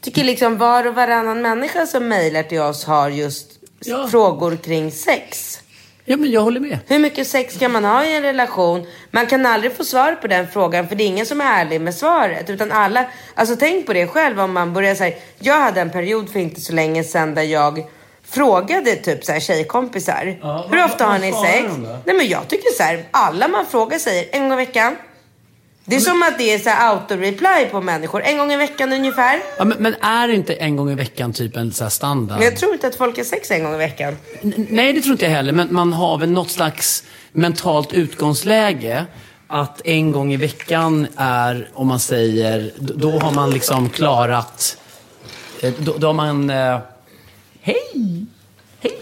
tycker 0.00 0.24
liksom 0.24 0.58
var 0.58 0.86
och 0.86 0.94
varannan 0.94 1.42
människa 1.42 1.86
som 1.86 2.08
mejlar 2.08 2.42
till 2.42 2.60
oss 2.60 2.84
har 2.84 3.10
just 3.10 3.52
Ja. 3.80 4.08
frågor 4.08 4.56
kring 4.56 4.90
sex. 4.90 5.58
Ja, 6.04 6.16
men 6.16 6.30
jag 6.30 6.40
håller 6.40 6.60
med. 6.60 6.78
Hur 6.86 6.98
mycket 6.98 7.26
sex 7.26 7.58
kan 7.58 7.72
man 7.72 7.84
ha 7.84 8.04
i 8.04 8.16
en 8.16 8.22
relation? 8.22 8.86
Man 9.10 9.26
kan 9.26 9.46
aldrig 9.46 9.72
få 9.76 9.84
svar 9.84 10.12
på 10.12 10.26
den 10.26 10.48
frågan 10.48 10.88
för 10.88 10.96
det 10.96 11.04
är 11.04 11.06
ingen 11.06 11.26
som 11.26 11.40
är 11.40 11.44
ärlig 11.60 11.80
med 11.80 11.94
svaret. 11.94 12.50
Utan 12.50 12.72
alla, 12.72 13.04
alltså 13.34 13.56
tänk 13.56 13.86
på 13.86 13.92
det 13.92 14.06
själv 14.06 14.40
om 14.40 14.52
man 14.52 14.72
börjar 14.72 14.94
säga. 14.94 15.16
Jag 15.38 15.60
hade 15.60 15.80
en 15.80 15.90
period 15.90 16.30
för 16.30 16.40
inte 16.40 16.60
så 16.60 16.72
länge 16.72 17.04
sedan 17.04 17.34
där 17.34 17.42
jag 17.42 17.84
frågade 18.30 18.96
typ 18.96 19.24
så 19.24 19.32
här 19.32 19.40
tjejkompisar. 19.40 20.38
Ja, 20.42 20.66
hur 20.70 20.84
ofta 20.84 21.04
har 21.04 21.18
ni 21.18 21.32
sex? 21.32 21.72
Nej 22.04 22.16
men 22.16 22.28
jag 22.28 22.48
tycker 22.48 22.70
så 22.76 22.82
här, 22.82 23.04
alla 23.10 23.48
man 23.48 23.66
frågar 23.66 23.98
säger 23.98 24.24
en 24.32 24.42
gång 24.48 24.52
i 24.52 24.56
veckan. 24.64 24.96
Det 25.84 25.96
är 25.96 26.00
som 26.00 26.22
att 26.22 26.38
det 26.38 26.54
är 26.54 26.58
så 26.58 26.68
här 26.70 26.94
auto-reply 26.96 27.66
på 27.70 27.80
människor. 27.80 28.22
En 28.24 28.38
gång 28.38 28.52
i 28.52 28.56
veckan 28.56 28.92
ungefär. 28.92 29.40
Ja, 29.58 29.64
men, 29.64 29.76
men 29.78 29.94
är 30.00 30.28
inte 30.28 30.54
en 30.54 30.76
gång 30.76 30.90
i 30.90 30.94
veckan 30.94 31.32
typ 31.32 31.56
en 31.56 31.72
så 31.72 31.84
här 31.84 31.90
standard? 31.90 32.38
Men 32.38 32.44
jag 32.44 32.56
tror 32.56 32.72
inte 32.72 32.86
att 32.86 32.94
folk 32.96 33.16
har 33.16 33.24
sex 33.24 33.50
en 33.50 33.64
gång 33.64 33.74
i 33.74 33.78
veckan. 33.78 34.16
N- 34.42 34.66
Nej, 34.70 34.92
det 34.92 35.00
tror 35.00 35.12
inte 35.12 35.24
jag 35.24 35.32
heller. 35.32 35.52
Men 35.52 35.68
man 35.74 35.92
har 35.92 36.18
väl 36.18 36.30
något 36.30 36.50
slags 36.50 37.04
mentalt 37.32 37.92
utgångsläge. 37.92 39.06
Att 39.46 39.80
en 39.86 40.12
gång 40.12 40.32
i 40.32 40.36
veckan 40.36 41.06
är, 41.16 41.70
om 41.74 41.86
man 41.86 42.00
säger, 42.00 42.72
då 42.78 43.10
har 43.18 43.32
man 43.32 43.50
liksom 43.50 43.88
klarat... 43.90 44.76
eh, 45.62 45.72
Då, 45.78 45.92
då 45.98 46.06
har 46.06 46.14
man... 46.14 46.50
Eh, 46.50 46.78
hej! 47.68 48.26
Hej! 48.80 48.98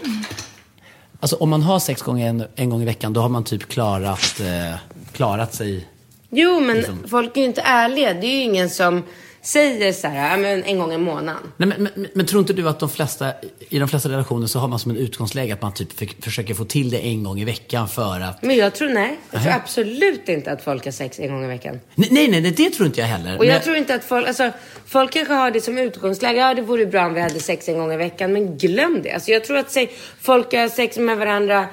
Alltså 1.19 1.35
om 1.35 1.49
man 1.49 1.61
har 1.61 1.79
sex 1.79 2.01
gånger 2.01 2.29
en, 2.29 2.43
en 2.55 2.69
gång 2.69 2.81
i 2.81 2.85
veckan, 2.85 3.13
då 3.13 3.21
har 3.21 3.29
man 3.29 3.43
typ 3.43 3.67
klarat, 3.67 4.39
eh, 4.39 4.75
klarat 5.11 5.53
sig. 5.53 5.87
Jo, 6.29 6.59
men 6.59 6.77
Liksom. 6.77 7.03
folk 7.07 7.37
är 7.37 7.41
ju 7.41 7.47
inte 7.47 7.61
ärliga. 7.61 8.13
Det 8.13 8.27
är 8.27 8.31
ju 8.31 8.41
ingen 8.41 8.69
som 8.69 9.03
säger 9.47 9.93
så 9.93 10.07
här, 10.07 10.31
"Ja, 10.31 10.37
men 10.37 10.63
en 10.63 10.79
gång 10.79 10.93
i 10.93 10.97
månaden. 10.97 11.41
Nej, 11.57 11.69
men, 11.69 11.83
men, 11.95 12.07
men 12.13 12.25
tror 12.25 12.39
inte 12.41 12.53
du 12.53 12.69
att 12.69 12.79
de 12.79 12.89
flesta, 12.89 13.31
i 13.69 13.79
de 13.79 13.87
flesta 13.89 14.09
relationer 14.09 14.47
så 14.47 14.59
har 14.59 14.67
man 14.67 14.79
som 14.79 14.91
en 14.91 14.97
utgångsläge 14.97 15.53
att 15.53 15.61
man 15.61 15.73
typ 15.73 15.99
för, 15.99 16.07
försöker 16.21 16.53
få 16.53 16.65
till 16.65 16.89
det 16.89 16.97
en 16.97 17.23
gång 17.23 17.39
i 17.39 17.45
veckan 17.45 17.89
för 17.89 18.19
att... 18.21 18.43
Men 18.43 18.55
jag 18.55 18.75
tror 18.75 18.89
nej. 18.89 19.17
Jag 19.31 19.41
tror 19.41 19.49
Nähä. 19.51 19.55
absolut 19.63 20.29
inte 20.29 20.51
att 20.51 20.61
folk 20.63 20.85
har 20.85 20.91
sex 20.91 21.19
en 21.19 21.31
gång 21.31 21.43
i 21.43 21.47
veckan. 21.47 21.79
Nej, 21.95 22.09
nej, 22.11 22.27
nej, 22.41 22.51
det 22.51 22.69
tror 22.69 22.85
inte 22.87 22.99
jag 22.99 23.07
heller. 23.07 23.37
Och 23.37 23.45
jag 23.45 23.53
Men- 23.53 23.61
tror 23.61 23.75
inte 23.75 23.95
att 23.95 24.03
folk, 24.03 24.27
alltså 24.27 24.51
folk 24.85 25.11
kanske 25.13 25.33
har 25.33 25.51
det 25.51 25.61
som 25.61 25.77
utgångsläge. 25.77 26.39
Ja, 26.39 26.53
det 26.53 26.61
vore 26.61 26.85
bra 26.85 27.05
om 27.05 27.13
vi 27.13 27.21
hade 27.21 27.39
sex 27.39 27.69
en 27.69 27.77
gång 27.77 27.93
i 27.93 27.97
veckan. 27.97 28.33
Men 28.33 28.57
glöm 28.57 29.01
det. 29.03 29.11
Alltså 29.11 29.31
jag 29.31 29.43
tror 29.45 29.57
att 29.57 29.71
se, 29.71 29.87
folk 30.21 30.53
har 30.53 30.69
sex 30.69 30.97
med 30.97 31.17
varandra 31.17 31.65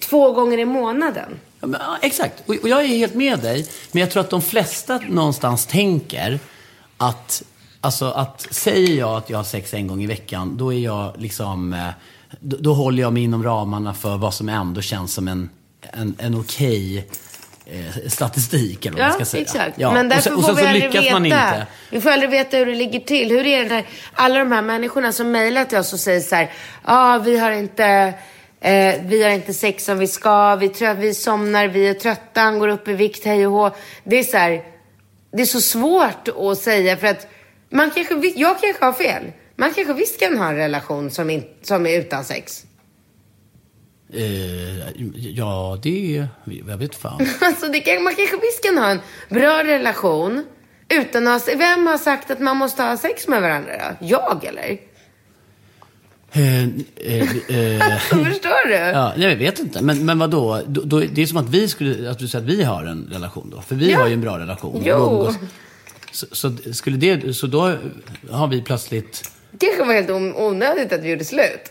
två 0.00 0.32
gånger 0.32 0.58
i 0.58 0.64
månaden. 0.64 1.28
Ja, 1.60 1.66
men, 1.66 1.80
ja, 1.84 1.98
exakt, 2.02 2.42
och, 2.46 2.54
och 2.62 2.68
jag 2.68 2.82
är 2.82 2.86
helt 2.86 3.14
med 3.14 3.38
dig. 3.38 3.66
Men 3.92 4.00
jag 4.00 4.10
tror 4.10 4.20
att 4.20 4.30
de 4.30 4.42
flesta 4.42 5.00
någonstans 5.08 5.66
tänker 5.66 6.38
att, 6.96 7.42
alltså 7.80 8.10
att 8.10 8.46
säger 8.50 8.98
jag 8.98 9.16
att 9.16 9.30
jag 9.30 9.38
har 9.38 9.44
sex 9.44 9.74
en 9.74 9.86
gång 9.86 10.02
i 10.02 10.06
veckan, 10.06 10.56
då 10.56 10.72
är 10.72 10.78
jag 10.78 11.12
liksom, 11.18 11.72
eh, 11.72 11.88
då, 12.40 12.56
då 12.60 12.74
håller 12.74 13.02
jag 13.02 13.12
mig 13.12 13.22
inom 13.22 13.42
ramarna 13.42 13.94
för 13.94 14.16
vad 14.16 14.34
som 14.34 14.48
ändå 14.48 14.80
känns 14.80 15.14
som 15.14 15.28
en, 15.28 15.50
en, 15.92 16.16
en 16.18 16.40
okej 16.40 17.08
eh, 17.66 18.08
statistik 18.08 18.86
eller 18.86 18.98
vad 18.98 19.06
man 19.06 19.14
ska 19.14 19.24
säga. 19.24 19.42
exakt. 19.42 19.78
Ja, 19.78 19.92
Men 19.92 20.06
och 20.06 20.10
därför 20.10 20.22
sen, 20.22 20.34
och 20.34 20.44
får 20.44 20.54
sen 20.54 20.72
vi 20.72 20.80
så 20.80 20.86
lyckas 20.86 21.04
veta. 21.04 21.12
man 21.12 21.26
inte. 21.26 21.66
Vi 21.90 22.00
får 22.00 22.10
aldrig 22.10 22.30
veta 22.30 22.56
hur 22.56 22.66
det 22.66 22.74
ligger 22.74 23.00
till. 23.00 23.30
Hur 23.30 23.46
är 23.46 23.62
det 23.62 23.68
där? 23.68 23.86
Alla 24.14 24.38
de 24.38 24.52
här 24.52 24.62
människorna 24.62 25.12
som 25.12 25.30
mejlar 25.30 25.64
till 25.64 25.78
oss 25.78 25.92
och 25.92 26.00
säger 26.00 26.20
så 26.20 26.34
här, 26.34 26.44
ja, 26.44 26.50
ah, 26.84 27.18
vi 27.18 27.38
har 27.38 27.50
inte 27.50 28.14
Eh, 28.60 28.94
vi 29.02 29.22
har 29.22 29.30
inte 29.30 29.54
sex 29.54 29.84
som 29.84 29.98
vi 29.98 30.06
ska, 30.06 30.56
vi, 30.56 30.68
trö- 30.68 30.96
vi 30.96 31.14
somnar, 31.14 31.68
vi 31.68 31.88
är 31.88 31.94
trötta, 31.94 32.40
han 32.40 32.58
går 32.58 32.68
upp 32.68 32.88
i 32.88 32.92
vikt, 32.92 33.24
hej 33.24 33.46
och 33.46 33.52
hå. 33.52 33.70
Det 34.04 34.18
är 34.18 34.22
så 34.22 34.36
här, 34.36 34.62
det 35.36 35.42
är 35.42 35.46
så 35.46 35.60
svårt 35.60 36.28
att 36.28 36.58
säga 36.58 36.96
för 36.96 37.06
att 37.06 37.26
man 37.70 37.90
kanske, 37.90 38.32
jag 38.36 38.60
kanske 38.60 38.84
har 38.84 38.92
fel. 38.92 39.32
Man 39.56 39.74
kanske 39.74 39.94
visst 39.94 40.20
kan 40.20 40.38
ha 40.38 40.48
en 40.48 40.56
relation 40.56 41.10
som, 41.10 41.30
in, 41.30 41.44
som 41.62 41.86
är 41.86 41.98
utan 41.98 42.24
sex. 42.24 42.64
Eh, 44.12 44.78
ja, 45.36 45.78
det 45.82 46.16
är, 46.16 46.28
jag 46.68 46.76
vet 46.76 46.94
fan. 46.94 47.26
Alltså 47.40 47.68
det 47.68 47.80
kan, 47.80 48.02
man 48.02 48.14
kanske 48.14 48.36
visst 48.36 48.64
kan 48.64 48.78
ha 48.78 48.90
en 48.90 49.00
bra 49.28 49.64
relation 49.64 50.44
utan 50.88 51.28
att 51.28 51.48
ha 51.48 51.54
Vem 51.56 51.86
har 51.86 51.98
sagt 51.98 52.30
att 52.30 52.40
man 52.40 52.56
måste 52.56 52.82
ha 52.82 52.96
sex 52.96 53.28
med 53.28 53.42
varandra 53.42 53.72
då? 53.78 54.06
Jag 54.06 54.44
eller? 54.44 54.78
Eh, 56.32 56.64
eh, 56.64 56.70
eh, 57.48 57.98
Förstår 57.98 58.68
du? 58.68 58.74
Ja, 58.74 59.12
nej, 59.16 59.28
jag 59.28 59.36
vet 59.36 59.58
inte. 59.58 59.82
Men, 59.82 60.06
men 60.06 60.18
vadå? 60.18 60.62
Då, 60.66 60.80
då, 60.84 61.00
det 61.00 61.22
är 61.22 61.26
som 61.26 61.36
att 61.36 61.48
vi 61.48 61.68
skulle, 61.68 62.10
att 62.10 62.18
du 62.18 62.28
säger 62.28 62.44
att 62.44 62.50
vi 62.50 62.62
har 62.62 62.84
en 62.84 63.08
relation 63.12 63.50
då. 63.50 63.60
För 63.62 63.74
vi 63.74 63.90
Ja. 63.90 63.98
har 63.98 64.06
ju 64.06 64.12
en 64.14 64.20
bra 64.20 64.38
relation. 64.38 64.82
Jo. 64.86 65.32
Så, 66.12 66.26
så, 66.32 66.56
skulle 66.72 66.96
det, 66.96 67.34
så 67.36 67.46
då 67.46 67.74
har 68.30 68.46
vi 68.48 68.62
plötsligt... 68.62 69.30
Det 69.50 69.66
kanske 69.66 69.84
var 69.84 69.94
helt 69.94 70.10
on- 70.10 70.34
onödigt 70.36 70.92
att 70.92 71.00
vi 71.02 71.10
gjorde 71.10 71.24
slut. 71.24 71.70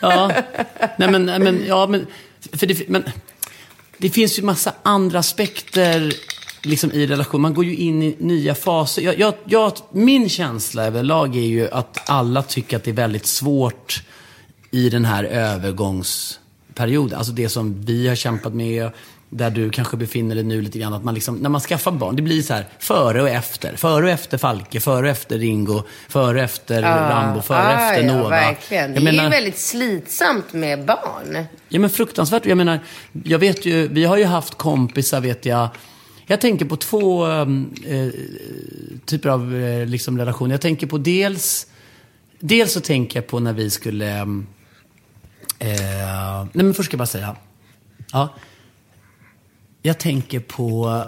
Ja, 0.00 0.32
nej 0.98 1.10
men, 1.10 1.24
men, 1.24 1.64
ja, 1.66 1.86
men, 1.86 2.06
för 2.52 2.66
det, 2.66 2.88
men 2.88 3.04
det 3.98 4.10
finns 4.10 4.38
ju 4.38 4.42
massa 4.42 4.72
andra 4.82 5.18
aspekter 5.18 6.12
liksom, 6.64 6.92
i 6.92 7.06
relation. 7.06 7.40
Man 7.40 7.54
går 7.54 7.64
ju 7.64 7.76
in 7.76 8.02
i 8.02 8.16
nya 8.18 8.54
faser. 8.54 9.02
Jag, 9.02 9.18
jag, 9.18 9.34
jag, 9.44 9.72
min 9.92 10.28
känsla 10.28 10.84
överlag 10.84 11.36
är 11.36 11.40
ju 11.40 11.70
att 11.70 12.10
alla 12.10 12.42
tycker 12.42 12.76
att 12.76 12.84
det 12.84 12.90
är 12.90 12.94
väldigt 12.94 13.26
svårt 13.26 14.02
i 14.70 14.90
den 14.90 15.04
här 15.04 15.24
övergångsperioden. 15.24 17.18
Alltså 17.18 17.32
det 17.32 17.48
som 17.48 17.84
vi 17.84 18.08
har 18.08 18.14
kämpat 18.14 18.54
med, 18.54 18.90
där 19.30 19.50
du 19.50 19.70
kanske 19.70 19.96
befinner 19.96 20.34
dig 20.34 20.44
nu 20.44 20.60
lite 20.62 20.78
grann. 20.78 20.92
Att 20.94 21.04
man 21.04 21.14
liksom, 21.14 21.36
när 21.36 21.48
man 21.48 21.60
skaffar 21.60 21.90
barn, 21.92 22.16
det 22.16 22.22
blir 22.22 22.42
så 22.42 22.54
här 22.54 22.66
före 22.78 23.22
och 23.22 23.28
efter. 23.28 23.76
Före 23.76 24.04
och 24.04 24.10
efter 24.10 24.38
Falke, 24.38 24.80
före 24.80 25.06
och 25.06 25.12
efter 25.12 25.38
Ringo, 25.38 25.82
före 26.08 26.38
och 26.38 26.44
efter 26.44 26.82
Rambo, 26.82 27.40
före 27.42 27.58
och 27.58 27.64
Ah, 27.80 27.90
efter 27.92 28.06
ja, 28.08 28.16
Nova. 28.16 28.28
verkligen. 28.30 28.90
Det 28.92 29.00
Jag 29.00 29.08
är 29.08 29.12
menar- 29.12 29.24
ju 29.24 29.30
väldigt 29.30 29.58
slitsamt 29.58 30.52
med 30.52 30.84
barn. 30.84 31.44
Ja 31.68 31.78
men 31.80 31.90
fruktansvärt. 31.90 32.46
Jag 32.46 32.56
menar, 32.58 32.80
jag 33.24 33.38
vet 33.38 33.66
ju, 33.66 33.88
vi 33.88 34.04
har 34.04 34.16
ju 34.16 34.24
haft 34.24 34.54
kompisar 34.54 35.20
vet 35.20 35.46
jag. 35.46 35.68
Jag 36.26 36.40
tänker 36.40 36.64
på 36.64 36.76
två 36.76 37.26
um, 37.26 37.74
eh, 37.86 38.08
typer 39.04 39.28
av 39.28 39.54
eh, 39.54 39.86
liksom 39.86 40.18
relationer. 40.18 40.54
Jag 40.54 40.60
tänker 40.60 40.86
på 40.86 40.98
dels, 40.98 41.66
dels 42.40 42.72
så 42.72 42.80
tänker 42.80 43.18
jag 43.18 43.26
på 43.26 43.40
när 43.40 43.52
vi 43.52 43.70
skulle, 43.70 44.22
um, 44.22 44.46
eh, 45.58 46.44
nej 46.52 46.64
men 46.64 46.74
först 46.74 46.86
ska 46.86 46.94
jag 46.94 46.98
bara 46.98 47.06
säga. 47.06 47.36
Ja, 48.12 48.28
jag 49.82 49.98
tänker 49.98 50.40
på 50.40 51.02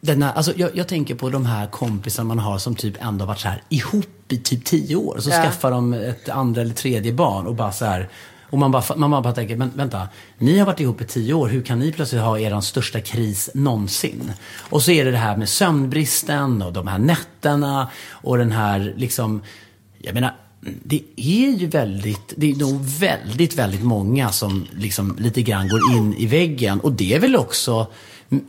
denna, 0.00 0.32
alltså 0.32 0.52
jag, 0.56 0.76
jag 0.76 0.88
tänker 0.88 1.14
på 1.14 1.30
de 1.30 1.46
här 1.46 1.66
kompisarna 1.66 2.28
man 2.28 2.38
har 2.38 2.58
som 2.58 2.74
typ 2.74 3.04
ändå 3.04 3.24
varit 3.24 3.40
så 3.40 3.48
här 3.48 3.62
ihop 3.68 4.32
i 4.32 4.36
typ 4.38 4.64
tio 4.64 4.96
år. 4.96 5.18
Så 5.20 5.30
Ja. 5.30 5.42
skaffar 5.42 5.70
de 5.70 5.92
ett 5.92 6.28
andra 6.28 6.60
eller 6.60 6.74
tredje 6.74 7.12
barn 7.12 7.46
och 7.46 7.54
bara 7.54 7.72
så 7.72 7.84
här. 7.84 8.08
Och 8.52 8.58
man 8.58 8.70
bara, 8.70 8.96
man 8.96 9.22
bara 9.22 9.32
tänker, 9.32 9.56
men 9.56 9.70
vänta, 9.74 10.08
ni 10.38 10.58
har 10.58 10.66
varit 10.66 10.80
ihop 10.80 11.00
i 11.00 11.04
tio 11.04 11.34
år, 11.34 11.48
hur 11.48 11.62
kan 11.62 11.78
ni 11.78 11.92
plötsligt 11.92 12.22
ha 12.22 12.38
er 12.38 12.60
största 12.60 13.00
kris 13.00 13.50
någonsin? 13.54 14.32
Och 14.60 14.82
så 14.82 14.90
är 14.90 15.04
det 15.04 15.10
det 15.10 15.16
här 15.16 15.36
med 15.36 15.48
sömnbristen 15.48 16.62
och 16.62 16.72
de 16.72 16.86
här 16.86 16.98
nätterna 16.98 17.88
och 18.10 18.38
den 18.38 18.52
här 18.52 18.94
liksom, 18.96 19.42
jag 19.98 20.14
menar, 20.14 20.36
det 20.84 21.02
är 21.16 21.50
ju 21.50 21.66
väldigt, 21.66 22.34
det 22.36 22.50
är 22.50 22.56
nog 22.56 22.84
väldigt, 22.84 23.54
väldigt 23.54 23.82
många 23.82 24.32
som 24.32 24.66
liksom 24.72 25.16
lite 25.18 25.42
grann 25.42 25.68
går 25.68 25.96
in 25.96 26.14
i 26.14 26.26
väggen. 26.26 26.80
Och 26.80 26.92
det 26.92 27.14
är 27.14 27.20
väl 27.20 27.36
också 27.36 27.86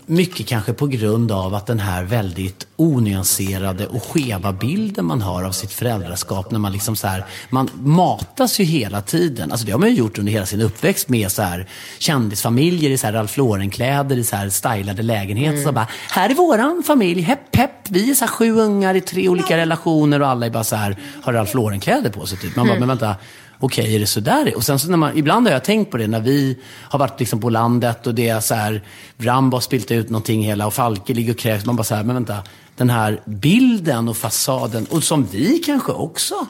mycket 0.05 0.47
kanske 0.47 0.73
på 0.73 0.87
grund 0.87 1.31
av 1.31 1.53
att 1.53 1.65
den 1.65 1.79
här 1.79 2.03
väldigt 2.03 2.67
onyanserade 2.75 3.87
och 3.87 4.03
skeva 4.03 4.53
bilden 4.53 5.05
man 5.05 5.21
har 5.21 5.43
av 5.43 5.51
sitt 5.51 5.71
föräldraskap 5.71 6.51
när 6.51 6.59
man 6.59 6.71
liksom 6.71 6.95
så 6.95 7.07
här, 7.07 7.25
man 7.49 7.69
matas 7.75 8.59
ju 8.59 8.63
hela 8.63 9.01
tiden. 9.01 9.51
Alltså 9.51 9.65
det 9.65 9.71
har 9.71 9.79
man 9.79 9.89
ju 9.89 9.95
gjort 9.95 10.17
under 10.17 10.31
hela 10.31 10.45
sin 10.45 10.61
uppväxt 10.61 11.09
med 11.09 11.31
så 11.31 11.41
här 11.41 11.67
kändisfamiljer 11.99 12.89
i 12.89 12.97
så 12.97 13.07
här 13.07 13.13
Ralph 13.13 13.37
Lauren-kläder 13.37 14.17
i 14.17 14.23
så 14.23 14.35
här 14.35 14.49
stylade 14.49 15.01
lägenheter. 15.01 15.63
Så 15.63 15.71
bara, 15.71 15.87
här 16.09 16.29
är 16.29 16.33
våran 16.33 16.83
familj, 16.87 17.21
hepp 17.21 17.55
hepp, 17.55 17.89
vi 17.89 18.11
är 18.11 18.15
så 18.15 18.25
här 18.25 18.31
sju 18.31 18.51
ungar 18.51 18.95
i 18.95 19.01
tre 19.01 19.29
olika 19.29 19.57
relationer 19.57 20.21
och 20.21 20.27
alla 20.27 20.45
är 20.45 20.49
bara 20.49 20.63
så 20.63 20.75
här, 20.75 20.97
har 21.23 21.33
Ralph 21.33 21.55
Lauren-kläder 21.55 22.09
på 22.09 22.25
sig 22.25 22.37
typ. 22.37 22.55
Man 22.55 22.67
bara, 22.67 22.79
men 22.79 22.87
vänta, 22.87 23.15
okej, 23.63 23.95
är 23.95 23.99
det 23.99 24.07
så 24.07 24.19
där? 24.19 24.55
Och 24.55 24.63
sen 24.63 24.79
så 24.79 24.89
när 24.89 24.97
man, 24.97 25.17
ibland 25.17 25.47
har 25.47 25.53
jag 25.53 25.63
tänkt 25.63 25.91
på 25.91 25.97
det 25.97 26.07
när 26.07 26.19
vi 26.19 26.57
har 26.65 26.99
varit 26.99 27.19
liksom 27.19 27.41
på 27.41 27.49
landet 27.49 28.07
och 28.07 28.15
det 28.15 28.29
är 28.29 28.39
så 28.39 28.55
här, 28.55 28.83
Rambo 29.17 29.55
har 29.55 29.61
spilt 29.61 29.91
ut 29.91 30.09
någonting 30.09 30.43
hela 30.43 30.67
och 30.67 30.73
Falke 30.73 31.13
ligger 31.13 31.33
och 31.33 31.39
kräks. 31.39 31.65
Man 31.65 31.75
bara 31.75 31.83
så 31.83 31.95
här, 31.95 32.03
men 32.03 32.15
vänta, 32.15 32.37
den 32.75 32.89
här 32.89 33.21
bilden 33.25 34.09
och 34.09 34.17
fasaden, 34.17 34.85
och 34.85 35.03
som 35.03 35.27
vi 35.31 35.57
kanske 35.57 35.91
också 35.91 36.45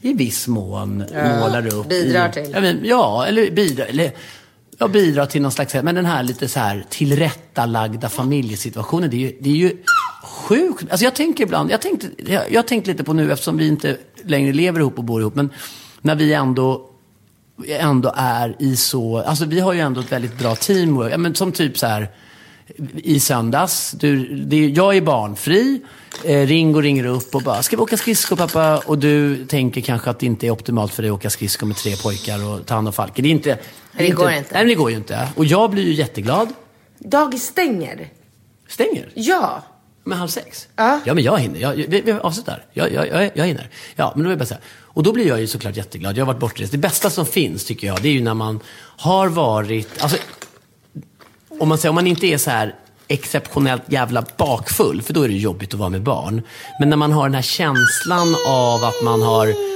i 0.00 0.12
viss 0.12 0.48
mån 0.48 1.04
målar 1.14 1.74
upp. 1.74 1.88
bidrar 1.88 2.28
i, 2.28 2.32
till. 2.32 2.50
Ja, 2.54 2.60
men, 2.60 2.80
ja 2.84 3.26
eller 3.26 3.50
bidrar. 3.50 3.86
Eller, 3.86 4.12
Ja, 4.78 4.88
bidrar 4.88 5.26
till 5.26 5.42
någon 5.42 5.52
slags, 5.52 5.74
men 5.74 5.94
den 5.94 6.06
här 6.06 6.22
lite 6.22 6.48
så 6.48 6.60
här 6.60 6.84
tillrättalagda 6.88 8.08
familjesituationen, 8.08 9.10
det 9.10 9.16
är 9.16 9.18
ju, 9.18 9.36
det 9.40 9.50
är 9.50 9.54
ju 9.54 9.76
sjukt. 10.22 10.90
Alltså 10.90 11.04
jag 11.04 11.14
tänker 11.14 11.44
ibland, 11.44 11.70
jag 11.70 11.80
tänkte, 11.80 12.08
jag, 12.32 12.52
jag 12.52 12.58
har 12.58 12.66
tänkt 12.66 12.86
lite 12.86 13.04
på 13.04 13.12
nu 13.12 13.32
eftersom 13.32 13.56
vi 13.56 13.68
inte 13.68 13.96
längre 14.24 14.52
lever 14.52 14.80
ihop 14.80 14.98
och 14.98 15.04
bor 15.04 15.20
ihop, 15.20 15.34
men 15.34 15.50
när 16.06 16.14
vi 16.14 16.32
ändå 16.32 16.90
ändå 17.68 18.12
är 18.16 18.56
i 18.58 18.76
så, 18.76 19.18
alltså 19.18 19.44
vi 19.44 19.60
har 19.60 19.72
ju 19.72 19.80
ändå 19.80 20.00
ett 20.00 20.12
väldigt 20.12 20.38
bra 20.38 20.54
teamwork. 20.54 21.12
Ja, 21.12 21.18
men 21.18 21.34
som 21.34 21.52
typ 21.52 21.78
så 21.78 21.86
här 21.86 22.08
i 22.96 23.20
söndags, 23.20 23.90
du, 23.90 24.36
det, 24.36 24.66
jag 24.66 24.96
är 24.96 25.00
barnfri, 25.00 25.80
eh, 26.24 26.46
Ringo 26.46 26.80
ringer 26.80 27.06
upp 27.06 27.34
och 27.34 27.42
bara, 27.42 27.62
ska 27.62 27.76
vi 27.76 27.82
åka 27.82 27.96
skridskor 27.96 28.36
pappa? 28.36 28.78
Och 28.78 28.98
du 28.98 29.46
tänker 29.46 29.80
kanske 29.80 30.10
att 30.10 30.18
det 30.18 30.26
inte 30.26 30.46
är 30.46 30.50
optimalt 30.50 30.94
för 30.94 31.02
dig 31.02 31.10
att 31.10 31.14
åka 31.14 31.30
skridskor 31.30 31.66
med 31.66 31.76
tre 31.76 31.96
pojkar 31.96 32.48
och 32.48 32.66
ta 32.66 32.74
hand 32.74 32.86
om 32.86 32.92
Falken. 32.92 33.22
Det 33.22 33.28
är 33.28 33.30
inte... 33.30 33.58
Det, 33.92 34.04
är 34.04 34.08
Det 34.08 34.14
går 34.14 34.30
inte. 34.30 34.54
Nej, 34.54 34.62
men 34.62 34.68
det 34.68 34.74
går 34.74 34.90
ju 34.90 34.96
inte. 34.96 35.28
Och 35.36 35.44
jag 35.44 35.70
blir 35.70 35.84
ju 35.84 35.92
jätteglad. 35.92 36.48
Dagis 36.98 37.42
stänger. 37.42 38.08
Stänger? 38.68 39.08
Ja. 39.14 39.62
Med 40.06 40.18
halv 40.18 40.28
sex? 40.28 40.68
Ja. 40.76 41.00
Ja, 41.04 41.14
men 41.14 41.24
jag 41.24 41.38
hinner. 41.38 41.60
Jag, 41.60 41.72
vi, 41.72 42.00
vi 42.00 42.12
avslutar. 42.12 42.64
Jag, 42.72 42.92
jag, 42.92 43.08
jag, 43.08 43.30
jag 43.34 43.46
hinner. 43.46 43.70
Ja, 43.96 44.12
men 44.14 44.24
då 44.24 44.30
jag 44.30 44.38
bara 44.38 44.46
säga. 44.46 44.60
Och 44.82 45.02
då 45.02 45.12
blir 45.12 45.26
jag 45.28 45.40
ju 45.40 45.46
såklart 45.46 45.76
jätteglad. 45.76 46.16
Jag 46.16 46.24
har 46.24 46.32
varit 46.32 46.40
bortrest. 46.40 46.72
Det 46.72 46.78
bästa 46.78 47.10
som 47.10 47.26
finns, 47.26 47.64
tycker 47.64 47.86
jag, 47.86 48.02
det 48.02 48.08
är 48.08 48.12
ju 48.12 48.22
när 48.22 48.34
man 48.34 48.60
har 48.96 49.28
varit... 49.28 50.02
Alltså, 50.02 50.18
om 51.60 51.68
man 51.68 51.78
säger, 51.78 51.88
om 51.88 51.94
man 51.94 52.06
inte 52.06 52.26
är 52.26 52.38
så 52.38 52.50
här 52.50 52.74
exceptionellt 53.08 53.82
jävla 53.86 54.24
bakfull, 54.36 55.02
för 55.02 55.14
då 55.14 55.22
är 55.22 55.28
det 55.28 55.34
jobbigt 55.34 55.74
att 55.74 55.80
vara 55.80 55.90
med 55.90 56.02
barn. 56.02 56.42
Men 56.80 56.90
när 56.90 56.96
man 56.96 57.12
har 57.12 57.22
den 57.22 57.34
här 57.34 57.42
känslan 57.42 58.36
av 58.48 58.84
att 58.84 59.02
man 59.04 59.22
har 59.22 59.75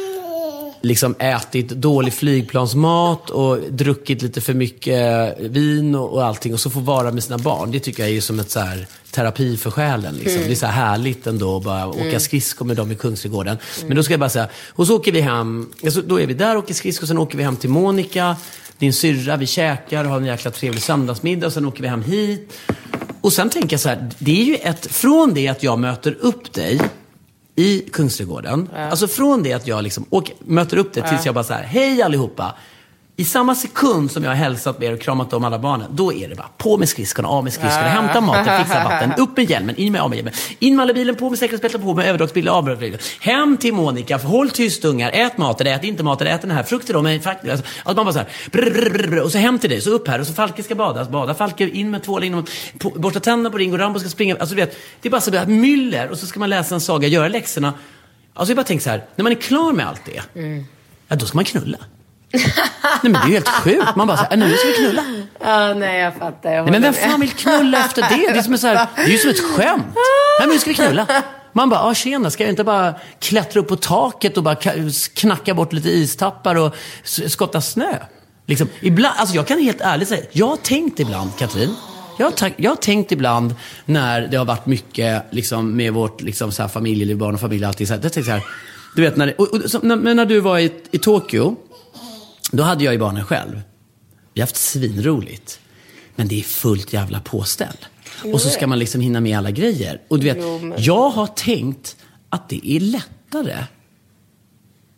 liksom 0.81 1.15
ätit 1.19 1.69
dålig 1.69 2.13
flygplansmat 2.15 3.31
och 3.31 3.59
druckit 3.71 4.23
lite 4.23 4.41
för 4.41 4.55
mycket 4.55 5.39
vin 5.41 5.95
och, 5.95 6.13
och 6.13 6.25
allting 6.25 6.55
och 6.55 6.61
så 6.61 6.71
få 6.71 6.81
vara 6.81 7.13
med 7.13 7.25
sina 7.25 7.39
barn. 7.39 7.71
Det 7.71 7.81
tycker 7.81 8.03
jag 8.03 8.13
är 8.13 8.21
som 8.21 8.41
ett 8.41 8.51
så 8.51 8.61
här, 8.61 8.87
terapi 9.11 9.57
för 9.57 9.71
själen. 9.71 10.15
Liksom. 10.15 10.37
Mm. 10.37 10.47
Det 10.47 10.53
är 10.53 10.57
så 10.57 10.67
här 10.67 10.87
härligt 10.89 11.27
ändå 11.27 11.57
att 11.57 11.65
bara 11.65 11.89
åka 11.89 12.21
skridskor 12.21 12.67
med 12.67 12.77
dem 12.77 12.93
i 12.93 12.95
Kungsträdgården. 12.95 13.59
Men 13.87 13.97
då 13.97 14.03
ska 14.03 14.13
jag 14.13 14.21
bara 14.21 14.31
säga, 14.31 14.49
och 14.69 14.87
så 14.87 14.97
åker 14.97 15.13
vi 15.13 15.21
hem, 15.21 15.73
alltså, 15.85 16.03
då 16.03 16.21
är 16.21 16.27
vi 16.27 16.35
där 16.35 16.57
och 16.57 16.65
åker 16.65 16.75
skridskor, 16.75 17.07
sen 17.07 17.19
åker 17.19 17.39
vi 17.39 17.45
hem 17.45 17.57
till 17.57 17.71
Monica, 17.71 18.37
din 18.79 18.93
syrra, 18.93 19.37
vi 19.37 19.47
käkar 19.47 20.05
och 20.05 20.11
har 20.11 20.17
en 20.17 20.25
jäkla 20.25 20.51
trevlig 20.51 20.83
söndagsmiddag 20.83 21.47
och 21.47 21.53
sen 21.53 21.67
åker 21.67 21.83
vi 21.83 21.89
hem 21.89 22.03
hit. 22.03 22.53
Och 23.21 23.33
sen 23.33 23.51
tänker 23.51 23.75
jag 23.75 23.81
så 23.81 23.89
här, 23.89 24.11
det 24.19 24.41
är 24.41 24.45
ju 24.45 24.55
ett, 24.55 24.87
från 24.87 25.35
det 25.35 25.49
att 25.49 25.63
jag 25.63 25.79
möter 25.79 26.17
upp 26.21 26.53
dig 26.53 26.81
i 27.61 27.89
Kungsträdgården. 27.93 28.69
Alltså 28.91 29.09
från 29.09 29.43
det 29.43 29.53
att 29.53 29.67
jag 29.67 29.85
liksom 29.85 30.05
åker, 30.11 30.35
möter 30.39 30.77
upp 30.77 30.93
det 30.93 31.09
tills 31.09 31.27
jag 31.27 31.35
bara 31.35 31.45
så 31.45 31.53
här, 31.55 31.63
hej 31.63 32.03
allihopa. 32.03 32.55
I 33.21 33.25
samma 33.25 33.55
sekund 33.55 34.11
som 34.11 34.25
jag 34.25 34.31
har 34.31 34.37
hälsat 34.37 34.79
med 34.79 34.89
er 34.89 34.93
och 34.93 35.01
kramat 35.01 35.33
om 35.33 35.45
alla 35.45 35.59
barnen, 35.59 35.87
då 35.91 36.13
är 36.13 36.29
det 36.29 36.35
bara 36.35 36.49
på 36.57 36.79
med 36.79 36.89
skridskorna, 36.89 37.29
av 37.29 37.45
med 37.45 37.53
skridskorna, 37.53 37.89
hämta 37.89 38.21
maten, 38.21 38.65
fixa 38.65 38.85
vatten, 38.85 39.13
upp 39.19 39.37
med 39.37 39.51
hjälmen, 39.51 39.77
in 39.77 39.93
med 39.93 40.01
av 40.03 40.11
med 40.11 40.17
hjälmen, 40.17 40.35
in 40.59 40.77
med 40.77 40.83
alla 40.83 40.93
bilen, 40.93 41.17
på 41.17 41.31
med 41.31 41.39
säkerhetsbältet, 41.39 41.83
på 41.83 41.95
med 41.95 42.07
överdragsbilen, 42.07 42.55
av 42.55 42.65
med 42.65 42.73
överdragsbilen. 42.73 43.01
Hem 43.21 43.57
till 43.57 43.75
Monica, 43.75 44.17
håll 44.17 44.51
tyst 44.51 44.85
ungar, 44.85 45.11
ät 45.11 45.39
maten, 45.39 45.67
ät 45.67 45.85
inte 45.85 46.03
maten, 46.03 46.27
ät 46.27 46.43
den 46.43 46.51
här 46.51 46.93
då, 46.93 47.03
men 47.03 47.21
faktiskt, 47.21 47.53
alltså, 47.53 47.67
att 47.85 47.97
man 47.97 48.05
bara 48.05 48.13
så 48.13 48.19
här, 48.19 48.29
brr, 48.53 48.71
brr, 48.71 48.91
brr, 48.91 49.09
brr, 49.09 49.21
och 49.21 49.33
så 49.33 49.39
hem 49.39 49.59
till 49.59 49.71
dig, 49.71 49.81
så 49.81 49.91
upp 49.91 50.09
här, 50.09 50.21
och 50.21 50.27
så 50.27 50.33
Falke 50.33 50.63
ska 50.63 50.75
badas, 50.75 51.09
bada, 51.09 51.35
Falke 51.35 51.69
in 51.69 51.91
med 51.91 52.03
tvål, 52.03 52.25
in 52.25 52.35
och 52.35 52.51
på, 52.79 52.91
borsta 52.91 53.21
tänderna 53.21 53.51
på 53.51 53.59
Ringo, 53.59 53.77
Rambo 53.77 54.01
ska 54.01 54.09
springa, 54.09 54.37
alltså 54.37 54.55
du 54.55 54.61
vet, 54.61 54.77
det 55.01 55.09
är 55.09 55.11
bara 55.11 55.21
så 55.21 55.31
där 55.31 55.47
myller, 55.47 56.11
och 56.11 56.19
så 56.19 56.27
ska 56.27 56.41
man 56.41 56.51
läsa 56.51 56.75
en 56.75 56.81
saga, 56.81 57.09
göra 57.09 57.29
läxorna. 57.29 57.75
Alltså 58.35 58.51
jag 58.51 58.57
bara 58.57 58.67
tänker 58.67 58.85
så 58.85 58.91
här, 58.91 59.05
när 59.17 59.23
man 59.23 59.33
är 59.33 59.37
klar 59.37 59.73
med 59.73 59.87
allt 59.87 60.03
det, 60.05 60.23
ja 61.09 61.17
då 61.17 61.27
ska 61.27 61.39
man 61.39 61.45
knulla. 61.45 61.79
Nej 62.33 62.43
men 63.03 63.13
det 63.13 63.19
är 63.19 63.27
ju 63.27 63.33
helt 63.33 63.49
sjukt. 63.49 63.97
Man 63.97 64.07
bara 64.07 64.17
så 64.17 64.25
här, 64.31 64.37
nu 64.37 64.57
ska 64.57 64.69
vi 64.69 64.75
knulla. 64.75 65.05
Ja, 65.41 65.75
nej 65.75 66.01
jag 66.01 66.15
fattar. 66.15 66.53
Jag 66.53 66.63
Nej, 66.63 66.73
men 66.73 66.83
vem 66.83 66.95
fan 66.95 67.21
vill 67.21 67.31
knulla 67.31 67.79
efter 67.79 68.03
det? 68.03 68.33
Det 68.33 68.39
är, 68.39 68.43
som 68.43 68.59
så 68.59 68.67
här, 68.67 68.87
det 68.97 69.03
är 69.03 69.09
ju 69.09 69.19
som 69.19 69.31
ett 69.31 69.41
skämt. 69.41 69.85
Nej 69.95 70.41
men 70.41 70.49
nu 70.49 70.59
ska 70.59 70.71
vi 70.71 70.75
knulla. 70.75 71.07
Man 71.53 71.69
bara, 71.71 71.81
ah, 71.83 71.95
tjena, 71.95 72.31
ska 72.31 72.43
jag 72.43 72.51
inte 72.51 72.65
bara 72.65 72.95
klättra 73.21 73.61
upp 73.61 73.69
på 73.69 73.77
taket 73.77 74.37
och 74.37 74.43
bara 74.43 74.55
ka- 74.55 75.15
knacka 75.21 75.55
bort 75.55 75.73
lite 75.73 75.89
istappar 75.91 76.55
och 76.55 76.75
skotta 77.05 77.61
snö? 77.61 77.95
Liksom, 78.47 78.69
ibland, 78.81 79.15
alltså 79.19 79.37
jag 79.37 79.47
kan 79.47 79.59
helt 79.59 79.81
ärligt 79.81 80.09
säga, 80.09 80.23
jag 80.33 80.47
har 80.47 80.57
tänkt 80.57 81.01
ibland, 81.01 81.31
Katrin, 81.39 81.75
jag 82.19 82.33
jag 82.57 82.71
har 82.71 82.77
tänkt 82.77 83.13
ibland 83.13 83.55
när 83.85 84.21
det 84.21 84.37
har 84.37 84.45
varit 84.45 84.67
mycket 84.67 85.23
liksom, 85.31 85.77
med 85.77 85.93
vårt 85.93 86.21
liksom, 86.21 86.53
så 86.53 86.63
här, 86.63 86.69
familjeliv, 86.69 87.17
barn 87.17 87.35
och 87.35 87.41
familj 87.41 87.65
allting. 87.65 87.87
Så 87.87 87.95
här, 87.95 88.01
jag 88.03 88.25
så 88.25 88.31
här, 88.31 88.43
du 88.97 89.03
vet, 89.03 89.17
när, 89.17 89.35
och, 89.41 89.55
och, 89.55 89.71
så, 89.71 89.79
när, 89.83 89.97
men 89.97 90.17
när 90.17 90.27
du 90.27 90.41
var 90.41 90.59
i, 90.59 90.73
i 90.91 90.99
Tokyo, 90.99 91.57
då 92.51 92.63
hade 92.63 92.85
jag 92.85 92.93
ju 92.93 92.99
barnen 92.99 93.25
själv. 93.25 93.61
Vi 94.35 94.41
har 94.41 94.47
haft 94.47 94.57
svinroligt. 94.57 95.61
Men 96.17 96.29
det 96.29 96.39
är 96.39 96.43
fullt 96.43 96.93
jävla 96.93 97.21
påställ. 97.21 97.77
Och 98.33 98.41
så 98.41 98.49
ska 98.49 98.67
man 98.67 98.79
liksom 98.79 99.01
hinna 99.01 99.21
med 99.21 99.39
alla 99.39 99.51
grejer. 99.51 100.01
Och 100.09 100.19
du 100.19 100.25
vet, 100.25 100.39
jag 100.79 101.11
har 101.11 101.27
tänkt 101.27 101.97
att 102.29 102.49
det 102.49 102.71
är 102.71 102.81
lättare 102.81 103.65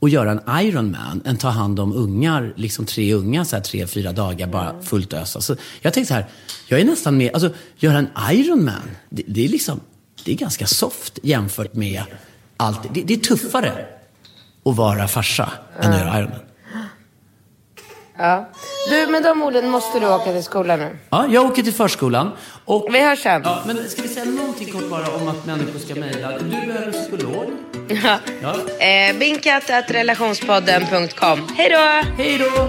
att 0.00 0.10
göra 0.10 0.30
en 0.30 0.66
Ironman 0.66 1.22
än 1.24 1.36
ta 1.36 1.48
hand 1.48 1.80
om 1.80 1.92
ungar, 1.92 2.52
liksom 2.56 2.86
tre 2.86 3.14
ungar, 3.14 3.44
så 3.44 3.56
här 3.56 3.62
tre, 3.62 3.86
fyra 3.86 4.12
dagar, 4.12 4.46
bara 4.46 4.82
fullt 4.82 5.12
ös. 5.12 5.36
Alltså, 5.36 5.56
jag 5.80 5.92
tänkte 5.92 6.08
så 6.08 6.14
här, 6.14 6.26
jag 6.68 6.80
är 6.80 6.84
nästan 6.84 7.16
med, 7.16 7.34
alltså 7.34 7.50
göra 7.76 7.98
en 7.98 8.08
Ironman, 8.30 8.90
det, 9.10 9.22
det 9.26 9.44
är 9.44 9.48
liksom, 9.48 9.80
det 10.24 10.32
är 10.32 10.36
ganska 10.36 10.66
soft 10.66 11.18
jämfört 11.22 11.74
med 11.74 12.02
allt. 12.56 12.94
Det, 12.94 13.02
det 13.02 13.14
är 13.14 13.18
tuffare 13.18 13.86
att 14.64 14.76
vara 14.76 15.08
farsa 15.08 15.52
än 15.80 15.92
att 15.92 15.98
göra 15.98 16.18
Ironman. 16.18 16.40
Ja. 18.18 18.48
Du, 18.90 19.06
med 19.06 19.22
de 19.22 19.42
orden 19.42 19.70
måste 19.70 20.00
du 20.00 20.06
åka 20.06 20.32
till 20.32 20.44
skolan 20.44 20.78
nu. 20.78 20.96
Ja, 21.10 21.26
jag 21.30 21.44
åker 21.46 21.62
till 21.62 21.72
förskolan. 21.74 22.30
Och, 22.64 22.86
Vi 22.90 23.00
hörs 23.00 23.22
sen. 23.22 23.42
ja, 23.44 23.58
men 23.66 23.88
ska 23.90 24.02
vi 24.02 24.08
säga 24.08 24.24
någonting 24.24 24.72
kort 24.72 24.90
bara 24.90 25.06
om 25.16 25.28
att 25.28 25.46
människor 25.46 25.78
ska 25.78 25.94
mejla? 25.94 26.28
Du 26.38 26.66
behöver 26.66 26.92
psykolog. 26.92 27.50
Ja. 27.88 28.18
Ja. 28.42 28.54
Eh, 28.86 29.16
Binkat.relationspodden.com. 29.18 31.48
Hej 31.56 31.70
då! 31.70 31.78
Hej 32.22 32.38
då! 32.38 32.68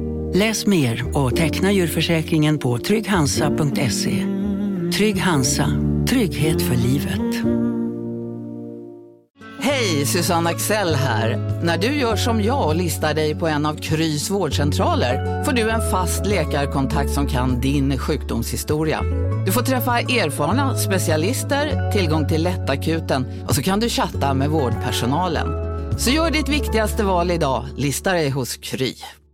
Läs 0.33 0.65
mer 0.65 1.17
och 1.17 1.35
teckna 1.35 1.71
djurförsäkringen 1.71 2.57
på 2.57 2.77
trygghansa.se. 2.77 4.25
Trygg 4.93 5.21
Hansa, 5.21 5.67
trygghet 6.09 6.61
för 6.61 6.75
livet. 6.75 7.45
Hej, 9.59 10.05
Susanne 10.05 10.49
Axel 10.49 10.95
här. 10.95 11.37
När 11.63 11.77
du 11.77 11.87
gör 11.87 12.15
som 12.15 12.41
jag 12.41 12.67
och 12.67 12.75
listar 12.75 13.13
dig 13.13 13.35
på 13.35 13.47
en 13.47 13.65
av 13.65 13.75
Krys 13.75 14.29
vårdcentraler 14.29 15.43
får 15.43 15.51
du 15.51 15.69
en 15.69 15.91
fast 15.91 16.25
läkarkontakt 16.25 17.11
som 17.11 17.27
kan 17.27 17.61
din 17.61 17.97
sjukdomshistoria. 17.97 19.01
Du 19.45 19.51
får 19.51 19.61
träffa 19.61 19.99
erfarna 19.99 20.77
specialister, 20.77 21.91
tillgång 21.91 22.27
till 22.27 22.43
lättakuten 22.43 23.25
och 23.47 23.55
så 23.55 23.63
kan 23.63 23.79
du 23.79 23.89
chatta 23.89 24.33
med 24.33 24.49
vårdpersonalen. 24.49 25.47
Så 25.99 26.09
gör 26.09 26.31
ditt 26.31 26.49
viktigaste 26.49 27.03
val 27.03 27.31
idag, 27.31 27.65
lista 27.77 28.13
dig 28.13 28.29
hos 28.29 28.57
Kry. 28.57 28.95